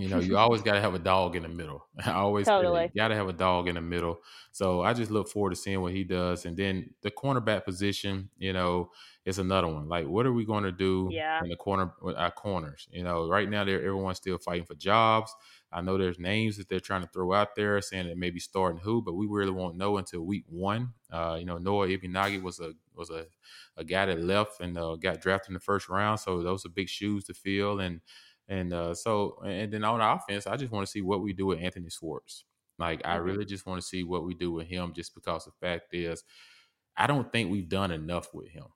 You 0.00 0.08
know, 0.08 0.18
you 0.18 0.36
always 0.38 0.62
got 0.62 0.72
to 0.72 0.80
have 0.80 0.94
a 0.94 0.98
dog 0.98 1.36
in 1.36 1.42
the 1.42 1.48
middle. 1.48 1.86
I 2.04 2.12
always 2.12 2.46
totally. 2.46 2.90
got 2.96 3.08
to 3.08 3.14
have 3.14 3.28
a 3.28 3.32
dog 3.32 3.68
in 3.68 3.74
the 3.74 3.80
middle. 3.80 4.20
So 4.52 4.82
I 4.82 4.94
just 4.94 5.10
look 5.10 5.28
forward 5.28 5.50
to 5.50 5.56
seeing 5.56 5.80
what 5.80 5.92
he 5.92 6.04
does. 6.04 6.46
And 6.46 6.56
then 6.56 6.90
the 7.02 7.10
cornerback 7.10 7.64
position, 7.64 8.30
you 8.38 8.52
know, 8.52 8.90
is 9.24 9.38
another 9.38 9.68
one. 9.68 9.88
Like, 9.88 10.06
what 10.06 10.26
are 10.26 10.32
we 10.32 10.44
going 10.44 10.64
to 10.64 10.72
do 10.72 11.08
yeah. 11.12 11.40
in 11.42 11.48
the 11.48 11.56
corner 11.56 11.92
with 12.00 12.16
our 12.16 12.30
corners? 12.30 12.88
You 12.90 13.04
know, 13.04 13.28
right 13.28 13.48
now, 13.48 13.64
there 13.64 13.78
everyone's 13.78 14.16
still 14.16 14.38
fighting 14.38 14.64
for 14.64 14.74
jobs. 14.74 15.34
I 15.72 15.82
know 15.82 15.98
there's 15.98 16.18
names 16.18 16.56
that 16.56 16.68
they're 16.68 16.80
trying 16.80 17.02
to 17.02 17.08
throw 17.08 17.32
out 17.32 17.54
there 17.54 17.80
saying 17.80 18.08
that 18.08 18.16
maybe 18.16 18.40
starting 18.40 18.80
who, 18.80 19.02
but 19.02 19.14
we 19.14 19.26
really 19.26 19.52
won't 19.52 19.76
know 19.76 19.98
until 19.98 20.22
week 20.22 20.44
one. 20.48 20.94
Uh, 21.12 21.36
you 21.38 21.44
know, 21.44 21.58
Noah 21.58 21.86
Igbinoghene 21.86 22.42
was 22.42 22.58
a 22.58 22.72
was 22.94 23.10
a, 23.10 23.26
a 23.76 23.84
guy 23.84 24.06
that 24.06 24.20
left 24.20 24.60
and 24.60 24.76
uh, 24.76 24.96
got 24.96 25.20
drafted 25.20 25.50
in 25.50 25.54
the 25.54 25.60
first 25.60 25.88
round, 25.88 26.18
so 26.18 26.42
those 26.42 26.66
are 26.66 26.70
big 26.70 26.88
shoes 26.88 27.24
to 27.24 27.34
fill. 27.34 27.80
And 27.80 28.00
and 28.50 28.72
uh, 28.74 28.94
so 28.94 29.40
and 29.44 29.72
then 29.72 29.84
on 29.84 30.02
offense, 30.02 30.46
I 30.46 30.56
just 30.56 30.72
want 30.72 30.86
to 30.86 30.90
see 30.90 31.00
what 31.00 31.22
we 31.22 31.32
do 31.32 31.46
with 31.46 31.60
Anthony 31.60 31.88
Schwartz. 31.88 32.44
Like 32.78 33.00
I 33.04 33.16
mm-hmm. 33.16 33.24
really 33.24 33.44
just 33.46 33.64
want 33.64 33.80
to 33.80 33.86
see 33.86 34.04
what 34.04 34.24
we 34.24 34.34
do 34.34 34.52
with 34.52 34.66
him, 34.66 34.92
just 34.94 35.14
because 35.14 35.46
the 35.46 35.52
fact 35.66 35.94
is, 35.94 36.22
I 36.96 37.06
don't 37.06 37.32
think 37.32 37.50
we've 37.50 37.68
done 37.68 37.90
enough 37.90 38.34
with 38.34 38.48
him. 38.48 38.66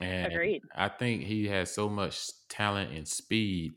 And 0.00 0.32
Agreed. 0.32 0.62
I 0.74 0.88
think 0.88 1.22
he 1.22 1.46
has 1.46 1.72
so 1.72 1.88
much 1.88 2.26
talent 2.48 2.92
and 2.92 3.06
speed 3.06 3.74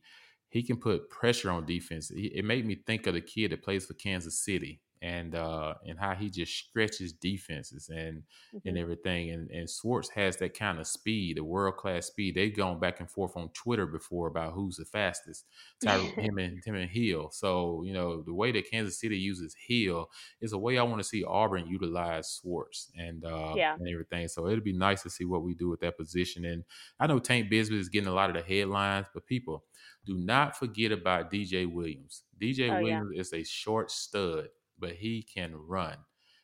he 0.50 0.64
can 0.64 0.78
put 0.78 1.10
pressure 1.10 1.52
on 1.52 1.66
defense. 1.66 2.12
it 2.14 2.44
made 2.44 2.66
me 2.66 2.76
think 2.76 3.08
of 3.08 3.14
the 3.14 3.22
kid 3.22 3.52
that 3.52 3.64
plays 3.64 3.86
for 3.86 3.94
Kansas 3.94 4.44
City 4.44 4.82
and 5.02 5.34
uh, 5.34 5.76
and 5.86 5.98
how 5.98 6.14
he 6.14 6.30
just 6.30 6.54
stretches 6.54 7.14
defenses 7.14 7.90
and 7.90 8.24
mm-hmm. 8.54 8.68
and 8.68 8.78
everything. 8.78 9.32
And 9.32 9.50
and 9.50 9.70
Schwartz 9.70 10.10
has 10.10 10.38
that 10.38 10.58
kind 10.58 10.80
of 10.80 10.88
speed, 10.88 11.38
the 11.38 11.44
world 11.44 11.78
class 11.78 12.08
speed. 12.08 12.36
They've 12.36 12.56
gone 12.56 12.80
back 12.80 13.00
and 13.00 13.10
forth 13.10 13.38
on 13.38 13.50
Twitter 13.50 13.86
before 13.86 14.28
about 14.28 14.54
who's 14.54 14.76
the 14.76 14.86
fastest. 14.86 15.46
him 15.84 16.38
and 16.38 16.64
him 16.66 16.76
and 16.76 16.90
Hill. 16.90 17.30
So 17.32 17.84
you 17.86 17.94
know 17.94 18.22
the 18.22 18.34
way 18.34 18.52
that 18.52 18.70
Kansas 18.70 19.00
City 19.00 19.18
uses 19.18 19.56
Hill 19.68 20.10
is 20.42 20.52
a 20.52 20.58
way 20.58 20.78
I 20.78 20.84
want 20.84 21.02
to 21.02 21.08
see 21.08 21.24
Auburn 21.24 21.68
utilize 21.68 22.40
Schwartz 22.42 22.92
and 22.98 23.24
uh, 23.24 23.54
yeah. 23.56 23.76
and 23.76 23.88
everything. 23.88 24.28
So 24.28 24.48
it'll 24.48 24.64
be 24.64 24.74
nice 24.74 25.04
to 25.04 25.10
see 25.10 25.26
what 25.26 25.44
we 25.44 25.54
do 25.54 25.70
with 25.70 25.80
that 25.80 25.98
position. 25.98 26.44
And 26.46 26.64
I 27.00 27.08
know 27.08 27.20
Tank 27.20 27.50
Bigsby 27.50 27.80
is 27.80 27.90
getting 27.90 28.10
a 28.10 28.14
lot 28.14 28.30
of 28.30 28.36
the 28.36 28.42
headlines, 28.56 29.08
but 29.14 29.26
people 29.26 29.64
do 30.06 30.18
not 30.18 30.58
forget 30.58 30.92
about 30.92 31.32
DJ 31.32 31.72
Williams. 31.72 32.24
DJ 32.42 32.70
oh, 32.70 32.82
Williams 32.82 33.12
yeah. 33.14 33.22
is 33.22 33.34
a 33.34 33.44
short 33.44 33.92
stud 33.92 34.48
but 34.80 34.94
he 34.94 35.24
can 35.24 35.56
run 35.56 35.98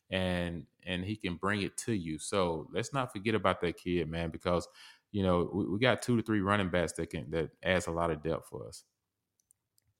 and 0.09 0.63
and 0.85 1.03
he 1.03 1.15
can 1.15 1.35
bring 1.35 1.61
it 1.61 1.77
to 1.77 1.93
you. 1.93 2.19
So 2.19 2.67
let's 2.73 2.93
not 2.93 3.11
forget 3.11 3.35
about 3.35 3.61
that 3.61 3.77
kid, 3.77 4.09
man, 4.09 4.29
because 4.29 4.67
you 5.11 5.23
know 5.23 5.49
we, 5.53 5.65
we 5.65 5.79
got 5.79 6.01
two 6.01 6.17
to 6.17 6.23
three 6.23 6.41
running 6.41 6.69
backs 6.69 6.93
that 6.93 7.09
can 7.09 7.29
that 7.31 7.49
adds 7.63 7.87
a 7.87 7.91
lot 7.91 8.11
of 8.11 8.21
depth 8.23 8.47
for 8.49 8.67
us. 8.67 8.83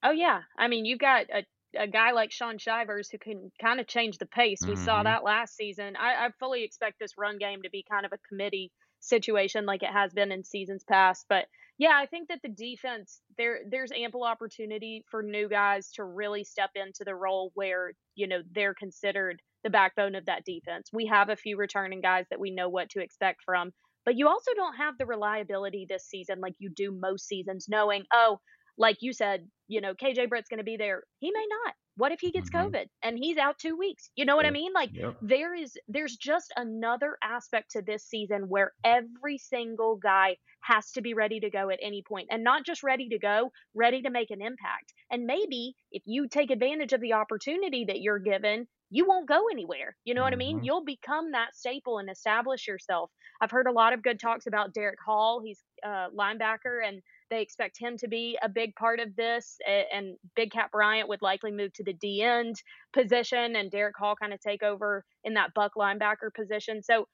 Oh 0.02 0.12
yeah, 0.12 0.40
I 0.58 0.68
mean 0.68 0.84
you 0.84 0.96
got 0.96 1.26
a 1.32 1.44
a 1.78 1.86
guy 1.86 2.12
like 2.12 2.32
Shaun 2.32 2.58
Shivers 2.58 3.10
who 3.10 3.18
can 3.18 3.50
kind 3.60 3.80
of 3.80 3.86
change 3.86 4.18
the 4.18 4.26
pace. 4.26 4.60
We 4.62 4.74
mm-hmm. 4.74 4.84
saw 4.84 5.02
that 5.02 5.24
last 5.24 5.56
season. 5.56 5.94
I, 5.96 6.26
I 6.26 6.30
fully 6.38 6.64
expect 6.64 6.98
this 6.98 7.18
run 7.18 7.38
game 7.38 7.62
to 7.62 7.70
be 7.70 7.84
kind 7.90 8.06
of 8.06 8.12
a 8.12 8.28
committee 8.28 8.72
situation 9.00 9.66
like 9.66 9.82
it 9.82 9.92
has 9.92 10.12
been 10.12 10.32
in 10.32 10.44
seasons 10.44 10.84
past, 10.84 11.26
but 11.28 11.46
yeah, 11.78 11.92
I 11.94 12.06
think 12.06 12.28
that 12.28 12.40
the 12.42 12.48
defense 12.48 13.20
there 13.36 13.58
there's 13.70 13.92
ample 13.92 14.24
opportunity 14.24 15.04
for 15.10 15.22
new 15.22 15.48
guys 15.48 15.90
to 15.92 16.04
really 16.04 16.44
step 16.44 16.70
into 16.74 17.04
the 17.04 17.14
role 17.14 17.50
where, 17.54 17.92
you 18.14 18.26
know, 18.26 18.40
they're 18.54 18.74
considered 18.74 19.40
the 19.62 19.70
backbone 19.70 20.14
of 20.14 20.26
that 20.26 20.44
defense. 20.44 20.88
We 20.92 21.06
have 21.06 21.28
a 21.28 21.36
few 21.36 21.56
returning 21.56 22.00
guys 22.00 22.24
that 22.30 22.40
we 22.40 22.50
know 22.50 22.68
what 22.68 22.88
to 22.90 23.00
expect 23.00 23.40
from, 23.44 23.72
but 24.04 24.16
you 24.16 24.28
also 24.28 24.52
don't 24.54 24.76
have 24.76 24.94
the 24.98 25.06
reliability 25.06 25.86
this 25.88 26.06
season 26.06 26.40
like 26.40 26.54
you 26.58 26.70
do 26.70 26.92
most 26.92 27.26
seasons 27.26 27.66
knowing, 27.68 28.04
oh, 28.12 28.38
like 28.78 28.98
you 29.00 29.12
said, 29.12 29.46
you 29.68 29.80
know, 29.80 29.94
KJ 29.94 30.28
Britt's 30.28 30.48
going 30.48 30.58
to 30.58 30.64
be 30.64 30.76
there. 30.76 31.02
He 31.18 31.30
may 31.30 31.46
not. 31.64 31.74
What 31.96 32.12
if 32.12 32.20
he 32.20 32.30
gets 32.30 32.50
mm-hmm. 32.50 32.74
COVID 32.74 32.86
and 33.02 33.18
he's 33.18 33.38
out 33.38 33.58
two 33.58 33.76
weeks? 33.76 34.10
You 34.16 34.24
know 34.24 34.36
what 34.36 34.46
I 34.46 34.50
mean? 34.50 34.72
Like 34.74 34.90
there 35.22 35.54
is 35.54 35.76
there's 35.88 36.16
just 36.16 36.52
another 36.56 37.16
aspect 37.22 37.72
to 37.72 37.82
this 37.82 38.04
season 38.04 38.48
where 38.48 38.72
every 38.84 39.38
single 39.38 39.96
guy 39.96 40.36
has 40.62 40.90
to 40.92 41.00
be 41.00 41.14
ready 41.14 41.40
to 41.40 41.50
go 41.50 41.70
at 41.70 41.78
any 41.82 42.02
point 42.06 42.28
and 42.30 42.44
not 42.44 42.66
just 42.66 42.82
ready 42.82 43.08
to 43.08 43.18
go, 43.18 43.50
ready 43.74 44.02
to 44.02 44.10
make 44.10 44.30
an 44.30 44.42
impact. 44.42 44.92
And 45.10 45.24
maybe 45.26 45.74
if 45.92 46.02
you 46.06 46.28
take 46.28 46.50
advantage 46.50 46.92
of 46.92 47.00
the 47.00 47.12
opportunity 47.14 47.84
that 47.86 48.00
you're 48.00 48.18
given, 48.18 48.66
you 48.90 49.06
won't 49.06 49.28
go 49.28 49.48
anywhere. 49.50 49.96
You 50.04 50.14
know 50.14 50.22
what 50.22 50.32
I 50.32 50.36
mean? 50.36 50.56
Mm-hmm. 50.56 50.64
You'll 50.64 50.84
become 50.84 51.32
that 51.32 51.54
staple 51.54 51.98
and 51.98 52.10
establish 52.10 52.66
yourself. 52.68 53.10
I've 53.40 53.50
heard 53.50 53.66
a 53.66 53.72
lot 53.72 53.92
of 53.92 54.02
good 54.02 54.20
talks 54.20 54.46
about 54.46 54.74
Derick 54.74 54.98
Hall. 55.04 55.40
He's 55.44 55.60
a 55.84 56.06
linebacker, 56.16 56.86
and 56.86 57.00
they 57.30 57.42
expect 57.42 57.76
him 57.78 57.96
to 57.98 58.08
be 58.08 58.38
a 58.42 58.48
big 58.48 58.74
part 58.76 59.00
of 59.00 59.14
this. 59.16 59.58
And 59.92 60.16
Big 60.34 60.50
Cat 60.52 60.70
Bryant 60.72 61.08
would 61.08 61.22
likely 61.22 61.50
move 61.50 61.72
to 61.74 61.84
the 61.84 61.92
D 61.92 62.22
end 62.22 62.56
position, 62.92 63.56
and 63.56 63.70
Derick 63.70 63.96
Hall 63.98 64.16
kind 64.20 64.32
of 64.32 64.40
take 64.40 64.62
over 64.62 65.04
in 65.24 65.34
that 65.34 65.54
buck 65.54 65.72
linebacker 65.76 66.32
position. 66.34 66.82
So 66.82 67.06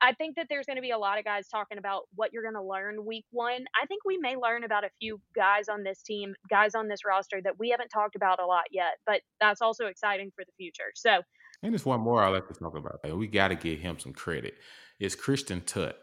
I, 0.00 0.12
think 0.14 0.36
that 0.36 0.46
there's 0.48 0.66
going 0.66 0.76
to 0.76 0.82
be 0.82 0.90
a 0.90 0.98
lot 0.98 1.18
of 1.18 1.24
guys 1.24 1.48
talking 1.48 1.78
about 1.78 2.02
what 2.14 2.32
you're 2.32 2.42
going 2.42 2.54
to 2.54 2.62
learn 2.62 3.04
week 3.04 3.24
one. 3.30 3.64
I 3.80 3.86
think 3.86 4.02
we 4.04 4.18
may 4.18 4.36
learn 4.36 4.64
about 4.64 4.84
a 4.84 4.90
few 4.98 5.20
guys 5.36 5.68
on 5.68 5.84
this 5.84 6.02
team, 6.02 6.34
guys 6.50 6.74
on 6.74 6.88
this 6.88 7.04
roster 7.06 7.40
that 7.44 7.58
we 7.58 7.70
haven't 7.70 7.88
talked 7.88 8.16
about 8.16 8.40
a 8.40 8.46
lot 8.46 8.64
yet, 8.70 8.98
but 9.06 9.20
that's 9.40 9.62
also 9.62 9.86
exciting 9.86 10.32
for 10.34 10.44
the 10.44 10.52
future. 10.56 10.90
So, 10.94 11.22
and 11.62 11.72
there's 11.72 11.86
one 11.86 12.00
more 12.00 12.22
I'd 12.22 12.30
like 12.30 12.48
to 12.48 12.54
talk 12.54 12.76
about. 12.76 13.16
We 13.16 13.26
got 13.26 13.48
to 13.48 13.54
give 13.54 13.78
him 13.78 13.98
some 13.98 14.12
credit. 14.12 14.54
It's 14.98 15.14
Christian 15.14 15.60
Tutt. 15.60 15.98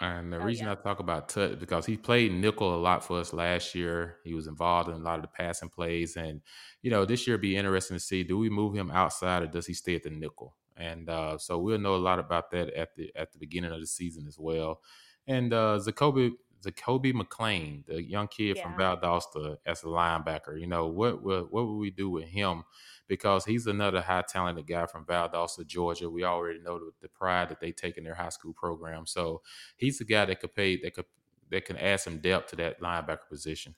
And 0.00 0.32
the 0.32 0.38
oh, 0.38 0.44
reason 0.44 0.66
yeah. 0.66 0.72
I 0.72 0.74
talk 0.76 1.00
about 1.00 1.28
Tutt 1.28 1.50
is 1.52 1.56
because 1.56 1.84
he 1.84 1.96
played 1.96 2.32
nickel 2.32 2.74
a 2.74 2.78
lot 2.78 3.04
for 3.04 3.18
us 3.18 3.32
last 3.32 3.74
year. 3.74 4.18
He 4.22 4.32
was 4.32 4.46
involved 4.46 4.88
in 4.88 4.94
a 4.94 4.98
lot 4.98 5.16
of 5.16 5.22
the 5.22 5.28
passing 5.28 5.70
plays. 5.70 6.16
And, 6.16 6.40
you 6.82 6.90
know, 6.90 7.04
this 7.04 7.26
year 7.26 7.36
be 7.36 7.56
interesting 7.56 7.96
to 7.96 8.00
see 8.00 8.22
do 8.22 8.38
we 8.38 8.48
move 8.48 8.74
him 8.74 8.90
outside 8.92 9.42
or 9.42 9.46
does 9.48 9.66
he 9.66 9.74
stay 9.74 9.96
at 9.96 10.04
the 10.04 10.10
nickel? 10.10 10.54
and 10.78 11.10
uh, 11.10 11.36
so 11.36 11.58
we'll 11.58 11.78
know 11.78 11.96
a 11.96 11.96
lot 11.96 12.18
about 12.18 12.50
that 12.52 12.70
at 12.70 12.94
the 12.94 13.10
at 13.16 13.32
the 13.32 13.38
beginning 13.38 13.72
of 13.72 13.80
the 13.80 13.86
season 13.86 14.26
as 14.26 14.38
well. 14.38 14.80
And 15.26 15.52
uh, 15.52 15.78
Zakoby 15.82 16.32
Zakoby 16.62 17.12
McClain, 17.12 17.86
the 17.86 18.02
young 18.02 18.28
kid 18.28 18.56
Yeah. 18.56 18.62
from 18.62 18.76
Valdosta 18.76 19.58
as 19.66 19.82
a 19.82 19.86
linebacker, 19.86 20.58
you 20.60 20.66
know 20.66 20.86
what 20.88 21.22
what 21.22 21.52
what 21.52 21.66
would 21.66 21.76
we 21.78 21.90
do 21.90 22.10
with 22.10 22.24
him? 22.24 22.64
Because 23.06 23.44
he's 23.44 23.66
another 23.66 24.00
high 24.02 24.22
talented 24.28 24.66
guy 24.66 24.86
from 24.86 25.04
Valdosta, 25.06 25.66
Georgia. 25.66 26.10
We 26.10 26.24
already 26.24 26.58
know 26.60 26.78
the, 26.78 26.90
the 27.00 27.08
pride 27.08 27.48
that 27.50 27.60
they 27.60 27.72
take 27.72 27.96
in 27.96 28.04
their 28.04 28.14
high 28.14 28.28
school 28.30 28.52
program. 28.52 29.06
So 29.06 29.42
he's 29.76 29.98
the 29.98 30.04
guy 30.04 30.24
that 30.26 30.40
could 30.40 30.54
pay 30.54 30.76
that 30.82 30.94
could 30.94 31.06
that 31.50 31.64
can 31.64 31.76
add 31.78 32.00
some 32.00 32.18
depth 32.18 32.50
to 32.50 32.56
that 32.56 32.80
linebacker 32.80 33.28
position. 33.28 33.74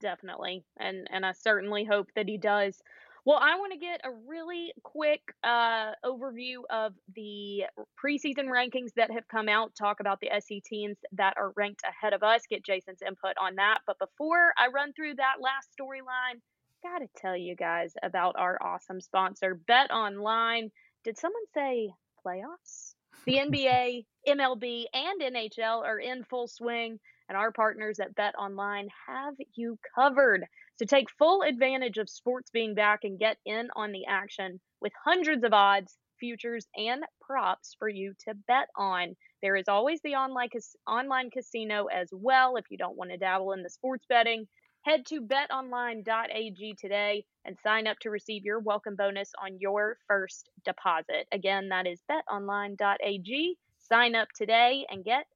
definitely 0.00 0.64
and 0.76 1.06
and 1.10 1.24
i 1.24 1.32
certainly 1.32 1.84
hope 1.84 2.10
that 2.14 2.28
he 2.28 2.36
does 2.36 2.82
well 3.26 3.38
i 3.42 3.56
want 3.58 3.72
to 3.72 3.78
get 3.78 4.00
a 4.04 4.10
really 4.26 4.72
quick 4.82 5.20
uh, 5.44 5.90
overview 6.04 6.62
of 6.70 6.94
the 7.14 7.64
preseason 8.02 8.46
rankings 8.46 8.92
that 8.96 9.10
have 9.10 9.28
come 9.28 9.48
out 9.48 9.72
talk 9.78 10.00
about 10.00 10.18
the 10.20 10.30
se 10.40 10.62
teams 10.64 10.96
that 11.12 11.34
are 11.36 11.52
ranked 11.56 11.82
ahead 11.84 12.14
of 12.14 12.22
us 12.22 12.42
get 12.48 12.64
jason's 12.64 13.02
input 13.06 13.34
on 13.38 13.56
that. 13.56 13.80
But 13.86 13.98
before 13.98 14.54
i 14.56 14.68
run 14.68 14.94
through 14.94 15.16
that 15.16 15.36
last 15.42 15.68
storyline 15.78 16.40
gotta 16.82 17.06
tell 17.16 17.36
you 17.36 17.56
guys 17.56 17.92
about 18.02 18.36
our 18.38 18.58
awesome 18.62 19.00
sponsor 19.00 19.58
BetOnline. 19.68 20.70
Did 21.04 21.18
someone 21.18 21.42
say 21.54 21.90
playoffs? 22.24 22.94
The 23.26 23.38
nba 23.38 24.04
mlb 24.28 24.84
and 24.94 25.20
nhl 25.20 25.82
are 25.82 25.98
in 25.98 26.24
full 26.24 26.46
swing 26.46 26.98
and 27.28 27.36
our 27.36 27.50
partners 27.50 27.98
at 27.98 28.14
BetOnline 28.14 28.86
have 29.08 29.34
you 29.54 29.78
covered. 29.94 30.44
So 30.78 30.84
take 30.84 31.10
full 31.10 31.42
advantage 31.42 31.96
of 31.96 32.10
sports 32.10 32.50
being 32.50 32.74
back 32.74 33.04
and 33.04 33.18
get 33.18 33.38
in 33.46 33.70
on 33.74 33.92
the 33.92 34.06
action 34.06 34.60
with 34.80 34.92
hundreds 35.04 35.42
of 35.42 35.54
odds, 35.54 35.96
futures, 36.20 36.66
and 36.76 37.02
props 37.20 37.74
for 37.78 37.88
you 37.88 38.14
to 38.26 38.34
bet 38.46 38.68
on. 38.76 39.16
There 39.42 39.56
is 39.56 39.68
always 39.68 40.00
the 40.02 40.16
online 40.16 40.50
cas- 40.50 40.76
online 40.86 41.30
casino 41.30 41.86
as 41.86 42.10
well 42.12 42.56
if 42.56 42.66
you 42.70 42.76
don't 42.76 42.96
want 42.96 43.10
to 43.10 43.16
dabble 43.16 43.52
in 43.52 43.62
the 43.62 43.70
sports 43.70 44.04
betting. 44.08 44.46
Head 44.82 45.06
to 45.06 45.20
betonline.ag 45.20 46.74
today 46.78 47.24
and 47.44 47.58
sign 47.62 47.86
up 47.86 47.98
to 48.00 48.10
receive 48.10 48.44
your 48.44 48.60
welcome 48.60 48.96
bonus 48.96 49.32
on 49.42 49.58
your 49.58 49.98
first 50.06 50.50
deposit. 50.64 51.26
Again, 51.32 51.70
that 51.70 51.86
is 51.86 52.00
betonline.ag. 52.10 53.58
Sign 53.78 54.14
up 54.14 54.28
today 54.36 54.86
and 54.90 55.04
get 55.04 55.26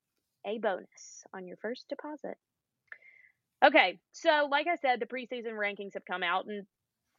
a 0.47 0.59
bonus 0.59 1.25
on 1.33 1.47
your 1.47 1.57
first 1.57 1.87
deposit. 1.89 2.37
Okay, 3.65 3.99
so 4.13 4.49
like 4.51 4.67
I 4.67 4.77
said, 4.77 5.01
the 5.01 5.07
preseason 5.07 5.53
rankings 5.53 5.95
have 5.95 6.05
come 6.05 6.23
out, 6.23 6.47
and 6.47 6.67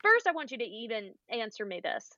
first 0.03 0.27
I 0.27 0.31
want 0.31 0.51
you 0.51 0.57
to 0.57 0.63
even 0.63 1.13
answer 1.29 1.65
me 1.65 1.81
this. 1.83 2.09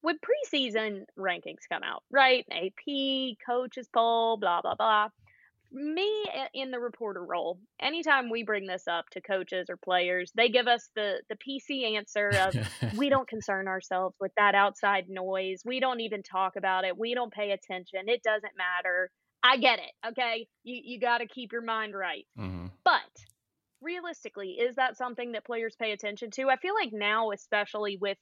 When 0.00 0.16
preseason 0.18 1.04
rankings 1.18 1.68
come 1.70 1.82
out, 1.82 2.02
right? 2.10 2.44
AP, 2.52 3.36
coaches 3.44 3.88
poll, 3.92 4.36
blah, 4.36 4.60
blah, 4.60 4.74
blah. 4.74 5.08
Me 5.70 6.24
in 6.54 6.70
the 6.70 6.78
reporter 6.78 7.22
role, 7.22 7.58
anytime 7.80 8.30
we 8.30 8.42
bring 8.42 8.66
this 8.66 8.86
up 8.86 9.08
to 9.10 9.20
coaches 9.20 9.68
or 9.68 9.76
players, 9.76 10.30
they 10.34 10.48
give 10.48 10.66
us 10.66 10.88
the, 10.94 11.20
the 11.28 11.36
PC 11.36 11.96
answer 11.96 12.30
of 12.30 12.96
we 12.96 13.08
don't 13.10 13.28
concern 13.28 13.66
ourselves 13.66 14.14
with 14.20 14.32
that 14.36 14.54
outside 14.54 15.08
noise. 15.08 15.62
We 15.66 15.80
don't 15.80 16.00
even 16.00 16.22
talk 16.22 16.56
about 16.56 16.84
it. 16.84 16.96
We 16.96 17.14
don't 17.14 17.32
pay 17.32 17.50
attention. 17.50 18.08
It 18.08 18.22
doesn't 18.22 18.56
matter. 18.56 19.10
I 19.42 19.56
get 19.58 19.78
it. 19.78 20.08
Okay. 20.08 20.48
You, 20.64 20.80
you 20.82 21.00
got 21.00 21.18
to 21.18 21.26
keep 21.26 21.52
your 21.52 21.62
mind 21.62 21.94
right. 21.94 22.26
mm-hmm. 22.38 22.66
But 22.84 23.26
realistically, 23.80 24.52
is 24.58 24.76
that 24.76 24.96
something 24.96 25.32
that 25.32 25.44
players 25.46 25.76
pay 25.76 25.92
attention 25.92 26.30
to? 26.32 26.48
I 26.50 26.56
feel 26.56 26.74
like 26.74 26.92
now, 26.92 27.30
especially 27.30 27.96
with 28.00 28.18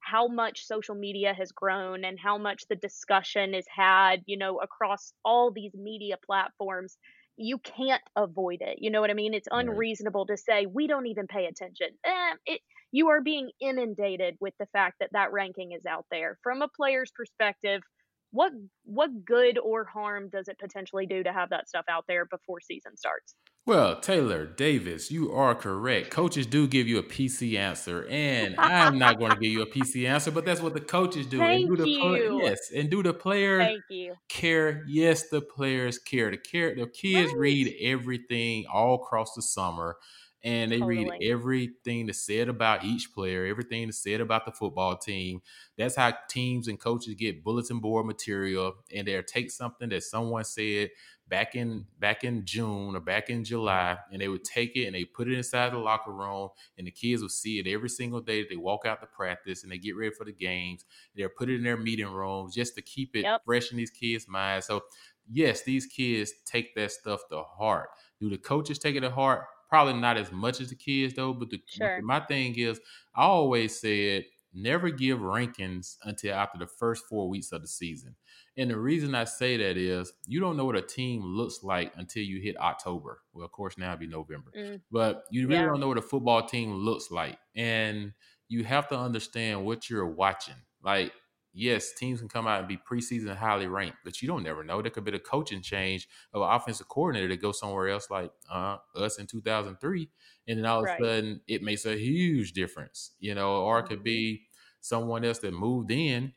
how 0.00 0.28
much 0.28 0.64
social 0.64 0.94
media 0.94 1.34
has 1.34 1.52
grown 1.52 2.04
and 2.04 2.18
how 2.18 2.38
much 2.38 2.64
the 2.68 2.76
discussion 2.76 3.54
is 3.54 3.66
had, 3.74 4.22
you 4.26 4.36
know, 4.38 4.58
across 4.60 5.12
all 5.24 5.50
these 5.52 5.74
media 5.74 6.16
platforms, 6.24 6.96
you 7.36 7.58
can't 7.58 8.02
avoid 8.16 8.60
it. 8.62 8.78
You 8.80 8.90
know 8.90 9.00
what 9.00 9.10
I 9.10 9.14
mean? 9.14 9.34
It's 9.34 9.48
Right. 9.52 9.84
unreasonable 9.90 10.26
to 10.26 10.36
say 10.36 10.66
we 10.66 10.86
don't 10.86 11.06
even 11.06 11.26
pay 11.26 11.46
attention. 11.46 11.98
Eh, 12.04 12.34
it, 12.46 12.60
you 12.92 13.08
are 13.08 13.20
being 13.20 13.50
inundated 13.60 14.36
with 14.40 14.54
the 14.58 14.66
fact 14.72 14.96
that 15.00 15.10
that 15.12 15.32
ranking 15.32 15.72
is 15.72 15.86
out 15.86 16.06
there. 16.10 16.38
From 16.42 16.62
a 16.62 16.68
player's 16.68 17.12
perspective, 17.14 17.82
what 18.30 18.52
what 18.84 19.24
good 19.24 19.58
or 19.58 19.84
harm 19.84 20.28
does 20.30 20.48
it 20.48 20.58
potentially 20.58 21.06
do 21.06 21.22
to 21.22 21.32
have 21.32 21.50
that 21.50 21.68
stuff 21.68 21.84
out 21.88 22.04
there 22.08 22.24
before 22.26 22.60
season 22.60 22.96
starts? 22.96 23.34
Well, 23.66 24.00
Taylor 24.00 24.46
Davis, 24.46 25.10
you 25.10 25.32
are 25.32 25.54
correct. 25.54 26.10
Coaches 26.10 26.46
do 26.46 26.66
give 26.66 26.88
you 26.88 26.98
a 26.98 27.02
PC 27.02 27.56
answer, 27.56 28.06
and 28.08 28.56
I'm 28.58 28.98
not 28.98 29.18
going 29.18 29.32
to 29.32 29.36
give 29.40 29.52
you 29.52 29.62
a 29.62 29.66
PC 29.66 30.06
answer, 30.08 30.30
but 30.30 30.44
that's 30.44 30.60
what 30.62 30.74
the 30.74 30.80
coaches 30.80 31.26
do. 31.26 31.38
Thank 31.38 31.60
and 31.66 31.68
do 31.68 31.76
the 31.76 31.86
you. 31.86 32.40
yes, 32.42 32.58
and 32.74 32.90
do 32.90 33.02
the 33.02 33.14
players 33.14 33.66
Thank 33.66 33.84
you. 33.88 34.16
care? 34.28 34.84
Yes, 34.88 35.28
the 35.28 35.42
players 35.42 35.98
care. 35.98 36.30
The 36.30 36.38
care. 36.38 36.74
The 36.74 36.88
kids 36.88 37.32
Right. 37.32 37.36
read 37.36 37.74
everything 37.80 38.66
all 38.72 38.94
across 38.94 39.34
the 39.34 39.42
summer, 39.42 39.98
and 40.42 40.72
they 40.72 40.82
read 40.82 41.14
everything 41.20 42.06
that's 42.06 42.24
said 42.24 42.48
about 42.48 42.84
each 42.84 43.12
player, 43.12 43.44
everything 43.44 43.86
that's 43.86 44.02
said 44.02 44.20
about 44.20 44.46
the 44.46 44.52
football 44.52 44.96
team. 44.96 45.42
That's 45.76 45.96
how 45.96 46.14
teams 46.28 46.66
and 46.68 46.80
coaches 46.80 47.14
get 47.14 47.44
bulletin 47.44 47.80
board 47.80 48.06
material, 48.06 48.74
and 48.94 49.06
they'll 49.06 49.22
take 49.22 49.50
something 49.50 49.88
that 49.90 50.02
someone 50.02 50.44
said 50.44 50.90
back 51.28 51.54
in 51.54 51.86
back 51.98 52.24
in 52.24 52.44
June 52.44 52.96
or 52.96 53.00
back 53.00 53.30
in 53.30 53.44
July, 53.44 53.98
and 54.10 54.20
they 54.20 54.28
would 54.28 54.44
take 54.44 54.76
it 54.76 54.86
and 54.86 54.94
they 54.94 55.04
put 55.04 55.28
it 55.28 55.36
inside 55.36 55.72
the 55.72 55.78
locker 55.78 56.12
room, 56.12 56.48
and 56.76 56.86
the 56.86 56.90
kids 56.90 57.22
would 57.22 57.30
see 57.30 57.58
it 57.58 57.66
every 57.66 57.88
single 57.88 58.20
day. 58.20 58.42
that 58.42 58.48
They 58.50 58.56
walk 58.56 58.86
out 58.86 59.00
to 59.00 59.06
practice 59.06 59.62
and 59.62 59.70
they 59.70 59.78
get 59.78 59.96
ready 59.96 60.14
for 60.14 60.24
the 60.24 60.32
games. 60.32 60.84
They'll 61.14 61.28
put 61.28 61.50
it 61.50 61.56
in 61.56 61.62
their 61.64 61.76
meeting 61.76 62.08
rooms 62.12 62.54
just 62.54 62.74
to 62.76 62.82
keep 62.82 63.14
it 63.14 63.28
Yep. 63.28 63.42
fresh 63.44 63.70
in 63.70 63.76
these 63.76 63.90
kids' 63.90 64.26
minds. 64.28 64.66
So, 64.66 64.82
yes, 65.30 65.62
these 65.62 65.86
kids 65.86 66.32
take 66.44 66.74
that 66.74 66.92
stuff 66.92 67.20
to 67.30 67.42
heart. 67.42 67.90
Do 68.18 68.28
the 68.30 68.38
coaches 68.38 68.78
take 68.78 68.96
it 68.96 69.00
to 69.00 69.10
heart? 69.10 69.46
Probably 69.70 69.94
not 69.94 70.16
as 70.18 70.30
much 70.32 70.60
as 70.60 70.68
the 70.68 70.74
kids 70.76 71.14
though. 71.14 71.32
But 71.32 71.48
the, 71.50 71.62
Sure. 71.66 72.02
my 72.02 72.20
thing 72.20 72.54
is, 72.58 72.78
I 73.14 73.22
always 73.22 73.80
said 73.80 74.24
never 74.52 74.90
give 74.90 75.20
rankings 75.20 75.96
until 76.02 76.34
after 76.34 76.58
the 76.58 76.66
first 76.66 77.04
four 77.08 77.28
weeks 77.28 77.52
of 77.52 77.62
the 77.62 77.68
season. 77.68 78.16
And 78.56 78.68
the 78.68 78.76
reason 78.78 79.14
I 79.14 79.22
say 79.24 79.56
that 79.56 79.76
is 79.76 80.12
you 80.26 80.40
don't 80.40 80.56
know 80.56 80.64
what 80.64 80.74
a 80.76 80.82
team 80.82 81.22
looks 81.22 81.60
like 81.62 81.92
until 81.96 82.24
you 82.24 82.40
hit 82.40 82.58
October. 82.58 83.20
Well, 83.32 83.44
of 83.46 83.52
course, 83.52 83.78
now 83.78 83.90
it'd 83.90 84.00
be 84.00 84.08
November. 84.08 84.50
Mm. 84.58 84.80
But 84.90 85.24
you 85.30 85.46
really 85.46 85.60
Yeah. 85.60 85.66
don't 85.66 85.78
know 85.80 85.86
what 85.88 85.98
a 85.98 86.02
football 86.02 86.44
team 86.46 86.72
looks 86.74 87.12
like. 87.12 87.38
And 87.54 88.12
you 88.48 88.64
have 88.64 88.88
to 88.88 88.98
understand 88.98 89.64
what 89.64 89.88
you're 89.88 90.10
watching. 90.10 90.56
Like, 90.82 91.12
yes, 91.52 91.92
teams 91.94 92.20
can 92.20 92.28
come 92.28 92.46
out 92.46 92.60
and 92.60 92.68
be 92.68 92.76
preseason 92.76 93.34
highly 93.36 93.66
ranked, 93.66 93.98
but 94.04 94.20
you 94.22 94.28
don't 94.28 94.42
never 94.42 94.64
know. 94.64 94.82
There 94.82 94.90
could 94.90 95.04
be 95.04 95.14
a 95.14 95.18
coaching 95.18 95.62
change 95.62 96.08
of 96.32 96.42
an 96.42 96.48
offensive 96.50 96.88
coordinator 96.88 97.28
to 97.28 97.36
go 97.36 97.52
somewhere 97.52 97.88
else, 97.88 98.10
like 98.10 98.32
uh, 98.50 98.78
us 98.94 99.18
in 99.18 99.26
2003. 99.26 100.10
And 100.48 100.58
then 100.58 100.66
all 100.66 100.82
of 100.82 100.90
a 100.90 101.02
sudden, 101.02 101.40
it 101.46 101.62
makes 101.62 101.86
a 101.86 101.96
huge 101.96 102.52
difference, 102.52 103.12
you 103.18 103.34
know, 103.34 103.62
or 103.62 103.80
it 103.80 103.86
could 103.86 104.02
Mhm. 104.02 104.04
be 104.04 104.48
someone 104.80 105.24
else 105.24 105.38
that 105.40 105.52
moved 105.52 105.90
in 105.90 106.34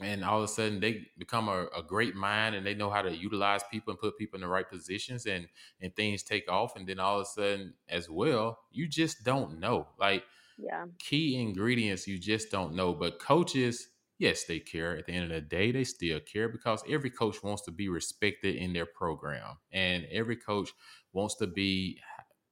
and 0.00 0.24
all 0.24 0.38
of 0.38 0.44
a 0.44 0.48
sudden 0.48 0.80
they 0.80 1.06
become 1.18 1.48
a, 1.48 1.66
a 1.76 1.82
great 1.82 2.14
mind 2.14 2.54
and 2.54 2.64
they 2.64 2.74
know 2.74 2.90
how 2.90 3.02
to 3.02 3.14
utilize 3.14 3.62
people 3.70 3.90
and 3.90 4.00
put 4.00 4.16
people 4.16 4.36
in 4.36 4.40
the 4.42 4.48
right 4.48 4.68
positions 4.68 5.26
and 5.26 5.48
and 5.80 5.94
things 5.94 6.22
take 6.22 6.50
off 6.50 6.76
and 6.76 6.86
then 6.88 6.98
all 6.98 7.16
of 7.16 7.22
a 7.22 7.26
sudden 7.26 7.74
as 7.88 8.08
well 8.08 8.58
you 8.70 8.88
just 8.88 9.24
don't 9.24 9.58
know 9.58 9.88
like 9.98 10.24
Yeah. 10.56 10.86
key 10.98 11.36
ingredients 11.40 12.08
you 12.08 12.18
just 12.18 12.50
don't 12.50 12.74
know 12.74 12.94
but 12.94 13.18
coaches 13.20 13.89
yes 14.20 14.44
they 14.44 14.60
care 14.60 14.96
at 14.96 15.06
the 15.06 15.12
end 15.12 15.24
of 15.24 15.30
the 15.30 15.40
day 15.40 15.72
they 15.72 15.82
still 15.82 16.20
care 16.20 16.48
because 16.48 16.84
every 16.88 17.10
coach 17.10 17.42
wants 17.42 17.62
to 17.62 17.72
be 17.72 17.88
respected 17.88 18.54
in 18.54 18.72
their 18.72 18.86
program 18.86 19.56
and 19.72 20.06
every 20.12 20.36
coach 20.36 20.70
wants 21.12 21.34
to 21.34 21.46
be 21.48 21.98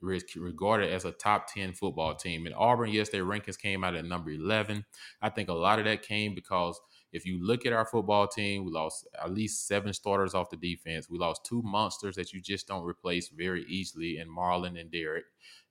regarded 0.00 0.92
as 0.92 1.04
a 1.04 1.12
top 1.12 1.52
10 1.52 1.72
football 1.72 2.14
team. 2.14 2.46
In 2.46 2.52
Auburn, 2.52 2.90
yes, 2.90 3.08
their 3.08 3.24
rankings 3.24 3.58
came 3.58 3.82
out 3.82 3.94
at 3.94 4.04
number 4.04 4.30
11. 4.30 4.84
I 5.20 5.28
think 5.28 5.48
a 5.48 5.54
lot 5.54 5.78
of 5.78 5.84
that 5.86 6.02
came 6.02 6.34
because 6.34 6.80
if 7.12 7.24
you 7.26 7.44
look 7.44 7.66
at 7.66 7.72
our 7.72 7.86
football 7.86 8.28
team, 8.28 8.64
we 8.64 8.70
lost 8.70 9.08
at 9.20 9.32
least 9.32 9.66
seven 9.66 9.92
starters 9.92 10.34
off 10.34 10.50
the 10.50 10.56
defense. 10.56 11.08
We 11.10 11.18
lost 11.18 11.44
two 11.44 11.62
monsters 11.62 12.16
that 12.16 12.32
you 12.32 12.40
just 12.40 12.68
don't 12.68 12.84
replace 12.84 13.28
very 13.28 13.64
easily 13.64 14.18
in 14.18 14.28
Marlon 14.28 14.78
and 14.78 14.90
Derrick. 14.90 15.24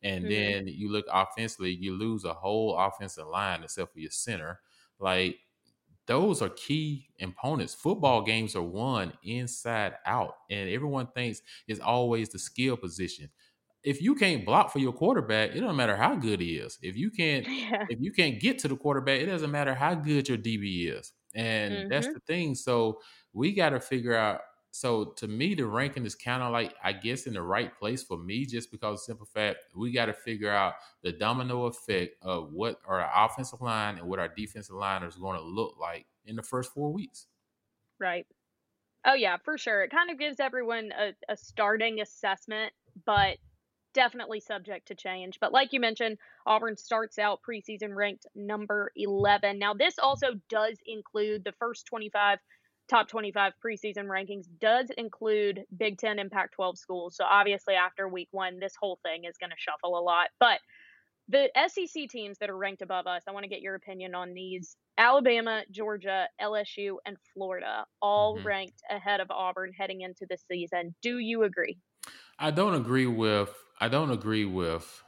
And 0.03 0.25
mm-hmm. 0.25 0.33
then 0.33 0.67
you 0.67 0.91
look 0.91 1.05
offensively, 1.11 1.71
you 1.71 1.93
lose 1.93 2.25
a 2.25 2.33
whole 2.33 2.77
offensive 2.77 3.27
line 3.27 3.63
except 3.63 3.93
for 3.93 3.99
your 3.99 4.11
center. 4.11 4.59
Like 4.99 5.37
those 6.07 6.41
are 6.41 6.49
key 6.49 7.09
components. 7.19 7.73
Football 7.73 8.23
games 8.23 8.55
are 8.55 8.63
won 8.63 9.13
inside 9.23 9.93
out, 10.05 10.35
and 10.49 10.69
everyone 10.69 11.07
thinks 11.07 11.41
it's 11.67 11.79
always 11.79 12.29
the 12.29 12.39
skill 12.39 12.77
position. 12.77 13.29
If 13.83 14.01
you 14.01 14.15
can't 14.15 14.45
block 14.45 14.71
for 14.71 14.79
your 14.79 14.93
quarterback, 14.93 15.51
it 15.51 15.61
doesn't 15.61 15.75
matter 15.75 15.95
how 15.95 16.15
good 16.15 16.41
he 16.41 16.55
is. 16.55 16.77
If 16.81 16.97
you 16.97 17.11
can't, 17.11 17.45
yeah. 17.49 17.85
if 17.89 17.99
you 18.01 18.11
can't 18.11 18.39
get 18.39 18.59
to 18.59 18.67
the 18.67 18.75
quarterback, 18.75 19.21
it 19.21 19.27
doesn't 19.27 19.51
matter 19.51 19.75
how 19.75 19.95
good 19.95 20.27
your 20.27 20.37
DB 20.37 20.97
is. 20.97 21.13
And 21.35 21.73
mm-hmm. 21.73 21.89
that's 21.89 22.07
the 22.07 22.19
thing. 22.25 22.55
So 22.55 22.99
we 23.33 23.53
got 23.53 23.69
to 23.69 23.79
figure 23.79 24.15
out 24.15 24.41
so 24.71 25.05
to 25.05 25.27
me, 25.27 25.55
the 25.55 25.65
ranking 25.65 26.05
is 26.05 26.15
kind 26.15 26.43
of 26.43 26.51
like 26.51 26.73
I 26.83 26.93
guess 26.93 27.27
in 27.27 27.33
the 27.33 27.41
right 27.41 27.73
place 27.77 28.03
for 28.03 28.17
me, 28.17 28.45
just 28.45 28.71
because 28.71 29.05
simple 29.05 29.25
fact 29.25 29.59
we 29.75 29.91
got 29.91 30.05
to 30.07 30.13
figure 30.13 30.51
out 30.51 30.75
the 31.03 31.11
domino 31.11 31.65
effect 31.65 32.15
of 32.21 32.51
what 32.51 32.79
our 32.85 33.09
offensive 33.15 33.61
line 33.61 33.97
and 33.97 34.07
what 34.07 34.19
our 34.19 34.27
defensive 34.27 34.75
line 34.75 35.03
is 35.03 35.15
going 35.15 35.37
to 35.37 35.43
look 35.43 35.75
like 35.79 36.05
in 36.25 36.35
the 36.35 36.43
first 36.43 36.73
four 36.73 36.91
weeks. 36.91 37.27
Right. 37.99 38.27
Oh 39.05 39.13
yeah, 39.13 39.37
for 39.43 39.57
sure. 39.57 39.83
It 39.83 39.91
kind 39.91 40.11
of 40.11 40.19
gives 40.19 40.39
everyone 40.39 40.91
a, 40.97 41.13
a 41.31 41.37
starting 41.37 42.01
assessment, 42.01 42.73
but 43.05 43.37
definitely 43.93 44.39
subject 44.39 44.87
to 44.89 44.95
change. 44.95 45.39
But 45.39 45.51
like 45.51 45.73
you 45.73 45.79
mentioned, 45.79 46.17
Auburn 46.45 46.77
starts 46.77 47.17
out 47.17 47.39
preseason 47.47 47.95
ranked 47.95 48.27
number 48.35 48.91
11. 48.95 49.57
Now, 49.57 49.73
this 49.73 49.97
also 49.97 50.33
does 50.49 50.77
include 50.85 51.43
the 51.43 51.53
first 51.53 51.87
25 51.87 52.37
top 52.89 53.07
25 53.07 53.53
preseason 53.63 54.05
rankings 54.05 54.45
does 54.59 54.89
include 54.97 55.63
Big 55.77 55.97
10 55.97 56.19
and 56.19 56.31
Pac 56.31 56.51
12 56.51 56.77
schools. 56.77 57.15
So 57.15 57.23
obviously, 57.23 57.75
after 57.75 58.07
week 58.07 58.29
one, 58.31 58.59
this 58.59 58.73
whole 58.79 58.99
thing 59.03 59.25
is 59.25 59.37
going 59.37 59.49
to 59.49 59.55
shuffle 59.57 59.97
a 59.97 60.01
lot. 60.01 60.29
But 60.39 60.59
the 61.29 61.49
SEC 61.67 62.09
teams 62.09 62.37
that 62.39 62.49
are 62.49 62.57
ranked 62.57 62.81
above 62.81 63.05
us, 63.05 63.23
I 63.27 63.31
want 63.31 63.43
to 63.43 63.49
get 63.49 63.61
your 63.61 63.75
opinion 63.75 64.15
on 64.15 64.33
these. 64.33 64.77
Alabama, 64.97 65.63
Georgia, 65.69 66.27
LSU, 66.41 66.95
and 67.05 67.17
Florida, 67.33 67.85
all 68.01 68.37
mm-hmm. 68.37 68.47
ranked 68.47 68.81
ahead 68.89 69.19
of 69.19 69.29
Auburn 69.29 69.71
heading 69.77 70.01
into 70.01 70.25
the 70.29 70.37
season. 70.49 70.95
Do 71.01 71.19
you 71.19 71.43
agree? 71.43 71.77
I 72.39 72.51
don't 72.51 72.75
agree 72.75 73.07
with 73.07 73.53
I 73.79 73.89
don't 73.89 74.11
agree 74.11 74.45
with 74.45 75.03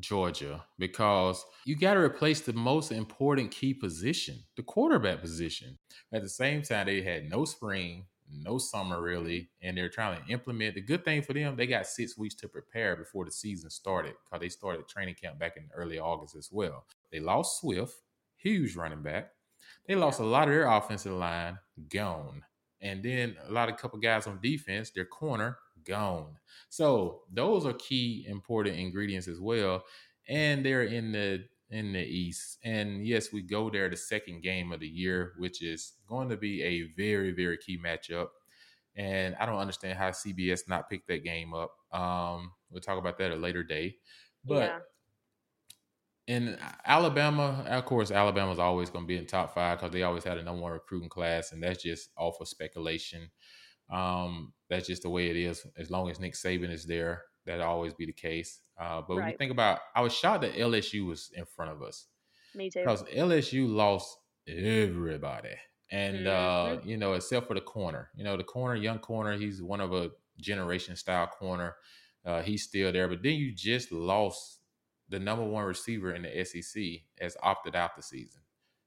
Georgia 0.00 0.64
because 0.78 1.44
you 1.64 1.76
got 1.76 1.94
to 1.94 2.00
replace 2.00 2.40
the 2.40 2.52
most 2.52 2.92
important 2.92 3.50
key 3.50 3.74
position, 3.74 4.38
the 4.56 4.62
quarterback 4.62 5.20
position. 5.20 5.78
At 6.12 6.22
the 6.22 6.28
same 6.28 6.62
time, 6.62 6.86
they 6.86 7.02
had 7.02 7.28
no 7.28 7.44
spring, 7.44 8.06
no 8.30 8.58
summer 8.58 9.00
really, 9.00 9.50
and 9.62 9.76
they're 9.76 9.88
trying 9.88 10.22
to 10.22 10.32
implement. 10.32 10.74
The 10.74 10.80
good 10.80 11.04
thing 11.04 11.22
for 11.22 11.32
them, 11.32 11.56
they 11.56 11.66
got 11.66 11.86
six 11.86 12.18
weeks 12.18 12.34
to 12.36 12.48
prepare 12.48 12.96
before 12.96 13.24
the 13.24 13.30
season 13.30 13.70
started 13.70 14.14
because 14.24 14.40
they 14.40 14.48
started 14.48 14.88
training 14.88 15.16
camp 15.20 15.38
back 15.38 15.56
in 15.56 15.68
early 15.74 15.98
August 15.98 16.36
as 16.36 16.48
well. 16.50 16.84
They 17.12 17.20
lost 17.20 17.60
Swift, 17.60 17.94
huge 18.36 18.76
running 18.76 19.02
back. 19.02 19.30
They 19.86 19.94
lost 19.94 20.20
a 20.20 20.24
lot 20.24 20.48
of 20.48 20.54
their 20.54 20.68
offensive 20.68 21.12
line, 21.12 21.58
gone. 21.88 22.42
And 22.80 23.02
then 23.02 23.36
a 23.48 23.52
lot 23.52 23.68
of 23.68 23.76
couple 23.76 23.98
guys 23.98 24.26
on 24.26 24.40
defense, 24.42 24.90
their 24.90 25.06
corner, 25.06 25.58
gone. 25.86 26.36
So 26.68 27.22
those 27.32 27.64
are 27.64 27.72
key 27.72 28.26
important 28.28 28.76
ingredients 28.76 29.28
as 29.28 29.40
well. 29.40 29.84
And 30.28 30.64
they're 30.64 30.84
in 30.84 31.12
the 31.12 31.44
in 31.70 31.92
the 31.92 32.00
East. 32.00 32.58
And 32.64 33.06
yes, 33.06 33.32
we 33.32 33.42
go 33.42 33.70
there 33.70 33.88
the 33.88 33.96
second 33.96 34.42
game 34.42 34.72
of 34.72 34.80
the 34.80 34.88
year, 34.88 35.32
which 35.38 35.62
is 35.62 35.94
going 36.08 36.28
to 36.28 36.36
be 36.36 36.62
a 36.62 36.82
very, 36.96 37.32
very 37.32 37.58
key 37.58 37.78
matchup. 37.78 38.28
And 38.94 39.36
I 39.38 39.46
don't 39.46 39.58
understand 39.58 39.98
how 39.98 40.10
CBS 40.10 40.68
not 40.68 40.88
picked 40.88 41.08
that 41.08 41.24
game 41.24 41.52
up. 41.54 41.72
Um, 41.92 42.52
we'll 42.70 42.80
talk 42.80 42.98
about 42.98 43.18
that 43.18 43.32
a 43.32 43.36
later 43.36 43.62
day. 43.62 43.96
But 44.44 44.84
yeah. 46.28 46.34
in 46.34 46.58
Alabama, 46.84 47.64
of 47.66 47.84
course, 47.84 48.10
Alabama's 48.10 48.58
always 48.58 48.88
going 48.88 49.04
to 49.04 49.08
be 49.08 49.18
in 49.18 49.26
top 49.26 49.52
five 49.54 49.78
because 49.78 49.92
they 49.92 50.02
always 50.02 50.24
had 50.24 50.38
a 50.38 50.42
number 50.42 50.62
one 50.62 50.72
recruiting 50.72 51.08
class, 51.08 51.52
and 51.52 51.62
that's 51.62 51.82
just 51.82 52.10
off 52.16 52.40
of 52.40 52.48
speculation. 52.48 53.30
Um, 53.90 54.52
that's 54.68 54.86
just 54.86 55.02
the 55.02 55.10
way 55.10 55.28
it 55.28 55.36
is. 55.36 55.66
As 55.76 55.90
long 55.90 56.10
as 56.10 56.20
Nick 56.20 56.34
Saban 56.34 56.70
is 56.70 56.84
there, 56.84 57.22
that'll 57.44 57.66
always 57.66 57.94
be 57.94 58.06
the 58.06 58.12
case. 58.12 58.60
Uh, 58.78 59.02
but 59.06 59.14
right. 59.14 59.22
when 59.22 59.30
you 59.32 59.36
think 59.38 59.52
about, 59.52 59.80
I 59.94 60.02
was 60.02 60.12
shocked 60.12 60.42
that 60.42 60.54
LSU 60.54 61.06
was 61.06 61.30
in 61.34 61.44
front 61.44 61.72
of 61.72 61.82
us. 61.82 62.06
Me 62.54 62.70
too. 62.70 62.80
Because 62.80 63.02
LSU 63.04 63.68
lost 63.68 64.16
everybody, 64.48 65.54
and 65.90 66.26
uh, 66.26 66.30
mm-hmm. 66.30 66.78
uh, 66.78 66.90
you 66.90 66.96
know, 66.96 67.12
except 67.12 67.48
for 67.48 67.54
the 67.54 67.60
corner. 67.60 68.10
You 68.16 68.24
know, 68.24 68.36
the 68.36 68.44
corner, 68.44 68.74
young 68.74 68.98
corner, 68.98 69.36
he's 69.36 69.62
one 69.62 69.80
of 69.80 69.92
a 69.92 70.10
generation 70.40 70.96
style 70.96 71.26
corner. 71.26 71.76
Uh, 72.24 72.42
he's 72.42 72.64
still 72.64 72.92
there, 72.92 73.08
but 73.08 73.22
then 73.22 73.34
you 73.34 73.54
just 73.54 73.92
lost 73.92 74.60
the 75.08 75.18
number 75.18 75.44
one 75.44 75.64
receiver 75.64 76.12
in 76.12 76.22
the 76.22 76.44
SEC 76.44 76.82
has 77.20 77.36
opted 77.42 77.76
out 77.76 77.94
the 77.96 78.02
season. 78.02 78.40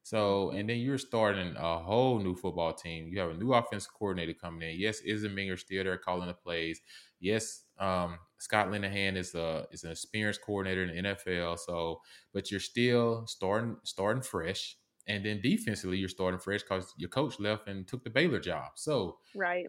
So, 0.10 0.50
and 0.50 0.68
then 0.68 0.80
you're 0.80 0.98
starting 0.98 1.54
a 1.56 1.78
whole 1.78 2.18
new 2.18 2.34
football 2.34 2.74
team. 2.74 3.08
You 3.10 3.20
have 3.20 3.30
a 3.30 3.36
new 3.36 3.54
offensive 3.54 3.94
coordinator 3.94 4.34
coming 4.34 4.68
in. 4.68 4.80
Yes, 4.80 5.02
Ensminger 5.08 5.60
still 5.60 5.84
there 5.84 6.00
calling 6.00 6.28
the 6.28 6.34
plays. 6.34 6.82
Yes, 7.20 7.66
um, 7.78 8.18
Scott 8.40 8.70
Linehan 8.70 9.16
is 9.18 9.36
a 9.36 9.68
is 9.72 9.84
an 9.84 9.92
experienced 9.92 10.42
coordinator 10.42 10.84
in 10.84 10.96
the 10.96 11.10
NFL. 11.12 11.60
So, 11.60 12.02
but 12.34 12.50
you're 12.50 12.60
still 12.60 13.28
starting 13.28 13.78
starting 13.84 14.24
fresh. 14.24 14.78
And 15.06 15.24
then 15.24 15.42
defensively, 15.44 16.00
you're 16.00 16.10
starting 16.10 16.40
fresh 16.40 16.64
because 16.64 16.92
your 16.98 17.10
coach 17.10 17.40
left 17.40 17.68
and 17.68 17.88
took 17.88 18.04
the 18.04 18.10
Baylor 18.10 18.40
job. 18.40 18.72
So, 18.78 19.18
right. 19.36 19.68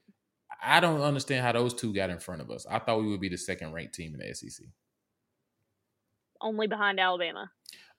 I 0.62 0.80
don't 0.80 1.03
understand 1.03 1.45
how 1.45 1.53
those 1.53 1.74
two 1.74 1.93
got 1.93 2.09
in 2.09 2.18
front 2.18 2.41
of 2.41 2.51
us. 2.51 2.64
I 2.64 2.78
thought 2.78 3.03
we 3.03 3.09
would 3.09 3.20
be 3.20 3.28
the 3.28 3.36
second 3.36 3.74
ranked 3.74 3.95
team 3.95 4.14
in 4.14 4.26
the 4.26 4.34
SEC. 4.34 4.64
Only 6.41 6.66
behind 6.66 7.01
Alabama. 7.01 7.51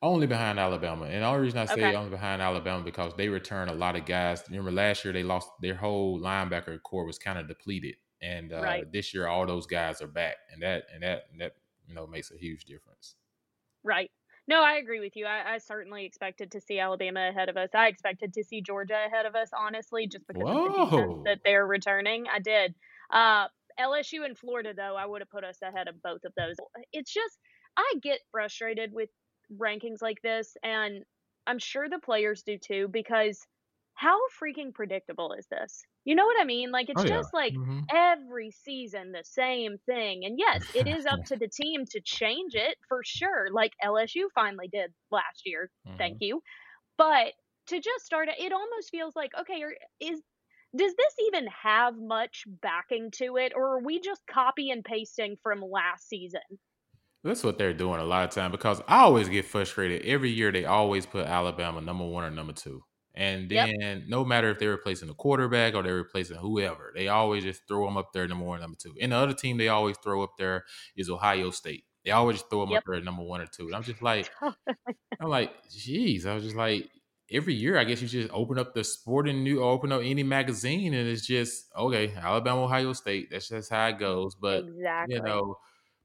Only 0.04 0.26
behind 0.26 0.60
Alabama. 0.60 1.06
And 1.06 1.22
the 1.22 1.28
only 1.28 1.42
reason 1.42 1.60
I 1.60 1.66
say 1.66 1.74
okay. 1.74 1.96
only 1.96 2.10
behind 2.10 2.42
Alabama 2.42 2.84
because 2.84 3.14
they 3.18 3.30
return 3.30 3.70
a 3.70 3.74
lot 3.74 3.96
of 3.96 4.06
guys. 4.06 4.44
Remember 4.50 4.72
last 4.72 5.06
year 5.06 5.14
they 5.14 5.22
lost 5.22 5.50
their 5.62 5.76
whole 5.76 6.20
linebacker 6.20 6.82
core 6.82 7.06
was 7.06 7.20
kind 7.20 7.38
of 7.38 7.48
depleted. 7.48 7.96
And 8.22 8.52
uh, 8.52 8.62
right. 8.62 8.92
this 8.92 9.14
year 9.14 9.28
all 9.28 9.46
those 9.46 9.68
guys 9.68 10.02
are 10.02 10.08
back. 10.08 10.38
And 10.52 10.62
that 10.64 10.86
and 10.94 11.04
that 11.04 11.26
and 11.32 11.42
that 11.42 11.56
you 11.88 11.94
know 11.94 12.08
makes 12.08 12.32
a 12.32 12.38
huge 12.38 12.66
difference. 12.66 13.16
Right. 13.84 14.10
No, 14.48 14.64
I 14.64 14.78
agree 14.78 15.00
with 15.00 15.16
you. 15.16 15.26
I, 15.26 15.54
I, 15.54 15.58
certainly 15.60 16.04
expected 16.04 16.52
to 16.52 16.62
see 16.62 16.80
Alabama 16.80 17.30
ahead 17.30 17.48
of 17.48 17.58
us. 17.58 17.70
I 17.76 17.88
expected 17.88 18.34
to 18.34 18.44
see 18.44 18.62
Georgia 18.62 19.06
ahead 19.06 19.26
of 19.26 19.36
us, 19.36 19.50
honestly, 19.58 20.08
just 20.08 20.28
because 20.28 20.44
Whoa. 20.44 20.66
of 20.66 20.74
the 20.74 20.98
defense 20.98 21.20
that 21.26 21.40
they're 21.46 21.68
returning. 21.68 22.26
I 22.28 22.40
did. 22.40 22.74
Uh, 23.12 23.48
LSU 23.80 24.26
and 24.26 24.38
Florida, 24.38 24.74
though, 24.76 24.96
I 24.98 25.06
would 25.06 25.22
have 25.22 25.30
put 25.30 25.44
us 25.44 25.60
ahead 25.62 25.88
of 25.88 26.02
both 26.02 26.26
of 26.26 26.34
those. 26.36 26.56
It's 26.92 27.14
just 27.14 27.38
I 27.78 27.94
get 28.02 28.20
frustrated 28.32 28.94
with 28.94 29.10
rankings 29.58 30.02
like 30.02 30.22
this, 30.22 30.56
and 30.64 31.04
I'm 31.48 31.60
sure 31.60 31.90
the 31.90 32.00
players 32.00 32.44
do 32.44 32.58
too, 32.58 32.88
because 32.88 33.46
how 33.96 34.18
freaking 34.42 34.74
predictable 34.74 35.34
is 35.34 35.46
this? 35.52 35.84
You 36.06 36.16
know 36.16 36.26
what 36.26 36.42
I 36.42 36.46
mean? 36.46 36.72
Like 36.72 36.90
it's 36.90 37.04
oh, 37.04 37.08
just 37.08 37.34
like 37.34 37.54
mm-hmm. 37.54 37.82
every 37.94 38.52
season 38.52 39.12
the 39.12 39.24
same 39.24 39.78
thing. 39.86 40.26
And 40.26 40.40
yes, 40.40 40.64
it 40.74 40.88
is 40.88 41.06
up 41.06 41.24
to 41.26 41.36
the 41.40 41.48
team 41.48 41.86
to 41.92 42.02
change 42.02 42.56
it 42.56 42.78
for 42.88 43.02
sure. 43.06 43.50
Like 43.52 43.74
LSU 43.84 44.24
finally 44.34 44.68
did 44.68 44.92
last 45.12 45.44
year. 45.46 45.70
Mm-hmm. 45.88 45.98
Thank 45.98 46.18
you. 46.22 46.42
But 46.98 47.34
to 47.68 47.80
just 47.80 48.06
start 48.06 48.28
it 48.36 48.52
almost 48.52 48.90
feels 48.90 49.16
like 49.16 49.32
okay, 49.40 49.64
is 50.00 50.20
does 50.76 50.96
this 50.96 51.14
even 51.28 51.48
have 51.48 51.96
much 51.98 52.46
backing 52.62 53.12
to 53.12 53.38
it 53.38 53.52
or 53.56 53.76
are 53.76 53.84
we 53.84 54.00
just 54.00 54.22
copy 54.26 54.72
and 54.72 54.84
pasting 54.84 55.38
from 55.44 55.62
last 55.62 56.08
season? 56.10 56.42
That's 57.24 57.44
what 57.44 57.58
they're 57.58 57.74
doing 57.74 58.00
a 58.00 58.04
lot 58.04 58.24
of 58.24 58.32
time 58.32 58.52
because 58.52 58.82
I 58.88 59.02
always 59.02 59.30
get 59.30 59.46
frustrated. 59.46 60.06
Every 60.06 60.32
year 60.32 60.52
they 60.52 60.66
always 60.66 61.06
put 61.06 61.28
Alabama 61.28 61.80
number 61.82 62.06
one 62.06 62.24
or 62.24 62.32
number 62.32 62.54
two. 62.54 62.84
And 63.14 63.50
then 63.50 63.80
yep. 63.80 64.04
no 64.08 64.24
matter 64.24 64.50
if 64.50 64.58
they're 64.58 64.72
replacing 64.72 65.10
the 65.10 65.14
quarterback 65.14 65.76
or 65.76 65.84
they're 65.84 65.96
replacing 65.96 66.38
whoever, 66.38 66.92
they 66.96 67.10
always 67.10 67.44
just 67.44 67.68
throw 67.68 67.86
them 67.86 67.98
up 67.98 68.14
there 68.14 68.28
number 68.28 68.46
one, 68.46 68.62
number 68.62 68.78
two. 68.82 68.96
And 69.02 69.12
the 69.12 69.18
other 69.18 69.34
team 69.34 69.58
they 69.58 69.68
always 69.68 69.98
throw 69.98 70.24
up 70.24 70.34
there 70.40 70.64
is 70.96 71.10
Ohio 71.10 71.52
State. 71.52 71.84
They 72.06 72.12
always 72.12 72.42
throw 72.42 72.62
them 72.62 72.72
yep. 72.72 72.80
up 72.80 72.84
there 72.88 72.96
at 72.96 73.04
number 73.04 73.24
one 73.24 73.42
or 73.42 73.48
two. 73.48 73.68
And 73.68 73.76
I'm 73.76 73.84
just 73.84 74.02
like, 74.02 74.32
I'm 74.42 75.28
like, 75.30 75.52
geez. 75.70 76.26
I 76.26 76.34
was 76.34 76.44
just 76.44 76.56
like, 76.56 76.90
every 77.30 77.54
year 77.54 77.78
I 77.78 77.84
guess 77.84 78.02
you 78.02 78.08
just 78.08 78.32
open 78.34 78.58
up 78.58 78.74
the 78.74 78.84
sporting 78.84 79.44
new, 79.44 79.62
open 79.62 79.92
up 79.92 80.02
any 80.04 80.24
magazine, 80.24 80.94
and 80.94 81.08
it's 81.08 81.26
just 81.26 81.66
okay, 81.78 82.14
Alabama, 82.16 82.64
Ohio 82.64 82.94
State. 82.94 83.30
That's 83.32 83.50
just 83.50 83.70
how 83.70 83.88
it 83.88 84.00
goes. 84.00 84.36
But 84.36 84.66
exactly. 84.66 85.16
you 85.16 85.22
know 85.22 85.58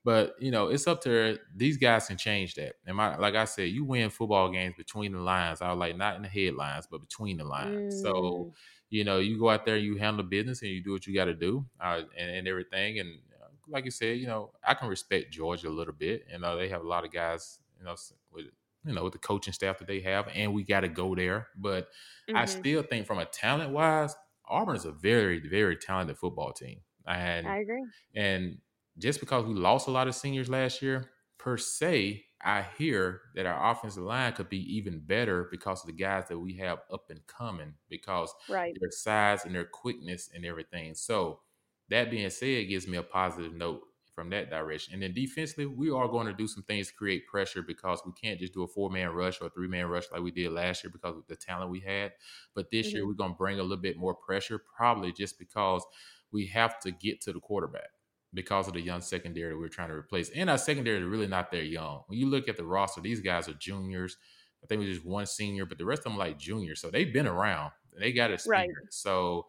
but 0.06 0.36
you 0.38 0.52
know, 0.52 0.68
it's 0.68 0.86
up 0.86 1.02
to 1.02 1.36
these 1.56 1.76
guys 1.78 2.06
can 2.06 2.16
change 2.16 2.54
that. 2.54 2.74
And 2.86 2.96
my 2.96 3.16
like 3.16 3.34
I 3.34 3.44
said, 3.44 3.70
you 3.70 3.84
win 3.84 4.08
football 4.08 4.48
games 4.52 4.76
between 4.78 5.10
the 5.10 5.18
lines. 5.18 5.60
I 5.60 5.68
was 5.70 5.78
like 5.78 5.96
not 5.96 6.14
in 6.14 6.22
the 6.22 6.28
headlines, 6.28 6.86
but 6.88 7.00
between 7.00 7.38
the 7.38 7.44
lines. 7.44 7.96
Mm. 7.96 8.02
So 8.02 8.54
you 8.88 9.02
know, 9.02 9.18
you 9.18 9.36
go 9.36 9.50
out 9.50 9.66
there, 9.66 9.76
you 9.76 9.96
handle 9.96 10.24
business, 10.24 10.62
and 10.62 10.70
you 10.70 10.80
do 10.80 10.92
what 10.92 11.08
you 11.08 11.14
got 11.14 11.24
to 11.24 11.34
do, 11.34 11.66
uh, 11.80 12.02
and, 12.16 12.30
and, 12.30 12.46
everything. 12.46 13.00
And 13.00 13.18
uh, 13.42 13.48
like 13.66 13.84
you 13.84 13.90
said, 13.90 14.18
you 14.18 14.28
know, 14.28 14.52
I 14.64 14.74
can 14.74 14.86
respect 14.88 15.32
Georgia 15.32 15.66
a 15.66 15.70
little 15.70 15.92
bit. 15.92 16.24
You 16.32 16.38
know, 16.38 16.56
they 16.56 16.68
have 16.68 16.82
a 16.82 16.86
lot 16.86 17.04
of 17.04 17.10
guys, 17.10 17.58
you 17.76 17.84
know, 17.84 17.96
with 18.30 18.44
you 18.84 18.94
know, 18.94 19.02
with 19.02 19.12
the 19.12 19.18
coaching 19.18 19.52
staff 19.52 19.78
that 19.78 19.88
they 19.88 19.98
have, 20.02 20.28
and 20.32 20.54
we 20.54 20.62
got 20.62 20.82
to 20.82 20.88
go 20.88 21.16
there. 21.16 21.48
But 21.56 21.88
mm-hmm. 22.28 22.36
I 22.36 22.44
still 22.44 22.84
think, 22.84 23.08
from 23.08 23.18
a 23.18 23.24
talent 23.24 23.72
wise, 23.72 24.14
Auburn 24.48 24.76
is 24.76 24.84
a 24.84 24.92
very, 24.92 25.40
very 25.40 25.76
talented 25.76 26.16
football 26.16 26.52
team. 26.52 26.82
And 27.08 27.48
I 27.48 27.58
agree. 27.58 27.84
And 28.14 28.58
just 28.98 29.20
because 29.20 29.44
we 29.44 29.54
lost 29.54 29.88
a 29.88 29.90
lot 29.90 30.08
of 30.08 30.14
seniors 30.14 30.48
last 30.48 30.82
year, 30.82 31.10
per 31.38 31.56
se, 31.56 32.24
I 32.42 32.64
hear 32.78 33.22
that 33.34 33.46
our 33.46 33.70
offensive 33.72 34.02
line 34.02 34.32
could 34.32 34.48
be 34.48 34.76
even 34.76 35.00
better 35.00 35.48
because 35.50 35.82
of 35.82 35.86
the 35.86 35.92
guys 35.92 36.24
that 36.28 36.38
we 36.38 36.54
have 36.54 36.78
up 36.92 37.10
and 37.10 37.26
coming, 37.26 37.74
because 37.88 38.32
right. 38.48 38.76
their 38.78 38.90
size 38.90 39.44
and 39.44 39.54
their 39.54 39.64
quickness 39.64 40.30
and 40.34 40.44
everything. 40.44 40.94
So 40.94 41.40
that 41.88 42.10
being 42.10 42.30
said, 42.30 42.68
gives 42.68 42.86
me 42.86 42.98
a 42.98 43.02
positive 43.02 43.54
note 43.54 43.82
from 44.14 44.30
that 44.30 44.50
direction. 44.50 44.94
And 44.94 45.02
then 45.02 45.12
defensively, 45.12 45.66
we 45.66 45.90
are 45.90 46.08
going 46.08 46.26
to 46.26 46.32
do 46.32 46.48
some 46.48 46.62
things 46.62 46.88
to 46.88 46.94
create 46.94 47.26
pressure 47.26 47.62
because 47.62 48.00
we 48.06 48.12
can't 48.12 48.40
just 48.40 48.54
do 48.54 48.62
a 48.62 48.66
four 48.66 48.90
man 48.90 49.10
rush 49.10 49.40
or 49.40 49.48
a 49.48 49.50
three 49.50 49.68
man 49.68 49.86
rush 49.86 50.04
like 50.10 50.22
we 50.22 50.30
did 50.30 50.52
last 50.52 50.82
year 50.82 50.90
because 50.90 51.16
of 51.16 51.26
the 51.28 51.36
talent 51.36 51.70
we 51.70 51.80
had. 51.80 52.12
But 52.54 52.70
this 52.70 52.88
mm-hmm. 52.88 52.96
year, 52.96 53.06
we're 53.06 53.14
going 53.14 53.32
to 53.32 53.36
bring 53.36 53.58
a 53.58 53.62
little 53.62 53.76
bit 53.76 53.98
more 53.98 54.14
pressure, 54.14 54.60
probably 54.76 55.12
just 55.12 55.38
because 55.38 55.84
we 56.32 56.46
have 56.46 56.80
to 56.80 56.90
get 56.90 57.20
to 57.22 57.32
the 57.32 57.40
quarterback 57.40 57.90
because 58.36 58.68
of 58.68 58.74
the 58.74 58.80
young 58.80 59.00
secondary 59.00 59.50
that 59.50 59.58
we're 59.58 59.68
trying 59.68 59.88
to 59.88 59.94
replace. 59.94 60.30
And 60.30 60.48
our 60.48 60.58
secondary 60.58 60.98
is 60.98 61.04
really 61.04 61.26
not 61.26 61.50
that 61.50 61.64
young. 61.64 62.02
When 62.06 62.18
you 62.18 62.26
look 62.26 62.48
at 62.48 62.56
the 62.56 62.64
roster, 62.64 63.00
these 63.00 63.20
guys 63.20 63.48
are 63.48 63.54
juniors. 63.54 64.16
I 64.62 64.66
think 64.66 64.80
we 64.80 64.92
just 64.92 65.04
one 65.04 65.26
senior, 65.26 65.66
but 65.66 65.78
the 65.78 65.84
rest 65.84 66.00
of 66.00 66.04
them 66.04 66.18
like 66.18 66.38
juniors. 66.38 66.80
So 66.80 66.90
they've 66.90 67.12
been 67.12 67.26
around. 67.26 67.72
They 67.98 68.12
got 68.12 68.30
experience. 68.30 68.76
Right. 68.76 68.92
So 68.92 69.46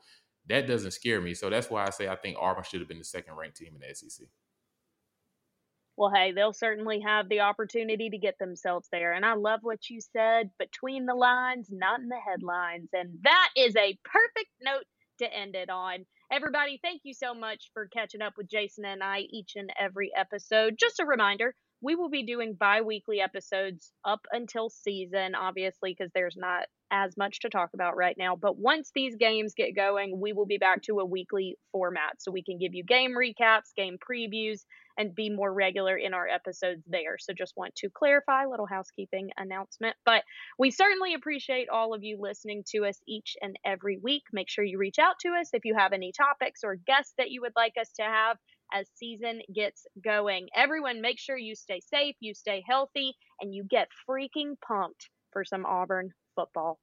that 0.47 0.67
doesn't 0.67 0.91
scare 0.91 1.21
me. 1.21 1.33
So 1.33 1.49
that's 1.49 1.69
why 1.69 1.85
I 1.85 1.89
say 1.89 2.07
I 2.07 2.15
think 2.15 2.37
Auburn 2.39 2.63
should 2.63 2.79
have 2.79 2.87
been 2.87 2.97
the 2.97 3.03
second 3.03 3.35
ranked 3.35 3.57
team 3.57 3.73
in 3.75 3.87
the 3.87 3.93
SEC. 3.93 4.27
Well, 5.97 6.11
hey, 6.13 6.31
they'll 6.31 6.53
certainly 6.53 7.01
have 7.01 7.27
the 7.27 7.41
opportunity 7.41 8.09
to 8.09 8.17
get 8.17 8.37
themselves 8.37 8.87
there. 8.91 9.13
And 9.13 9.25
I 9.25 9.33
love 9.33 9.61
what 9.63 9.89
you 9.89 9.99
said 9.99 10.51
between 10.59 11.07
the 11.07 11.15
lines, 11.15 11.69
not 11.71 11.99
in 11.99 12.07
the 12.07 12.19
headlines. 12.19 12.89
And 12.93 13.17
that 13.23 13.49
is 13.57 13.75
a 13.75 13.97
perfect 14.03 14.51
note 14.61 14.85
to 15.19 15.33
end 15.33 15.55
it 15.55 15.71
on. 15.71 16.05
Everybody, 16.29 16.77
thank 16.83 17.01
you 17.05 17.13
so 17.13 17.33
much 17.33 17.71
for 17.73 17.87
catching 17.87 18.21
up 18.21 18.33
with 18.37 18.49
Jason 18.49 18.83
and 18.83 19.01
I 19.01 19.19
each 19.19 19.53
and 19.55 19.71
every 19.79 20.11
episode. 20.13 20.75
Just 20.77 20.99
a 20.99 21.05
reminder, 21.05 21.55
we 21.81 21.95
will 21.95 22.09
be 22.09 22.25
doing 22.25 22.55
bi 22.59 22.81
weekly 22.81 23.19
episodes 23.21 23.91
up 24.03 24.21
until 24.31 24.69
season, 24.69 25.35
obviously, 25.35 25.95
because 25.97 26.11
there's 26.13 26.35
not 26.37 26.65
as 26.91 27.17
much 27.17 27.39
to 27.41 27.49
talk 27.49 27.69
about 27.73 27.97
right 27.97 28.15
now. 28.17 28.35
But 28.35 28.57
once 28.57 28.91
these 28.95 29.15
games 29.15 29.53
get 29.55 29.75
going, 29.75 30.19
we 30.19 30.33
will 30.33 30.45
be 30.45 30.57
back 30.57 30.81
to 30.83 30.99
a 30.99 31.05
weekly 31.05 31.57
format 31.71 32.21
so 32.21 32.31
we 32.31 32.43
can 32.43 32.57
give 32.57 32.73
you 32.73 32.83
game 32.83 33.11
recaps, 33.11 33.75
game 33.75 33.97
previews, 33.97 34.61
and 34.97 35.13
be 35.13 35.29
more 35.29 35.53
regular 35.53 35.95
in 35.95 36.13
our 36.13 36.27
episodes 36.27 36.83
there. 36.87 37.17
So 37.19 37.33
just 37.33 37.53
want 37.55 37.75
to 37.75 37.89
clarify, 37.93 38.45
little 38.45 38.65
housekeeping 38.65 39.29
announcement. 39.37 39.95
But 40.05 40.23
we 40.57 40.71
certainly 40.71 41.13
appreciate 41.13 41.69
all 41.69 41.93
of 41.93 42.03
you 42.03 42.17
listening 42.19 42.63
to 42.69 42.85
us 42.85 42.99
each 43.07 43.35
and 43.41 43.57
every 43.65 43.99
week. 44.01 44.23
Make 44.33 44.49
sure 44.49 44.63
you 44.63 44.79
reach 44.79 44.97
out 44.99 45.15
to 45.21 45.29
us 45.39 45.49
if 45.53 45.65
you 45.65 45.75
have 45.77 45.93
any 45.93 46.11
topics 46.11 46.61
or 46.63 46.75
guests 46.75 47.13
that 47.17 47.29
you 47.29 47.41
would 47.41 47.53
like 47.55 47.73
us 47.79 47.91
to 47.97 48.03
have 48.03 48.37
as 48.73 48.87
season 48.95 49.41
gets 49.53 49.85
going. 50.03 50.47
Everyone, 50.55 51.01
make 51.01 51.19
sure 51.19 51.37
you 51.37 51.55
stay 51.55 51.79
safe, 51.79 52.15
you 52.19 52.33
stay 52.33 52.63
healthy, 52.67 53.13
and 53.41 53.53
you 53.53 53.63
get 53.69 53.87
freaking 54.09 54.55
pumped 54.67 55.09
for 55.31 55.43
some 55.43 55.65
Auburn 55.65 56.11
football. 56.35 56.79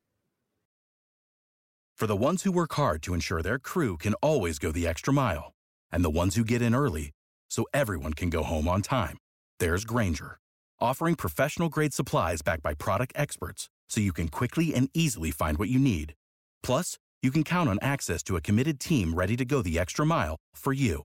For 1.97 2.07
the 2.07 2.17
ones 2.17 2.43
who 2.43 2.53
work 2.53 2.75
hard 2.75 3.03
to 3.03 3.15
ensure 3.15 3.41
their 3.41 3.59
crew 3.59 3.97
can 3.97 4.15
always 4.15 4.59
go 4.59 4.73
the 4.73 4.87
extra 4.87 5.13
mile, 5.13 5.53
and 5.93 6.05
the 6.05 6.11
ones 6.11 6.35
who 6.35 6.45
get 6.45 6.61
in 6.61 6.75
early 6.75 7.13
so 7.49 7.67
everyone 7.73 8.15
can 8.15 8.31
go 8.31 8.43
home 8.43 8.67
on 8.67 8.83
time, 8.83 9.17
there's 9.61 9.85
Grainger, 9.85 10.39
offering 10.81 11.15
professional 11.15 11.69
grade 11.69 11.95
supplies 11.95 12.43
backed 12.43 12.63
by 12.63 12.75
product 12.75 13.13
experts 13.15 13.69
so 13.89 14.01
you 14.01 14.13
can 14.13 14.29
quickly 14.29 14.75
and 14.75 14.91
easily 14.93 15.31
find 15.31 15.57
what 15.57 15.69
you 15.69 15.79
need. 15.79 16.15
Plus, 16.63 16.99
you 17.23 17.31
can 17.31 17.45
count 17.45 17.69
on 17.69 17.79
access 17.81 18.23
to 18.25 18.37
a 18.37 18.41
committed 18.41 18.81
team 18.81 19.15
ready 19.15 19.37
to 19.37 19.45
go 19.45 19.63
the 19.63 19.79
extra 19.79 20.05
mile 20.05 20.37
for 20.55 20.73
you. 20.73 21.05